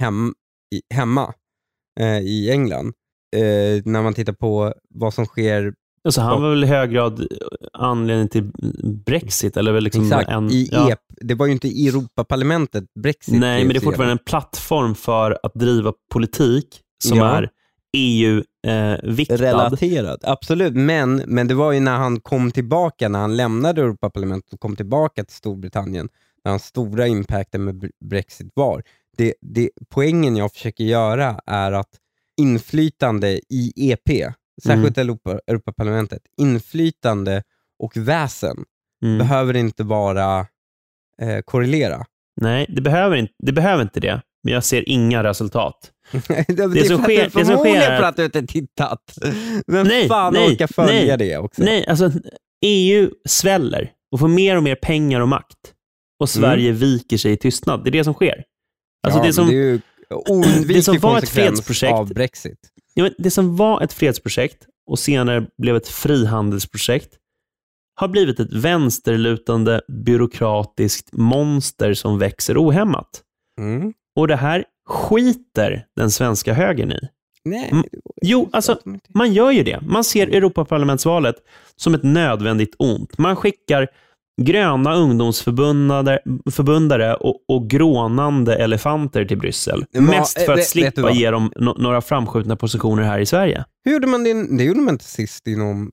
hem, 0.00 0.34
i, 0.74 0.94
hemma 0.94 1.34
eh, 2.00 2.18
i 2.18 2.50
England. 2.50 2.86
Eh, 3.36 3.82
när 3.84 4.02
man 4.02 4.14
tittar 4.14 4.32
på 4.32 4.74
vad 4.94 5.14
som 5.14 5.26
sker 5.26 5.74
alltså 6.04 6.20
han 6.20 6.42
var 6.42 6.50
väl 6.50 6.64
i 6.64 6.66
hög 6.66 6.90
grad 6.90 7.26
anledning 7.72 8.28
till 8.28 8.50
Brexit. 9.06 9.56
Eller 9.56 9.72
väl 9.72 9.84
liksom 9.84 10.02
Exakt, 10.04 10.30
en, 10.30 10.50
i 10.50 10.68
ja. 10.72 10.90
EP. 10.92 10.98
Det 11.20 11.34
var 11.34 11.46
ju 11.46 11.52
inte 11.52 11.68
i 11.68 11.88
Europaparlamentet 11.88 12.84
Brexit 13.02 13.40
Nej, 13.40 13.64
men 13.64 13.72
det 13.72 13.78
är 13.78 13.80
fortfarande 13.80 14.12
en 14.12 14.18
plattform 14.26 14.94
för 14.94 15.38
att 15.42 15.54
driva 15.54 15.92
politik 16.12 16.80
som 17.04 17.18
Ja. 17.18 17.36
är 17.36 17.48
EU-viktad. 17.96 19.36
relaterad. 19.36 20.20
Absolut, 20.22 20.74
men, 20.74 21.16
men 21.26 21.48
det 21.48 21.54
var 21.54 21.72
ju 21.72 21.80
när 21.80 21.96
han 21.96 22.20
kom 22.20 22.50
tillbaka, 22.50 23.08
när 23.08 23.18
han 23.18 23.36
lämnade 23.36 23.80
Europaparlamentet 23.80 24.52
och 24.52 24.60
kom 24.60 24.76
tillbaka 24.76 25.24
till 25.24 25.36
Storbritannien, 25.36 26.08
när 26.44 26.52
hans 26.52 26.64
stora 26.64 27.06
impacten 27.06 27.64
med 27.64 27.74
Bre- 27.74 27.90
Brexit 28.04 28.50
var. 28.54 28.82
Det, 29.16 29.34
det, 29.40 29.70
poängen 29.88 30.36
jag 30.36 30.52
försöker 30.52 30.84
göra 30.84 31.40
är 31.46 31.72
att 31.72 31.88
inflytande 32.40 33.28
i 33.48 33.72
EP, 33.76 34.32
särskilt 34.62 34.98
Europa, 34.98 35.40
Europaparlamentet, 35.46 36.22
inflytande 36.40 37.42
och 37.78 37.96
väsen 37.96 38.56
Mm. 39.04 39.18
behöver 39.18 39.56
inte 39.56 39.84
bara 39.84 40.38
eh, 41.22 41.40
korrelera. 41.44 42.04
Nej, 42.40 42.66
det 42.68 42.80
behöver, 42.80 43.16
inte, 43.16 43.32
det 43.38 43.52
behöver 43.52 43.82
inte 43.82 44.00
det. 44.00 44.22
Men 44.44 44.52
jag 44.54 44.64
ser 44.64 44.88
inga 44.88 45.22
resultat. 45.24 45.90
det, 46.48 46.56
som 46.56 46.72
är 46.72 46.86
för 46.86 46.94
att 46.94 47.02
sker- 47.02 47.38
det 47.38 47.44
som 47.44 47.56
sker 47.58 47.76
är 47.80 47.96
för 48.00 48.02
att- 48.06 48.16
du 48.16 48.24
inte 48.24 48.46
tittat. 48.46 49.18
Men 49.66 49.86
Nej, 49.86 50.08
fan 50.08 50.32
nej, 50.32 50.52
orkar 50.52 50.66
följa 50.66 51.16
nej, 51.16 51.18
det 51.18 51.36
också. 51.38 51.62
Nej, 51.62 51.86
alltså 51.86 52.12
EU 52.66 53.10
sväller 53.28 53.90
och 54.12 54.20
får 54.20 54.28
mer 54.28 54.56
och 54.56 54.62
mer 54.62 54.74
pengar 54.74 55.20
och 55.20 55.28
makt. 55.28 55.74
Och 56.20 56.28
Sverige 56.30 56.72
viker 56.72 57.16
sig 57.16 57.32
i 57.32 57.36
tystnad. 57.36 57.84
Det 57.84 57.90
är 57.90 57.92
det 57.92 58.04
som 58.04 58.14
sker. 58.14 58.44
Alltså 59.06 59.18
Mm. 59.20 59.24
ja, 59.24 59.26
det, 59.26 59.32
som, 59.32 59.48
det 59.48 59.54
är 59.54 59.56
ju 59.56 59.80
det 60.74 60.82
som 60.82 60.98
var 60.98 61.18
ett 61.18 61.28
fredsprojekt- 61.30 61.92
av 61.92 62.08
Brexit. 62.14 62.69
Ja, 62.94 63.02
men 63.02 63.14
det 63.18 63.30
som 63.30 63.56
var 63.56 63.82
ett 63.82 63.92
fredsprojekt 63.92 64.66
och 64.86 64.98
senare 64.98 65.46
blev 65.58 65.76
ett 65.76 65.88
frihandelsprojekt 65.88 67.16
har 67.94 68.08
blivit 68.08 68.40
ett 68.40 68.52
vänsterlutande 68.52 69.80
byråkratiskt 69.88 71.12
monster 71.12 71.94
som 71.94 72.18
växer 72.18 72.64
ohämmat. 72.64 73.22
Mm. 73.58 73.92
Och 74.16 74.28
det 74.28 74.36
här 74.36 74.64
skiter 74.88 75.86
den 75.96 76.10
svenska 76.10 76.52
högern 76.52 76.92
i. 76.92 77.08
Nej, 77.44 77.68
Mm. 77.72 77.86
Jo, 78.22 78.48
alltså, 78.52 78.78
Man 79.08 79.32
gör 79.32 79.50
ju 79.50 79.62
det. 79.62 79.80
Man 79.82 80.04
ser 80.04 80.26
Europaparlamentsvalet 80.26 81.36
som 81.76 81.94
ett 81.94 82.02
nödvändigt 82.02 82.74
ont. 82.78 83.18
Man 83.18 83.36
skickar 83.36 83.88
gröna 84.44 84.94
ungdomsförbundare 84.94 86.18
förbundare 86.50 87.14
och, 87.14 87.36
och 87.48 87.70
grånande 87.70 88.56
elefanter 88.56 89.24
till 89.24 89.38
Bryssel. 89.38 89.84
Vad- 89.92 90.02
Mest 90.02 90.42
för 90.42 90.42
att 90.42 90.48
vet- 90.48 90.56
vet 90.58 90.74
du 90.74 90.80
slippa 90.80 91.02
vad? 91.02 91.14
ge 91.14 91.30
dem 91.30 91.52
no 91.56 91.74
några 91.78 92.00
framskjutna 92.00 92.56
positioner 92.56 93.02
här 93.02 93.18
i 93.18 93.26
Sverige. 93.26 93.64
Hur 93.84 93.92
gjorde 93.92 94.06
man 94.06 94.24
det? 94.24 94.56
Det 94.56 94.64
gjorde 94.64 94.80
man 94.80 94.94
inte 94.94 95.04
sist 95.04 95.46
inom... 95.46 95.90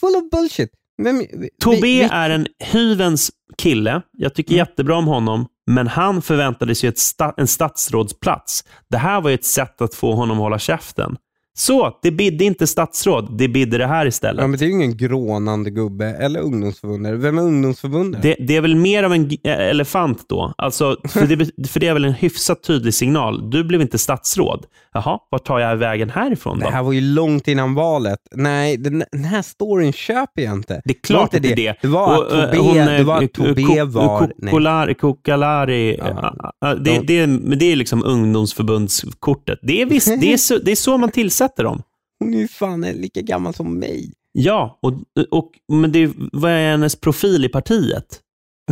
Full 0.00 0.16
of 0.16 0.30
bullshit. 0.32 0.70
Men, 1.02 1.18
vi, 1.18 1.48
Tobé 1.62 1.80
vi, 1.80 2.02
är 2.02 2.30
en 2.30 2.46
hyvens 2.72 3.30
kille. 3.58 4.02
Jag 4.12 4.34
tycker 4.34 4.54
Mm. 4.54 4.58
jättebra 4.66 4.96
om 4.96 5.06
honom, 5.06 5.46
men 5.70 5.86
han 5.88 6.22
förväntade 6.22 6.74
sig 6.74 6.88
ett 6.88 6.98
sta 6.98 7.34
en 7.36 7.46
statsrådsplats. 7.46 8.64
Det 8.90 8.96
här 8.98 9.20
var 9.20 9.30
ju 9.30 9.34
ett 9.34 9.44
sätt 9.44 9.80
att 9.80 9.94
få 9.94 10.14
honom 10.14 10.36
att 10.36 10.42
hålla 10.42 10.58
käften. 10.58 11.16
Så, 11.56 11.98
det 12.02 12.10
bidde 12.10 12.44
inte 12.44 12.66
statsråd, 12.66 13.38
det 13.38 13.48
bidde 13.48 13.78
det 13.78 13.86
här 13.86 14.06
istället. 14.06 14.40
Ja, 14.42 14.46
men 14.46 14.58
det 14.58 14.64
är 14.64 14.66
ju 14.66 14.72
ingen 14.72 14.96
grånande 14.96 15.70
gubbe 15.70 16.06
eller 16.06 16.40
ungdomsförbundare. 16.40 17.16
Vem 17.16 17.38
är 17.38 17.42
ungdomsförbundare? 17.42 18.22
Det, 18.22 18.36
det 18.40 18.56
är 18.56 18.60
väl 18.60 18.76
mer 18.76 19.02
av 19.02 19.12
en 19.12 19.30
eh, 19.44 19.52
elefant 19.58 20.24
då? 20.28 20.54
Alltså, 20.58 20.96
för, 21.08 21.26
det, 21.26 21.68
för 21.68 21.80
det 21.80 21.86
är 21.88 21.92
väl 21.94 22.04
en 22.04 22.12
hyfsat 22.12 22.62
tydlig 22.62 22.94
signal. 22.94 23.50
Du 23.50 23.64
blev 23.64 23.80
inte 23.80 23.98
statsråd. 23.98 24.66
Jaha, 24.92 25.18
vart 25.30 25.44
tar 25.44 25.58
jag 25.58 25.76
vägen 25.76 26.10
härifrån 26.10 26.58
Det 26.58 26.64
då? 26.64 26.70
här 26.70 26.82
var 26.82 26.92
ju 26.92 27.00
långt 27.00 27.48
innan 27.48 27.74
valet. 27.74 28.18
Nej, 28.34 28.76
den, 28.76 29.04
den 29.12 29.24
här 29.24 29.42
storyn 29.42 29.92
köper 29.92 30.42
jag 30.42 30.52
inte. 30.54 30.82
Det 30.84 30.90
är 30.90 31.00
klart 31.02 31.30
det 31.30 31.36
att 31.36 31.42
det 31.42 31.48
det. 31.48 31.54
det. 31.54 31.76
Det 31.82 31.88
var 31.88 32.14
att 32.14 32.32
Och, 32.32 32.38
eh, 32.38 32.50
Tobé, 32.50 32.58
hon, 32.58 32.78
eh, 32.78 32.98
det 32.98 33.04
var 33.04 33.22
att 33.24 33.32
Tobé 33.32 33.82
var... 33.82 34.94
Kokolari, 34.94 35.96
Ja. 35.98 36.52
ja, 36.60 36.74
det, 36.74 36.80
De- 36.90 37.06
det, 37.06 37.18
är, 37.20 37.26
men 37.26 37.58
det 37.58 37.72
är 37.72 37.76
liksom 37.76 38.04
ungdomsförbundskortet. 38.04 39.58
Det 39.62 39.82
är, 39.82 39.86
visst, 39.86 40.20
det, 40.20 40.32
är 40.32 40.36
så, 40.36 40.58
det 40.58 40.70
är 40.70 40.76
så 40.76 40.98
man 40.98 41.10
tillsätter 41.10 41.43
dem. 41.62 41.82
Hon 42.18 42.34
är 42.34 42.38
ju 42.38 42.48
fan 42.48 42.80
lika 42.80 43.20
gammal 43.20 43.54
som 43.54 43.78
mig. 43.78 44.12
Ja, 44.32 44.78
och, 44.82 44.92
och, 45.30 45.50
men 45.72 45.92
det, 45.92 46.12
vad 46.32 46.50
är 46.50 46.70
hennes 46.70 46.96
profil 47.00 47.44
i 47.44 47.48
partiet? 47.48 48.20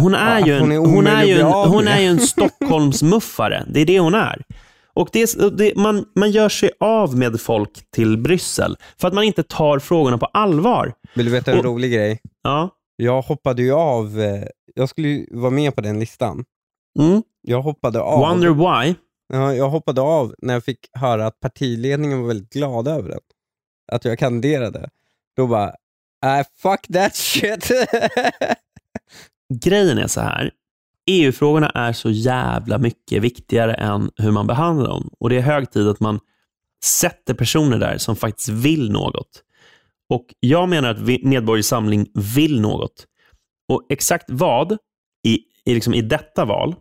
Hon 0.01 0.15
är, 0.15 0.39
Ja, 0.41 0.47
ju, 0.47 0.53
en, 0.55 0.61
hon 0.61 0.73
är 0.73 0.77
hon 0.79 1.07
är, 1.07 1.13
omöjlig 1.13 1.35
ju, 1.35 1.41
en, 1.41 1.47
hon 1.53 1.89
är 1.89 2.01
ju 2.01 2.07
en 2.07 2.21
Stockholmsmuffare. 2.83 3.67
Det 3.71 3.81
är 3.81 3.87
det 3.87 3.99
hon 4.01 4.15
är. 4.15 4.43
Och 4.95 5.09
det, 5.13 5.35
det, 5.59 5.77
man, 5.77 6.05
man 6.17 6.31
gör 6.31 6.49
sig 6.49 6.71
av 6.81 7.17
med 7.19 7.41
folk 7.41 7.91
till 7.91 8.19
Bryssel 8.19 8.77
för 8.99 9.09
att 9.09 9.15
man 9.15 9.25
inte 9.25 9.43
tar 9.43 9.79
frågorna 9.79 10.19
på 10.19 10.27
allvar. 10.27 10.93
Vill 11.15 11.27
du 11.27 11.33
veta 11.33 11.53
en 11.53 11.59
Och- 11.59 11.65
rolig 11.65 11.93
grej? 11.93 12.21
Ja. 12.43 12.69
Jag 12.97 13.23
hoppade 13.23 13.63
ju 13.63 13.73
av, 13.73 14.21
eh, 14.21 14.43
jag 14.75 14.89
skulle 14.89 15.09
ju 15.09 15.27
vara 15.31 15.51
med 15.51 15.75
på 15.75 15.81
den 15.81 16.01
listan. 16.01 16.45
Mm. 16.99 17.23
Jag 17.43 17.63
hoppade 17.63 18.01
av. 18.01 18.21
Wonder 18.21 18.49
why? 18.51 18.95
Jag 19.33 19.69
hoppade 19.69 20.01
av 20.01 20.35
när 20.39 20.55
jag 20.55 20.65
fick 20.65 20.79
höra 20.93 21.27
att 21.27 21.41
partiledningen 21.41 22.21
var 22.21 22.29
väldigt 22.29 22.53
glada 22.53 22.91
över 22.91 23.09
den. 23.09 23.21
Att 23.93 24.05
jag 24.05 24.19
kandiderade. 24.19 24.91
Då 25.37 25.47
bara, 25.47 25.75
nej 26.23 26.45
fuck 26.57 26.87
that 26.93 27.17
shit. 27.17 27.71
Grejen 29.63 29.99
är 29.99 30.07
så 30.07 30.21
här. 30.21 30.51
EU-frågorna 31.07 31.71
är 31.71 31.93
så 31.93 32.11
jävla 32.11 32.79
mycket 32.79 33.23
viktigare 33.23 33.75
än 33.75 34.11
hur 34.17 34.31
man 34.31 34.47
behandlar 34.47 34.89
dem. 34.89 35.11
Och 35.19 35.31
Det 35.31 35.37
är 35.37 35.41
hög 35.41 35.71
tid 35.71 35.89
att 35.89 36.01
man 36.01 36.21
sätter 36.85 37.35
personer 37.35 37.79
där 37.79 37.99
som 37.99 38.17
faktiskt 38.17 38.49
vill 38.49 38.93
något. 38.93 39.43
Och 40.09 40.27
Jag 40.41 40.69
menar 40.69 40.91
att 40.91 41.01
Medborgerlig 41.01 41.65
Samling 41.65 42.07
vill 42.15 42.61
något. 42.61 43.07
Och 43.69 43.87
exakt 43.89 44.25
vad 44.29 44.73
i, 45.27 45.39
i, 45.65 45.75
liksom 45.75 45.95
i 45.95 46.03
detta 46.03 46.45
val 46.45 46.75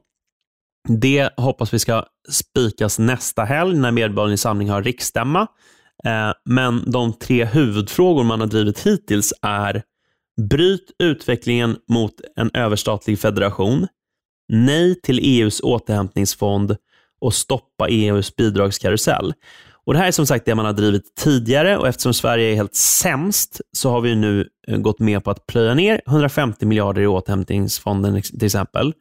det 0.88 1.30
hoppas 1.38 1.74
vi 1.74 1.80
ska 1.80 2.06
spikas 2.30 3.00
nästa 3.00 3.44
helg 3.44 3.78
när 3.78 3.92
Medborgerlig 3.92 4.40
Samling 4.40 4.70
har 4.70 4.84
riksstämma. 4.84 5.48
Eh, 6.06 6.32
men 6.46 6.92
de 6.92 7.14
tre 7.14 7.46
huvudfrågor 7.46 8.24
man 8.24 8.40
har 8.40 8.48
drivit 8.48 8.80
hittills 8.80 9.34
är 9.42 9.84
Bryt 10.50 10.92
utvecklingen 11.00 11.78
mot 11.90 12.14
en 12.36 12.52
överstatlig 12.54 13.20
federation. 13.20 13.88
Nej 14.50 15.02
till 15.02 15.20
EUs 15.24 15.62
återhämtningsfond 15.62 16.78
och 17.22 17.34
stoppa 17.34 17.88
EUs 17.90 18.36
bidragskarusell. 18.36 19.34
Och 19.86 19.94
Det 19.94 20.00
här 20.00 20.08
är 20.08 20.12
som 20.12 20.26
sagt 20.26 20.46
det 20.46 20.56
man 20.56 20.66
har 20.66 20.74
drivit 20.74 21.16
tidigare 21.16 21.78
och 21.78 21.88
eftersom 21.88 22.14
Sverige 22.14 22.52
är 22.52 22.56
helt 22.56 22.76
sämst 22.76 23.62
så 23.78 23.90
har 23.90 24.02
vi 24.02 24.16
nu 24.16 24.50
eh, 24.68 24.78
gått 24.78 25.00
med 25.00 25.24
på 25.24 25.32
att 25.32 25.46
plöja 25.46 25.74
ner 25.74 26.02
150 26.08 26.66
miljarder 26.66 27.02
i 27.02 27.08
återhämtningsfonden 27.08 28.22
till 28.22 28.46
exempel. 28.46 28.94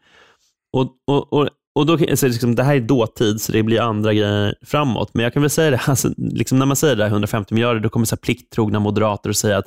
Och, 0.73 0.93
och, 1.07 1.33
och, 1.33 1.49
och 1.75 1.87
då, 1.87 1.93
alltså 1.93 2.27
liksom, 2.27 2.55
det 2.55 2.63
här 2.63 2.75
är 2.75 2.81
dåtid, 2.81 3.41
så 3.41 3.53
det 3.53 3.63
blir 3.63 3.81
andra 3.81 4.15
grejer 4.15 4.55
framåt. 4.63 5.11
Men 5.15 5.25
jag 5.25 5.33
kan 5.33 5.43
väl 5.43 5.51
säga 5.51 5.71
det, 5.71 5.81
alltså, 5.87 6.11
liksom 6.17 6.59
när 6.59 6.67
man 6.67 6.77
säger 6.77 6.97
det 6.97 7.03
här 7.03 7.11
150 7.11 7.55
miljarder, 7.55 7.81
då 7.81 7.89
kommer 7.89 8.07
så 8.07 8.15
här 8.15 8.21
plikttrogna 8.21 8.79
moderater 8.79 9.31
och 9.31 9.37
säga 9.37 9.59
att 9.59 9.67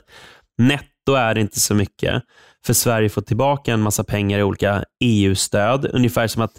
netto 0.57 1.13
är 1.13 1.33
det 1.33 1.41
inte 1.41 1.59
så 1.59 1.75
mycket, 1.75 2.23
för 2.65 2.73
Sverige 2.73 3.09
får 3.09 3.21
tillbaka 3.21 3.73
en 3.73 3.81
massa 3.81 4.03
pengar 4.03 4.39
i 4.39 4.43
olika 4.43 4.83
EU-stöd, 5.03 5.89
ungefär 5.93 6.27
som 6.27 6.41
att 6.41 6.53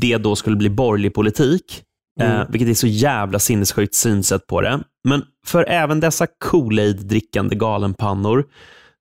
det 0.00 0.16
då 0.16 0.36
skulle 0.36 0.56
bli 0.56 0.70
borgerlig 0.70 1.14
politik. 1.14 1.82
Mm. 2.20 2.40
Eh, 2.40 2.46
vilket 2.48 2.68
är 2.68 2.74
så 2.74 2.86
jävla 2.86 3.38
sinnessjukt 3.38 3.94
synsätt 3.94 4.46
på 4.46 4.60
det. 4.60 4.80
Men 5.08 5.22
för 5.46 5.64
även 5.68 6.00
dessa 6.00 6.26
Kool-Aid-drickande 6.44 7.56
galenpannor, 7.56 8.44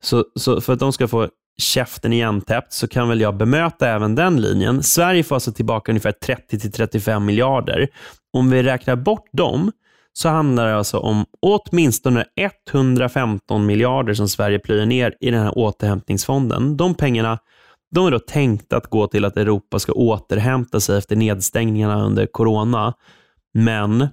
så, 0.04 0.26
så 0.40 0.62
för 0.62 0.74
att 0.74 0.80
de 0.80 0.94
ska 0.94 1.08
få 1.08 1.30
käften 1.62 2.14
igentäppt 2.14 2.74
så 2.74 2.88
kan 2.88 3.09
väl 3.09 3.22
jag 3.22 3.38
bemöta 3.38 3.89
även 3.89 4.16
den 4.16 4.41
linjen. 4.41 4.84
Sverige 4.84 5.24
får 5.24 5.36
alltså 5.36 5.51
tillbaka 5.51 5.91
ungefär 5.91 6.14
30-35 6.51 7.20
miljarder. 7.20 7.88
Om 8.34 8.49
vi 8.49 8.64
räknar 8.64 8.95
bort 8.95 9.30
dem 9.32 9.72
så 10.14 10.30
handlar 10.30 10.68
det 10.68 10.76
alltså 10.76 10.97
om 10.97 11.26
åtminstone 11.41 12.26
115 12.70 13.66
miljarder 13.66 14.14
som 14.14 14.28
Sverige 14.28 14.59
plöjer 14.59 14.86
ner 14.86 15.16
i 15.20 15.32
den 15.32 15.43
här 15.43 15.57
återhämtningsfonden. 15.57 16.78
De 16.78 16.95
pengarna 16.95 17.39
de 17.95 18.07
är 18.07 18.12
då 18.12 18.20
tänkta 18.20 18.78
att 18.78 18.88
gå 18.88 19.07
till 19.07 19.26
att 19.26 19.38
Europa 19.38 19.80
ska 19.80 19.91
återhämta 19.91 20.80
sig 20.80 20.97
efter 20.97 21.16
nedstängningarna 21.16 22.03
under 22.05 22.26
corona. 22.26 22.93
Men 23.53 24.07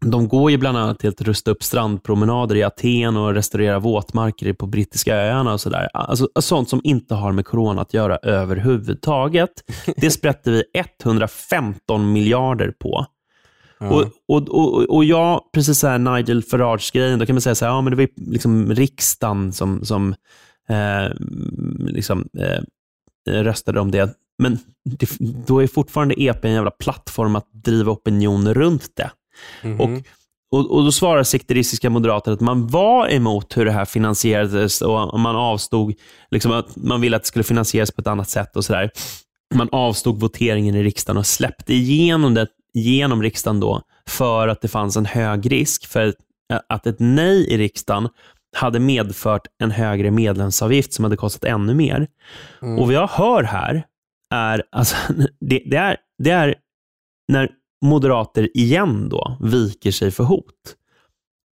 de 0.00 0.28
går 0.28 0.50
ju 0.50 0.56
bland 0.56 0.78
annat 0.78 0.98
till 0.98 1.08
att 1.08 1.20
rusta 1.20 1.50
upp 1.50 1.62
strandpromenader 1.62 2.56
i 2.56 2.62
Aten 2.62 3.16
och 3.16 3.34
restaurera 3.34 3.78
våtmarker 3.78 4.52
på 4.52 4.66
brittiska 4.66 5.16
öarna 5.16 5.52
och 5.52 5.60
sådär. 5.60 5.88
Alltså, 5.94 6.28
sånt 6.40 6.68
som 6.68 6.80
inte 6.84 7.14
har 7.14 7.32
med 7.32 7.46
corona 7.46 7.82
att 7.82 7.94
göra 7.94 8.16
överhuvudtaget. 8.16 9.50
Det 9.96 10.10
sprätter 10.10 10.52
vi 10.52 10.64
115 10.74 12.12
miljarder 12.12 12.70
på. 12.70 13.06
Ja. 13.80 13.88
Och, 13.88 14.04
och, 14.28 14.48
och, 14.48 14.96
och 14.96 15.04
jag, 15.04 15.42
precis 15.52 15.78
så 15.78 15.86
här 15.86 15.98
Nigel 15.98 16.42
Farage-grejen, 16.42 17.18
då 17.18 17.26
kan 17.26 17.34
man 17.34 17.40
säga 17.40 17.54
så 17.54 17.64
här, 17.64 17.72
ja, 17.72 17.80
men 17.80 17.90
det 17.90 17.96
var 17.96 18.08
liksom 18.32 18.74
riksdagen 18.74 19.52
som, 19.52 19.84
som 19.84 20.14
eh, 20.68 21.12
liksom, 21.78 22.28
eh, 22.38 22.62
röstade 23.32 23.80
om 23.80 23.90
det. 23.90 24.14
Men 24.38 24.58
det, 24.84 25.08
då 25.46 25.62
är 25.62 25.66
fortfarande 25.66 26.22
EP 26.22 26.44
en 26.44 26.52
jävla 26.52 26.70
plattform 26.70 27.36
att 27.36 27.48
driva 27.52 27.92
opinion 27.92 28.54
runt 28.54 28.96
det. 28.96 29.10
Mm 29.62 29.80
och, 29.80 29.90
och, 30.50 30.76
och 30.76 30.84
Då 30.84 30.92
svarar 30.92 31.22
sekteristiska 31.22 31.90
moderater 31.90 32.32
att 32.32 32.40
man 32.40 32.66
var 32.66 33.08
emot 33.08 33.56
hur 33.56 33.64
det 33.64 33.72
här 33.72 33.84
finansierades 33.84 34.82
och 34.82 35.20
man 35.20 35.36
avstod, 35.36 35.94
liksom 36.30 36.52
att 36.52 36.76
man 36.76 37.00
ville 37.00 37.16
att 37.16 37.22
det 37.22 37.28
skulle 37.28 37.44
finansieras 37.44 37.90
på 37.90 38.00
ett 38.00 38.06
annat 38.06 38.28
sätt 38.28 38.56
och 38.56 38.64
sådär. 38.64 38.90
Man 39.54 39.68
avstod 39.72 40.20
voteringen 40.20 40.74
i 40.74 40.82
riksdagen 40.82 41.16
och 41.16 41.26
släppte 41.26 41.74
igenom 41.74 42.34
det 42.34 42.46
genom 42.74 43.22
riksdagen 43.22 43.60
då 43.60 43.82
för 44.08 44.48
att 44.48 44.60
det 44.60 44.68
fanns 44.68 44.96
en 44.96 45.06
hög 45.06 45.52
risk 45.52 45.86
för 45.86 46.14
att 46.68 46.86
ett 46.86 46.96
nej 46.98 47.48
i 47.48 47.58
riksdagen 47.58 48.08
hade 48.56 48.80
medfört 48.80 49.46
en 49.62 49.70
högre 49.70 50.10
medlemsavgift 50.10 50.92
som 50.92 51.04
hade 51.04 51.16
kostat 51.16 51.44
ännu 51.44 51.74
mer. 51.74 52.06
Mm. 52.62 52.78
Och 52.78 52.86
Vad 52.86 52.94
jag 52.94 53.08
hör 53.08 53.42
här 53.42 53.86
är, 54.34 54.62
alltså, 54.72 54.96
det, 55.40 55.62
det, 55.66 55.76
är, 55.76 55.96
det 56.18 56.30
är 56.30 56.54
när 57.32 57.50
moderater 57.84 58.56
igen 58.56 59.08
då 59.08 59.36
viker 59.40 59.90
sig 59.90 60.10
för 60.10 60.24
hot. 60.24 60.74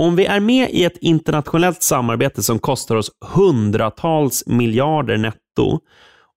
Om 0.04 0.16
vi 0.16 0.26
är 0.26 0.40
med 0.40 0.70
i 0.72 0.84
ett 0.84 0.98
internationellt 0.98 1.84
samarbete 1.84 2.44
som 2.44 2.60
kostar 2.60 2.96
oss 2.96 3.12
hundratals 3.36 4.48
miljarder 4.48 5.18
netto 5.18 5.80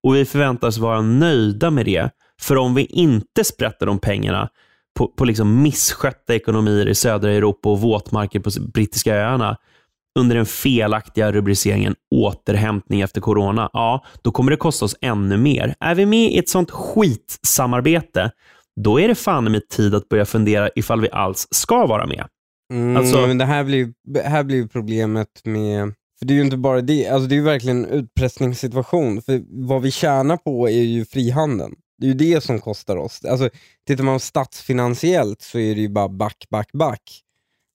och 0.02 0.14
vi 0.14 0.24
förväntas 0.24 0.78
vara 0.78 1.02
nöjda 1.02 1.70
med 1.70 1.84
det, 1.86 2.10
för 2.40 2.56
om 2.56 2.74
vi 2.74 2.84
inte 2.84 3.44
sprätter 3.44 3.86
de 3.86 3.98
pengarna 3.98 4.48
på, 4.98 5.08
på 5.08 5.24
liksom 5.24 5.62
misskötta 5.62 6.34
ekonomier 6.34 6.88
i 6.88 6.94
södra 6.94 7.32
Europa 7.32 7.68
och 7.68 7.80
våtmarker 7.80 8.40
på 8.40 8.50
brittiska 8.74 9.14
öarna 9.14 9.56
under 10.18 10.36
den 10.36 10.46
felaktiga 10.46 11.32
rubriceringen 11.32 11.94
återhämtning 12.10 13.00
efter 13.00 13.20
corona, 13.20 13.70
ja, 13.72 14.04
då 14.22 14.30
kommer 14.30 14.50
det 14.50 14.56
kosta 14.56 14.84
oss 14.84 14.96
ännu 15.00 15.36
mer. 15.36 15.74
Är 15.80 15.94
vi 15.94 16.06
med 16.06 16.32
i 16.32 16.38
ett 16.38 16.48
sånt 16.48 16.70
skitsamarbete, 16.70 18.30
då 18.80 19.00
är 19.00 19.08
det 19.08 19.14
fan 19.14 19.52
med 19.52 19.68
tid 19.68 19.94
att 19.94 20.08
börja 20.08 20.24
fundera 20.24 20.70
ifall 20.74 21.00
vi 21.00 21.10
alls 21.10 21.48
ska 21.50 21.86
vara 21.86 22.06
med. 22.06 22.26
Mm, 22.72 22.96
alltså, 22.96 23.26
men 23.26 23.38
det 23.38 23.44
här 23.44 23.64
blir, 23.64 23.92
här 24.22 24.42
blir 24.42 24.66
problemet 24.66 25.40
med 25.44 25.94
för 26.18 26.26
det 26.26 26.32
är 26.32 26.36
ju 26.36 26.42
inte 26.42 26.56
bara 26.56 26.80
det, 26.80 27.08
alltså 27.08 27.28
det 27.28 27.34
är 27.34 27.36
ju 27.36 27.42
verkligen 27.42 27.84
en 27.84 27.90
utpressningssituation. 27.90 29.22
För 29.22 29.42
vad 29.68 29.82
vi 29.82 29.90
tjänar 29.90 30.36
på 30.36 30.68
är 30.68 30.82
ju 30.82 31.04
frihandeln. 31.04 31.74
Det 31.98 32.06
är 32.06 32.08
ju 32.08 32.14
det 32.14 32.40
som 32.40 32.60
kostar 32.60 32.96
oss. 32.96 33.24
Alltså, 33.24 33.50
tittar 33.86 34.04
man 34.04 34.20
statsfinansiellt 34.20 35.42
så 35.42 35.58
är 35.58 35.74
det 35.74 35.80
ju 35.80 35.88
bara 35.88 36.08
back, 36.08 36.46
back, 36.50 36.72
back. 36.72 37.22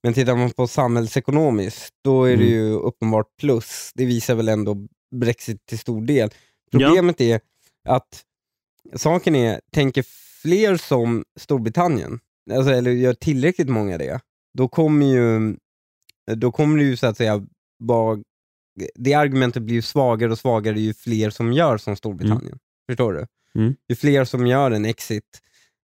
Men 0.04 0.14
tittar 0.14 0.36
man 0.36 0.52
på 0.52 0.68
samhällsekonomiskt, 0.68 1.94
då 2.04 2.24
är 2.24 2.38
det 2.38 2.44
mm. 2.44 2.48
ju 2.48 2.74
uppenbart 2.74 3.28
plus. 3.40 3.92
Det 3.96 4.06
visar 4.06 4.36
väl 4.36 4.50
ändå 4.50 4.78
Brexit 5.16 5.66
till 5.66 5.80
stor 5.80 6.02
del. 6.02 6.30
Problemet 6.72 7.20
ja. 7.20 7.26
är 7.26 7.42
att 7.90 8.24
saken 8.96 9.36
är, 9.36 9.62
tänker 9.72 10.06
fler 10.42 10.78
som 10.78 11.24
Storbritannien, 11.40 12.20
alltså, 12.52 12.72
eller 12.72 12.92
gör 12.92 13.14
tillräckligt 13.14 13.70
många 13.70 13.98
det, 13.98 14.20
då 14.58 14.68
kommer 14.68 15.06
ju, 15.06 15.58
då 16.36 16.52
kommer 16.52 16.78
det 16.78 16.84
ju 16.84 16.98
så 16.98 17.08
att 17.08 17.18
säga 17.18 17.46
vara, 17.80 18.20
det 18.96 19.14
argumentet 19.14 19.64
blir 19.64 19.76
ju 19.76 19.82
svagare 19.82 20.32
och 20.32 20.40
svagare 20.40 20.80
ju 20.80 20.94
fler 20.94 21.30
som 21.30 21.54
gör 21.54 21.78
som 21.78 21.96
Storbritannien. 21.96 22.48
Mm. 22.48 22.60
Förstår 22.90 23.14
du? 23.14 23.26
Mm. 23.56 23.76
Ju 23.90 23.96
fler 23.96 24.26
som 24.26 24.48
gör 24.48 24.72
en 24.72 24.86
exit, 24.86 25.42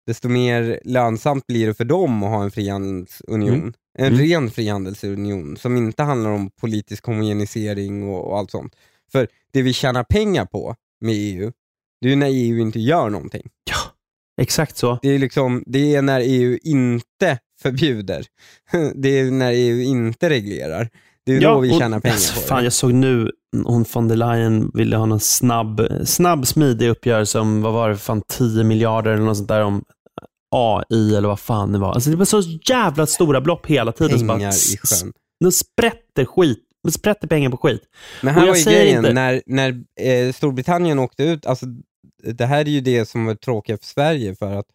desto 0.06 0.28
mer 0.28 0.80
lönsamt 0.84 1.46
blir 1.46 1.66
det 1.66 1.74
för 1.74 1.84
dem 1.84 2.22
att 2.22 2.30
ha 2.30 2.44
en 2.44 2.50
frihandelsunion. 2.50 3.54
Mm. 3.54 3.72
En 3.98 4.06
mm. 4.06 4.20
ren 4.20 4.50
frihandelsunion 4.50 5.56
som 5.56 5.76
inte 5.76 6.02
handlar 6.02 6.30
om 6.30 6.50
politisk 6.50 7.06
homogenisering 7.06 8.08
och, 8.08 8.30
och, 8.30 8.38
allt 8.38 8.50
sånt. 8.50 8.76
För 9.12 9.28
det 9.52 9.62
vi 9.62 9.72
tjänar 9.72 10.04
pengar 10.04 10.46
på 10.46 10.76
med 11.00 11.14
EU, 11.14 11.52
det 12.00 12.12
är 12.12 12.16
när 12.16 12.30
EU 12.30 12.58
inte 12.58 12.80
gör 12.80 13.10
någonting. 13.10 13.50
Ja, 13.70 13.75
exakt 14.42 14.76
så. 14.76 14.98
Det 15.02 15.08
är, 15.08 15.18
liksom, 15.18 15.62
det 15.66 15.94
är 15.94 16.02
när 16.02 16.20
EU 16.20 16.58
inte 16.62 17.38
förbjuder. 17.62 18.26
Det 18.94 19.18
är 19.18 19.30
när 19.30 19.52
EU 19.52 19.80
inte 19.80 20.30
reglerar. 20.30 20.88
Det 21.26 21.32
är 21.32 21.40
ja, 21.40 21.54
då 21.54 21.60
vi 21.60 21.78
tjänar 21.78 22.00
pengar 22.00 22.14
alltså, 22.14 22.34
på 22.34 22.40
det. 22.40 22.46
Fan, 22.46 22.64
jag 22.64 22.72
såg 22.72 22.94
nu, 22.94 23.30
hon 23.64 23.84
von 23.92 24.08
der 24.08 24.16
Leyen 24.16 24.70
ville 24.74 24.96
ha 24.96 25.12
en 25.12 25.20
snabb, 25.20 25.88
snabb 26.04 26.46
smidig 26.46 26.88
uppgörelse 26.88 27.38
om, 27.38 27.62
vad 27.62 27.72
var 27.72 27.88
det, 27.88 27.96
fan 27.96 28.22
10 28.28 28.64
miljarder 28.64 29.10
eller 29.10 29.24
något 29.24 29.36
sånt 29.36 29.48
där 29.48 29.60
om 29.62 29.84
AI 30.50 31.16
eller 31.16 31.28
vad 31.28 31.40
fan 31.40 31.72
det 31.72 31.78
var. 31.78 31.92
Alltså 31.92 32.10
det 32.10 32.16
var 32.16 32.24
så 32.24 32.42
jävla 32.68 33.06
stora 33.06 33.40
belopp 33.40 33.66
hela 33.66 33.92
tiden. 33.92 34.18
Pengar 34.18 34.38
bara, 34.38 34.48
i 34.48 34.76
sjön. 34.82 35.12
De 35.40 35.52
sprätter 35.52 36.24
skit. 36.24 36.62
De 36.84 36.92
sprätter 36.92 37.28
pengar 37.28 37.50
på 37.50 37.56
skit. 37.56 37.82
Men 38.22 38.34
här 38.34 38.46
var 38.46 38.56
ju 38.56 38.64
grejen, 38.64 38.98
inte... 38.98 39.12
när, 39.12 39.42
när 39.46 39.84
eh, 40.00 40.32
Storbritannien 40.32 40.98
åkte 40.98 41.24
ut, 41.24 41.46
alltså, 41.46 41.66
det 42.22 42.46
här 42.46 42.60
är 42.60 42.70
ju 42.70 42.80
det 42.80 43.06
som 43.06 43.26
var 43.26 43.34
tråkigt 43.34 43.80
för 43.80 43.86
Sverige 43.86 44.34
för 44.34 44.52
att 44.52 44.66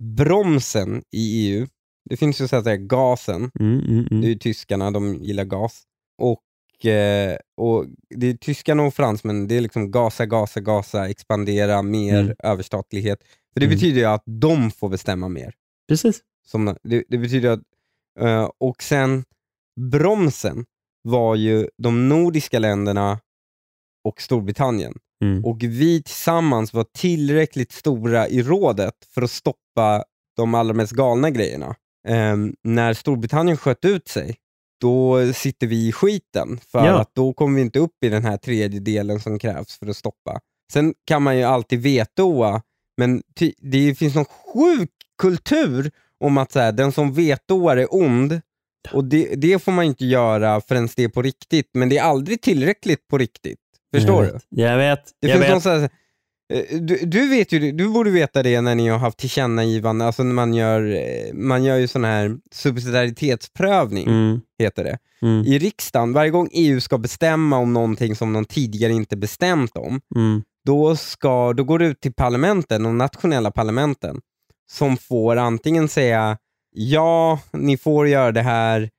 bromsen 0.00 1.02
i 1.10 1.48
EU, 1.48 1.66
det 2.10 2.16
finns 2.16 2.40
ju 2.40 2.48
så 2.48 2.56
att 2.56 2.64
säga 2.64 2.76
gasen, 2.76 3.50
mm, 3.60 3.80
mm, 3.80 4.06
mm. 4.10 4.20
det 4.20 4.26
är 4.26 4.28
ju 4.28 4.38
tyskarna, 4.38 4.90
de 4.90 5.14
gillar 5.14 5.44
gas. 5.44 5.82
Och, 6.18 6.86
eh, 6.86 7.36
och 7.56 7.86
det 8.08 8.26
är 8.26 8.34
tyskarna 8.34 8.82
och 8.82 8.94
fransmän, 8.94 9.48
det 9.48 9.56
är 9.56 9.60
liksom 9.60 9.90
gasa, 9.90 10.26
gasa, 10.26 10.60
gasa, 10.60 11.08
expandera, 11.08 11.82
mer 11.82 12.20
mm. 12.20 12.36
överstatlighet. 12.38 13.18
För 13.52 13.60
det 13.60 13.66
mm. 13.66 13.76
betyder 13.76 14.00
ju 14.00 14.06
att 14.06 14.22
de 14.26 14.70
får 14.70 14.88
bestämma 14.88 15.28
mer. 15.28 15.54
Precis. 15.88 16.20
Som, 16.46 16.76
det, 16.82 17.04
det 17.08 17.18
betyder 17.18 17.50
att, 17.50 17.60
uh, 18.20 18.50
och 18.58 18.82
sen 18.82 19.24
bromsen 19.90 20.64
var 21.02 21.36
ju 21.36 21.68
de 21.78 22.08
nordiska 22.08 22.58
länderna 22.58 23.20
och 24.04 24.20
Storbritannien. 24.20 24.94
Mm. 25.24 25.44
Och 25.44 25.62
vi 25.62 26.02
tillsammans 26.02 26.72
var 26.72 26.84
tillräckligt 26.98 27.72
stora 27.72 28.28
i 28.28 28.42
rådet 28.42 28.94
för 29.14 29.22
att 29.22 29.30
stoppa 29.30 30.04
de 30.36 30.54
allra 30.54 30.74
mest 30.74 30.92
galna 30.92 31.30
grejerna. 31.30 31.74
Um, 32.08 32.54
när 32.64 32.94
Storbritannien 32.94 33.56
sköt 33.56 33.84
ut 33.84 34.08
sig, 34.08 34.36
då 34.80 35.32
sitter 35.32 35.66
vi 35.66 35.88
i 35.88 35.92
skiten 35.92 36.58
för 36.72 36.86
ja. 36.86 37.00
att 37.00 37.14
då 37.14 37.32
kommer 37.32 37.56
vi 37.56 37.60
inte 37.62 37.78
upp 37.78 38.04
i 38.04 38.08
den 38.08 38.24
här 38.24 38.36
tredje 38.36 38.80
delen 38.80 39.20
som 39.20 39.38
krävs 39.38 39.78
för 39.78 39.86
att 39.86 39.96
stoppa. 39.96 40.40
Sen 40.72 40.94
kan 41.06 41.22
man 41.22 41.36
ju 41.36 41.42
alltid 41.42 41.82
vetoa 41.82 42.62
Men 42.96 43.22
det 43.58 43.94
finns 43.94 44.14
någon 44.14 44.24
sjuk 44.24 44.90
kultur 45.18 45.90
om 46.20 46.38
att 46.38 46.52
så 46.52 46.60
här, 46.60 46.72
den 46.72 46.92
som 46.92 47.12
vetoar 47.12 47.76
är 47.76 47.94
ond. 47.94 48.40
Och 48.92 49.04
det, 49.04 49.34
det 49.36 49.62
får 49.62 49.72
man 49.72 49.84
inte 49.84 50.04
göra 50.04 50.60
förrän 50.60 50.88
det 50.96 51.04
är 51.04 51.08
på 51.08 51.22
riktigt, 51.22 51.70
men 51.74 51.88
det 51.88 51.98
är 51.98 52.02
aldrig 52.02 52.40
tillräckligt 52.40 53.08
på 53.08 53.18
riktigt. 53.18 53.59
Förstår 53.94 54.24
jag 54.24 54.34
du? 54.34 54.62
Jag 54.62 54.76
vet. 54.76 55.00
Det 55.20 55.28
jag 55.28 55.46
finns 55.46 55.66
vet. 55.66 55.80
någon 55.80 55.82
eh, 56.52 56.80
du, 56.80 56.96
du 57.06 57.28
vet 57.28 57.52
ju, 57.52 57.72
du 57.72 57.88
borde 57.88 58.10
veta 58.10 58.42
det 58.42 58.60
när 58.60 58.74
ni 58.74 58.88
har 58.88 58.98
haft 58.98 59.18
tillkännagivanden, 59.18 60.06
alltså 60.06 60.22
när 60.22 60.34
man 60.34 60.54
gör, 60.54 60.82
eh, 60.94 61.34
man 61.34 61.64
gör 61.64 61.76
ju 61.76 61.88
sån 61.88 62.04
här 62.04 62.36
subsidiaritetsprövning, 62.52 64.08
Mm, 64.08 64.40
heter 64.58 64.84
det. 64.84 64.98
mm, 65.22 65.44
I 65.46 65.58
riksdagen, 65.58 66.12
varje 66.12 66.30
gång 66.30 66.48
EU 66.52 66.80
ska 66.80 66.98
bestämma 66.98 67.58
om 67.58 67.72
någonting 67.72 68.16
som 68.16 68.32
de 68.32 68.44
tidigare 68.44 68.92
inte 68.92 69.16
bestämt 69.16 69.76
om, 69.76 70.00
mm, 70.16 70.42
då, 70.64 70.96
ska, 70.96 71.52
då 71.52 71.64
går 71.64 71.78
det 71.78 71.86
ut 71.86 72.00
till 72.00 72.12
parlamenten, 72.14 72.82
de 72.82 72.98
nationella 72.98 73.50
parlamenten, 73.50 74.20
som 74.72 74.96
får 74.96 75.36
antingen 75.36 75.88
säga 75.88 76.38
ja, 76.72 77.40
ni 77.52 77.76
får 77.76 78.08
göra 78.08 78.32
det 78.32 78.42
här, 78.42 78.90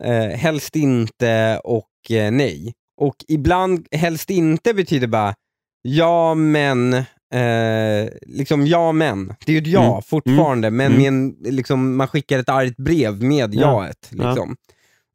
eh, 0.00 0.26
helst 0.38 0.76
inte 0.76 1.60
och 1.64 2.10
eh, 2.10 2.30
nej. 2.30 2.72
Och 2.96 3.16
ibland 3.28 3.86
helst 3.92 4.30
inte 4.30 4.74
betyder 4.74 5.06
bara 5.06 5.34
ja 5.82 6.34
men, 6.34 6.92
eh, 7.34 8.08
liksom 8.26 8.66
ja 8.66 8.92
men. 8.92 9.26
Det 9.46 9.52
är 9.52 9.54
ju 9.54 9.58
ett 9.58 9.66
ja 9.66 9.90
Mm. 9.90 10.02
fortfarande, 10.02 10.70
men 10.70 10.86
Mm. 10.86 10.98
med 10.98 11.08
en, 11.08 11.54
liksom, 11.54 11.96
man 11.96 12.08
skickar 12.08 12.38
ett 12.38 12.48
argt 12.48 12.76
brev 12.76 13.22
med 13.22 13.54
Ja. 13.54 13.60
jaet. 13.60 14.10
Ja. 14.10 14.28
Liksom. 14.28 14.56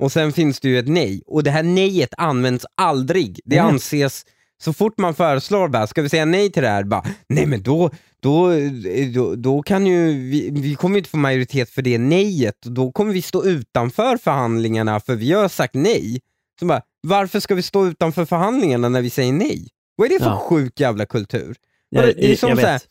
Och 0.03 0.11
sen 0.11 0.33
finns 0.33 0.59
det 0.59 0.67
ju 0.69 0.79
ett 0.79 0.87
nej, 0.87 1.21
och 1.27 1.43
det 1.43 1.51
här 1.51 1.63
nejet 1.63 2.13
används 2.17 2.65
aldrig. 2.77 3.39
Det 3.45 3.57
Mm. 3.57 3.73
anses, 3.73 4.25
så 4.63 4.73
fort 4.73 4.97
man 4.97 5.13
föreslår 5.15 5.67
bara, 5.67 5.87
ska 5.87 6.01
vi 6.01 6.09
säga 6.09 6.25
nej 6.25 6.51
till 6.51 6.63
det 6.63 6.69
här? 6.69 6.83
Bara, 6.83 7.03
nej 7.29 7.45
men 7.45 7.63
då, 7.63 7.89
då, 8.21 8.49
då, 9.13 9.35
då 9.35 9.61
kan 9.63 9.85
ju, 9.85 10.05
vi, 10.29 10.49
vi 10.51 10.75
kommer 10.75 10.97
inte 10.97 11.09
få 11.09 11.17
majoritet 11.17 11.69
för 11.69 11.81
det 11.81 11.97
nejet, 11.97 12.65
och 12.65 12.71
då 12.71 12.91
kommer 12.91 13.13
vi 13.13 13.21
stå 13.21 13.45
utanför 13.45 14.17
förhandlingarna 14.17 14.99
för 14.99 15.15
vi 15.15 15.31
har 15.33 15.47
sagt 15.47 15.73
nej. 15.75 16.19
Så 16.61 16.65
bara, 16.65 16.81
varför 17.01 17.39
ska 17.39 17.55
vi 17.55 17.61
stå 17.61 17.85
utanför 17.87 18.25
förhandlingarna 18.25 18.89
när 18.89 19.01
vi 19.01 19.09
säger 19.09 19.33
nej? 19.33 19.67
Vad 19.95 20.05
är 20.05 20.09
det 20.09 20.23
för 20.23 20.31
Ja. 20.31 20.37
sjuk 20.49 20.79
jävla 20.79 21.05
kultur? 21.05 21.55
Jag, 21.89 22.05
det 22.05 22.25
är 22.25 22.29
jag, 22.29 22.37
som 22.37 22.49
jag 22.49 22.57
här, 22.57 22.81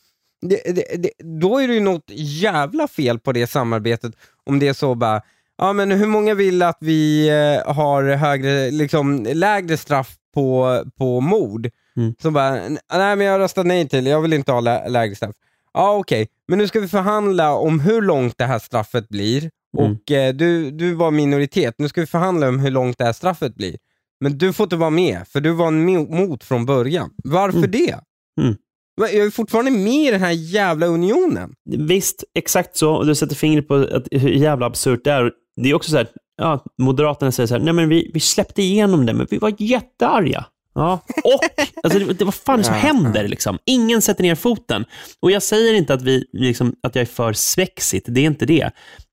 det, 0.43 0.63
det, 0.75 1.03
det, 1.03 1.11
då 1.41 1.59
är 1.59 1.69
det 1.69 1.75
ju 1.75 1.81
något 1.81 2.11
jävla 2.17 2.89
fel 2.89 3.19
på 3.19 3.33
det 3.33 3.47
samarbetet 3.47 4.13
om 4.47 4.59
det 4.59 4.69
är 4.69 4.73
så 4.73 4.95
bara, 4.95 5.23
ja 5.59 5.73
men 5.73 5.91
hur 5.91 6.07
många 6.07 6.35
vill 6.35 6.63
att 6.63 6.79
vi 6.81 7.29
eh, 7.29 7.75
har 7.75 8.03
högre, 8.17 8.71
liksom, 8.71 9.27
lägre 9.33 9.77
straff 9.77 10.15
på, 10.35 10.83
på 10.99 11.21
mord? 11.21 11.71
Mm. 11.97 12.15
Så 12.23 12.31
bara, 12.31 12.51
nej 12.93 13.17
men 13.17 13.21
jag 13.21 13.39
röstar 13.39 13.65
nej 13.65 13.89
till, 13.89 14.07
jag 14.07 14.21
vill 14.21 14.33
inte 14.33 14.53
ha 14.53 14.61
lä 14.61 14.89
lägre 14.89 15.15
straff. 15.15 15.37
Ja 15.75 15.97
okej, 15.97 16.29
men 16.49 16.59
nu 16.59 16.69
ska 16.69 16.81
vi 16.81 16.89
förhandla 16.89 17.55
om 17.55 17.81
hur 17.81 18.03
långt 18.03 18.39
det 18.39 18.45
här 18.45 18.59
straffet 18.59 19.09
blir 19.09 19.51
Mm. 19.79 19.93
och 19.93 20.11
eh, 20.11 20.35
du, 20.35 20.71
du 20.71 20.95
var 20.95 21.11
minoritet, 21.11 21.75
nu 21.79 21.89
ska 21.89 22.01
vi 22.01 22.07
förhandla 22.07 22.49
om 22.49 22.59
hur 22.59 22.71
långt 22.71 22.99
det 22.99 23.05
här 23.05 23.13
straffet 23.13 23.55
blir. 23.55 23.77
Men 24.21 24.39
du 24.39 24.53
får 24.53 24.65
inte 24.65 24.77
vara 24.77 24.91
med, 24.91 25.29
för 25.29 25.41
du 25.41 25.51
var 25.53 25.67
en 25.69 25.89
mo- 25.89 26.17
mot 26.17 26.45
från 26.45 26.67
början. 26.67 27.11
Varför 27.25 27.59
Mm. 27.59 27.71
det? 27.71 27.99
Mm. 28.41 28.57
Jag 29.01 29.15
är 29.15 29.31
fortfarande 29.31 29.71
med 29.71 30.07
i 30.09 30.11
den 30.11 30.21
här 30.21 30.31
jävla 30.33 30.87
unionen. 30.87 31.53
Visst, 31.79 32.25
exakt 32.35 32.77
så. 32.77 32.93
Och 32.95 33.07
du 33.07 33.15
sätter 33.15 33.35
fingret 33.37 33.69
på 33.69 33.75
att, 33.75 34.07
hur 34.11 34.31
jävla 34.31 34.67
absurt 34.67 35.01
det 35.05 35.11
är. 35.13 35.33
Det 35.57 35.71
är 35.71 35.75
också 35.75 35.91
så 35.91 35.97
här, 35.97 36.09
ja, 36.37 36.65
Moderaterna 36.83 37.33
säger 37.33 37.47
så 37.47 37.55
här, 37.55 37.63
nej 37.63 37.73
men 37.75 37.89
vi, 37.89 38.11
vi 38.15 38.21
släppte 38.21 38.63
igenom 38.63 39.07
det, 39.07 39.13
men 39.13 39.27
vi 39.31 39.39
var 39.39 39.55
jättearga. 39.59 40.45
Ja, 40.75 41.01
och, 41.25 41.41
alltså, 41.83 41.99
det, 41.99 42.13
det, 42.13 42.25
vad 42.25 42.35
fan 42.35 42.59
det 42.59 42.65
som 42.65 42.75
händer? 42.75 43.29
Liksom? 43.29 43.59
Ingen 43.67 44.03
sätter 44.03 44.23
ner 44.23 44.35
foten. 44.35 44.85
Och 45.23 45.31
jag 45.31 45.43
säger 45.43 45.75
inte 45.75 45.95
att, 45.95 46.03
vi, 46.03 46.25
liksom, 46.33 46.75
att 46.83 46.95
jag 46.95 47.03
är 47.03 47.07
för 47.07 47.33
svexit, 47.33 48.05
det 48.09 48.21
är 48.21 48.25
inte 48.27 48.47
det. 48.47 48.71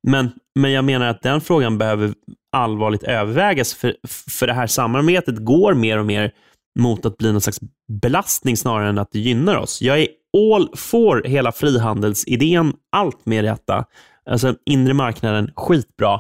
Men, 0.08 0.30
men 0.58 0.72
jag 0.72 0.86
menar 0.86 1.08
att 1.08 1.22
den 1.22 1.42
frågan 1.42 1.78
behöver 1.78 2.14
allvarligt 2.52 3.04
övervägas, 3.04 3.74
för, 3.74 3.96
för 4.08 4.48
det 4.48 4.54
här 4.54 4.68
samarbetet 4.68 5.38
går 5.38 5.74
mer 5.74 5.98
och 5.98 6.06
mer 6.06 6.32
mot 6.80 7.06
att 7.06 7.18
bli 7.18 7.32
någon 7.32 7.42
slags 7.42 7.60
belastning 8.02 8.58
snarare 8.58 8.90
än 8.90 8.98
att 8.98 9.12
det 9.12 9.20
gynnar 9.20 9.56
oss. 9.56 9.82
Jag 9.82 10.00
är 10.00 10.08
all 10.38 10.70
for 10.76 11.24
hela 11.24 11.52
frihandelsidén, 11.52 12.74
allt 12.92 13.26
med 13.26 13.44
detta. 13.44 13.86
Alltså 14.30 14.56
inre 14.66 14.94
marknaden, 14.94 15.52
skitbra. 15.56 16.20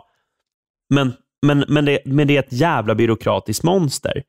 Men, 0.90 1.14
men, 1.46 1.66
men, 1.68 1.86
det, 1.86 2.00
men 2.06 2.28
det 2.28 2.36
är 2.36 2.40
ett 2.40 2.54
jävla 2.54 2.96
byråkratiskt 2.96 3.64
monster. 3.64 4.24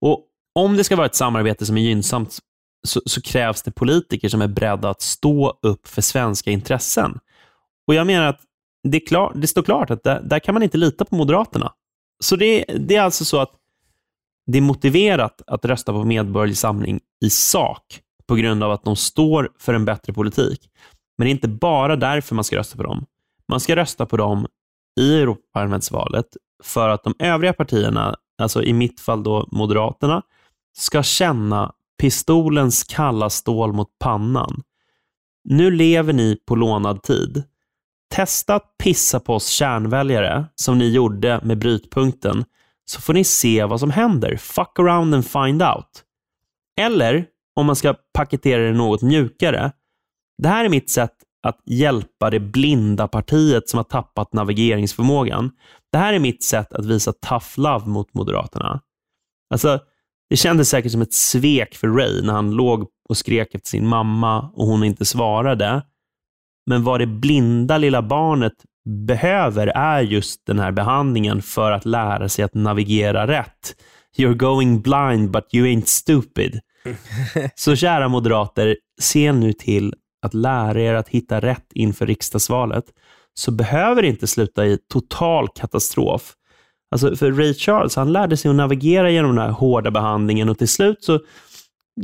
Och 0.00 0.24
om 0.54 0.76
det 0.76 0.84
ska 0.84 0.96
vara 0.96 1.06
ett 1.06 1.14
samarbete 1.14 1.66
som 1.66 1.76
är 1.76 1.82
gynnsamt 1.82 2.38
så, 2.86 3.00
så 3.06 3.22
krävs 3.22 3.62
det 3.62 3.70
politiker 3.70 4.28
som 4.28 4.42
är 4.42 4.48
beredda 4.48 4.90
att 4.90 5.02
stå 5.02 5.58
upp 5.62 5.88
för 5.88 6.02
svenska 6.02 6.50
intressen. 6.50 7.18
Och 7.86 7.94
jag 7.94 8.06
menar 8.06 8.26
att 8.26 8.40
det, 8.90 9.00
klar, 9.00 9.32
det 9.34 9.46
står 9.46 9.62
klart 9.62 9.90
att 9.90 10.02
där, 10.02 10.20
där 10.22 10.38
kan 10.38 10.54
man 10.54 10.62
inte 10.62 10.78
lita 10.78 11.04
på 11.04 11.16
Moderaterna. 11.16 11.72
Så 12.24 12.36
det, 12.36 12.64
det 12.64 12.96
är 12.96 13.02
alltså 13.02 13.24
så 13.24 13.38
att 13.38 13.50
det 14.46 14.58
är 14.58 14.62
motiverat 14.62 15.42
att 15.46 15.64
rösta 15.64 15.92
på 15.92 16.04
Medborgerlig 16.04 16.56
Samling 16.56 17.00
i 17.24 17.30
sak 17.30 18.00
på 18.26 18.34
grund 18.34 18.62
av 18.62 18.72
att 18.72 18.84
de 18.84 18.96
står 18.96 19.50
för 19.58 19.74
en 19.74 19.84
bättre 19.84 20.12
politik. 20.12 20.70
Men 21.18 21.24
det 21.24 21.28
är 21.28 21.32
inte 21.32 21.48
bara 21.48 21.96
därför 21.96 22.34
man 22.34 22.44
ska 22.44 22.56
rösta 22.56 22.76
på 22.76 22.82
dem. 22.82 23.06
Man 23.48 23.60
ska 23.60 23.76
rösta 23.76 24.06
på 24.06 24.16
dem 24.16 24.46
i 25.00 25.20
Europaparlamentsvalet 25.20 26.26
för 26.62 26.88
att 26.88 27.04
de 27.04 27.14
övriga 27.18 27.52
partierna, 27.52 28.16
alltså 28.38 28.62
i 28.62 28.72
mitt 28.72 29.00
fall 29.00 29.22
då 29.22 29.48
Moderaterna, 29.52 30.22
ska 30.78 31.02
känna 31.02 31.72
pistolens 31.98 32.84
kalla 32.84 33.30
stål 33.30 33.72
mot 33.72 33.88
pannan. 33.98 34.62
Nu 35.44 35.70
lever 35.70 36.12
ni 36.12 36.36
på 36.46 36.54
lånad 36.54 37.02
tid. 37.02 37.44
Testa 38.14 38.54
att 38.54 38.78
pissa 38.78 39.20
på 39.20 39.34
oss 39.34 39.46
kärnväljare, 39.48 40.46
som 40.54 40.78
ni 40.78 40.90
gjorde 40.90 41.40
med 41.42 41.58
brytpunkten, 41.58 42.44
så 42.84 43.00
får 43.00 43.14
ni 43.14 43.24
se 43.24 43.64
vad 43.64 43.80
som 43.80 43.90
händer. 43.90 44.36
Fuck 44.36 44.78
around 44.78 45.14
and 45.14 45.26
find 45.26 45.62
out. 45.62 46.02
Eller, 46.80 47.26
om 47.56 47.66
man 47.66 47.76
ska 47.76 47.94
paketera 48.14 48.62
det 48.62 48.72
något 48.72 49.02
mjukare, 49.02 49.72
det 50.42 50.48
här 50.48 50.64
är 50.64 50.68
mitt 50.68 50.90
sätt 50.90 51.14
att 51.42 51.60
hjälpa 51.64 52.30
det 52.30 52.40
blinda 52.40 53.08
partiet 53.08 53.68
som 53.68 53.76
har 53.76 53.84
tappat 53.84 54.32
navigeringsförmågan. 54.32 55.50
Det 55.92 55.98
här 55.98 56.12
är 56.12 56.18
mitt 56.18 56.44
sätt 56.44 56.72
att 56.72 56.86
visa 56.86 57.12
tough 57.12 57.46
love 57.56 57.86
mot 57.86 58.14
Moderaterna. 58.14 58.80
Alltså, 59.50 59.80
det 60.30 60.36
kändes 60.36 60.68
säkert 60.68 60.92
som 60.92 61.02
ett 61.02 61.14
svek 61.14 61.74
för 61.74 61.88
Ray 61.88 62.22
när 62.22 62.32
han 62.32 62.50
låg 62.50 62.86
och 63.08 63.16
skrek 63.16 63.54
efter 63.54 63.68
sin 63.68 63.86
mamma 63.86 64.50
och 64.54 64.66
hon 64.66 64.84
inte 64.84 65.04
svarade. 65.04 65.82
Men 66.66 66.84
vad 66.84 67.00
det 67.00 67.06
blinda 67.06 67.78
lilla 67.78 68.02
barnet 68.02 68.52
behöver 69.06 69.66
är 69.66 70.00
just 70.00 70.46
den 70.46 70.58
här 70.58 70.72
behandlingen 70.72 71.42
för 71.42 71.72
att 71.72 71.84
lära 71.84 72.28
sig 72.28 72.44
att 72.44 72.54
navigera 72.54 73.26
rätt. 73.26 73.76
You're 74.16 74.34
going 74.34 74.82
blind 74.82 75.30
but 75.30 75.54
you 75.54 75.66
ain't 75.66 75.86
stupid. 75.86 76.60
Så 77.54 77.76
kära 77.76 78.08
moderater, 78.08 78.76
se 79.00 79.32
nu 79.32 79.52
till 79.52 79.94
att 80.22 80.34
lära 80.34 80.80
er 80.80 80.94
att 80.94 81.08
hitta 81.08 81.40
rätt 81.40 81.66
inför 81.74 82.06
riksdagsvalet, 82.06 82.84
så 83.34 83.50
behöver 83.50 84.02
det 84.02 84.08
inte 84.08 84.26
sluta 84.26 84.66
i 84.66 84.78
total 84.92 85.48
katastrof. 85.48 86.32
Alltså 86.90 87.16
för 87.16 87.32
Ray 87.32 87.54
Charles, 87.54 87.96
han 87.96 88.12
lärde 88.12 88.36
sig 88.36 88.48
att 88.48 88.54
navigera 88.54 89.10
genom 89.10 89.36
den 89.36 89.44
här 89.44 89.52
hårda 89.52 89.90
behandlingen 89.90 90.48
och 90.48 90.58
till 90.58 90.68
slut 90.68 91.04
så, 91.04 91.20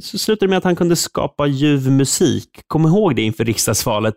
så 0.03 0.19
slutade 0.19 0.47
det 0.47 0.51
med 0.51 0.59
att 0.59 0.65
han 0.65 0.77
kunde 0.77 0.97
skapa 0.97 1.47
ljuv 1.47 1.91
musik. 1.91 2.49
Kom 2.67 2.87
ihåg 2.87 3.17
det 3.17 3.23
inför 3.23 3.45
riksdagsvalet. 3.45 4.15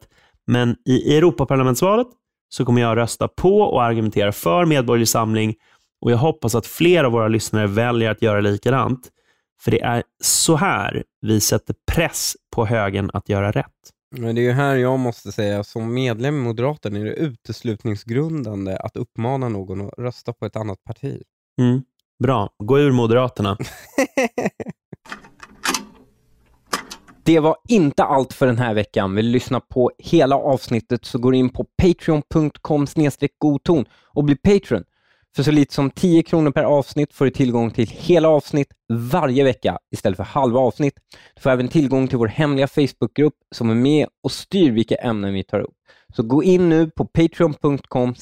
Men 0.47 0.75
i 0.85 1.17
Europaparlamentsvalet 1.17 2.07
så 2.49 2.65
kommer 2.65 2.81
jag 2.81 2.97
rösta 2.97 3.27
på 3.27 3.59
och 3.59 3.83
argumentera 3.83 4.31
för 4.31 4.65
Medborgerlig 4.65 5.07
Samling 5.07 5.55
och 6.01 6.11
jag 6.11 6.17
hoppas 6.17 6.55
att 6.55 6.67
fler 6.67 7.03
av 7.03 7.11
våra 7.11 7.27
lyssnare 7.27 7.67
väljer 7.67 8.11
att 8.11 8.21
göra 8.21 8.41
likadant. 8.41 9.09
För 9.61 9.71
det 9.71 9.81
är 9.81 10.03
så 10.23 10.55
här 10.55 11.03
vi 11.21 11.41
sätter 11.41 11.75
press 11.91 12.33
på 12.55 12.65
högen 12.65 13.09
att 13.13 13.29
göra 13.29 13.51
rätt. 13.51 13.71
Men 14.17 14.35
det 14.35 14.41
är 14.41 14.43
ju 14.43 14.51
här 14.51 14.75
jag 14.75 14.99
måste 14.99 15.31
säga, 15.31 15.63
som 15.63 15.93
medlem 15.93 16.35
i 16.35 16.39
Moderaterna 16.43 16.99
är 16.99 17.05
det 17.05 17.13
uteslutningsgrundande 17.13 18.77
att 18.77 18.97
uppmana 18.97 19.49
någon 19.49 19.81
att 19.81 19.93
rösta 19.97 20.33
på 20.33 20.45
ett 20.45 20.55
annat 20.55 20.83
parti. 20.83 21.21
Mm. 21.61 21.81
Bra, 22.23 22.49
gå 22.63 22.79
ur 22.79 22.91
Moderaterna. 22.91 23.57
Det 27.25 27.39
var 27.39 27.57
inte 27.67 28.03
allt 28.03 28.33
för 28.33 28.47
den 28.47 28.57
här 28.57 28.73
veckan. 28.73 29.15
Vill 29.15 29.25
du 29.25 29.31
lyssna 29.31 29.59
på 29.59 29.91
hela 29.97 30.35
avsnittet 30.35 31.05
så 31.05 31.17
går 31.17 31.31
du 31.31 31.37
in 31.37 31.49
på 31.49 31.65
patreon.com 31.81 32.87
godton 33.37 33.85
och 34.13 34.23
bli 34.23 34.35
Patreon. 34.35 34.83
För 35.35 35.43
så 35.43 35.51
lite 35.51 35.73
som 35.73 35.89
10 35.89 36.23
kronor 36.23 36.51
per 36.51 36.63
avsnitt 36.63 37.13
får 37.13 37.25
du 37.25 37.31
tillgång 37.31 37.71
till 37.71 37.87
hela 37.87 38.29
avsnitt 38.29 38.67
varje 39.11 39.43
vecka 39.43 39.79
istället 39.91 40.17
för 40.17 40.23
halva 40.23 40.59
avsnitt. 40.59 40.93
Du 41.35 41.41
får 41.41 41.49
även 41.49 41.67
tillgång 41.67 42.07
till 42.07 42.17
vår 42.17 42.27
hemliga 42.27 42.67
Facebookgrupp 42.67 43.35
som 43.55 43.69
är 43.69 43.75
med 43.75 44.07
och 44.23 44.31
styr 44.31 44.71
vilka 44.71 44.95
ämnen 44.95 45.33
vi 45.33 45.43
tar 45.43 45.59
upp. 45.59 45.75
Så 46.15 46.23
gå 46.23 46.43
in 46.43 46.69
nu 46.69 46.89
på 46.89 47.05
patreon.com 47.05 48.15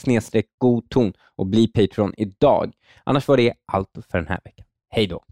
godton 0.57 1.13
och 1.35 1.47
bli 1.47 1.67
Patreon 1.67 2.13
idag. 2.17 2.71
Annars 3.03 3.27
var 3.27 3.37
det 3.37 3.53
allt 3.71 3.89
för 4.11 4.17
den 4.17 4.27
här 4.27 4.39
veckan. 4.43 4.65
Hej 4.89 5.07
då! 5.07 5.23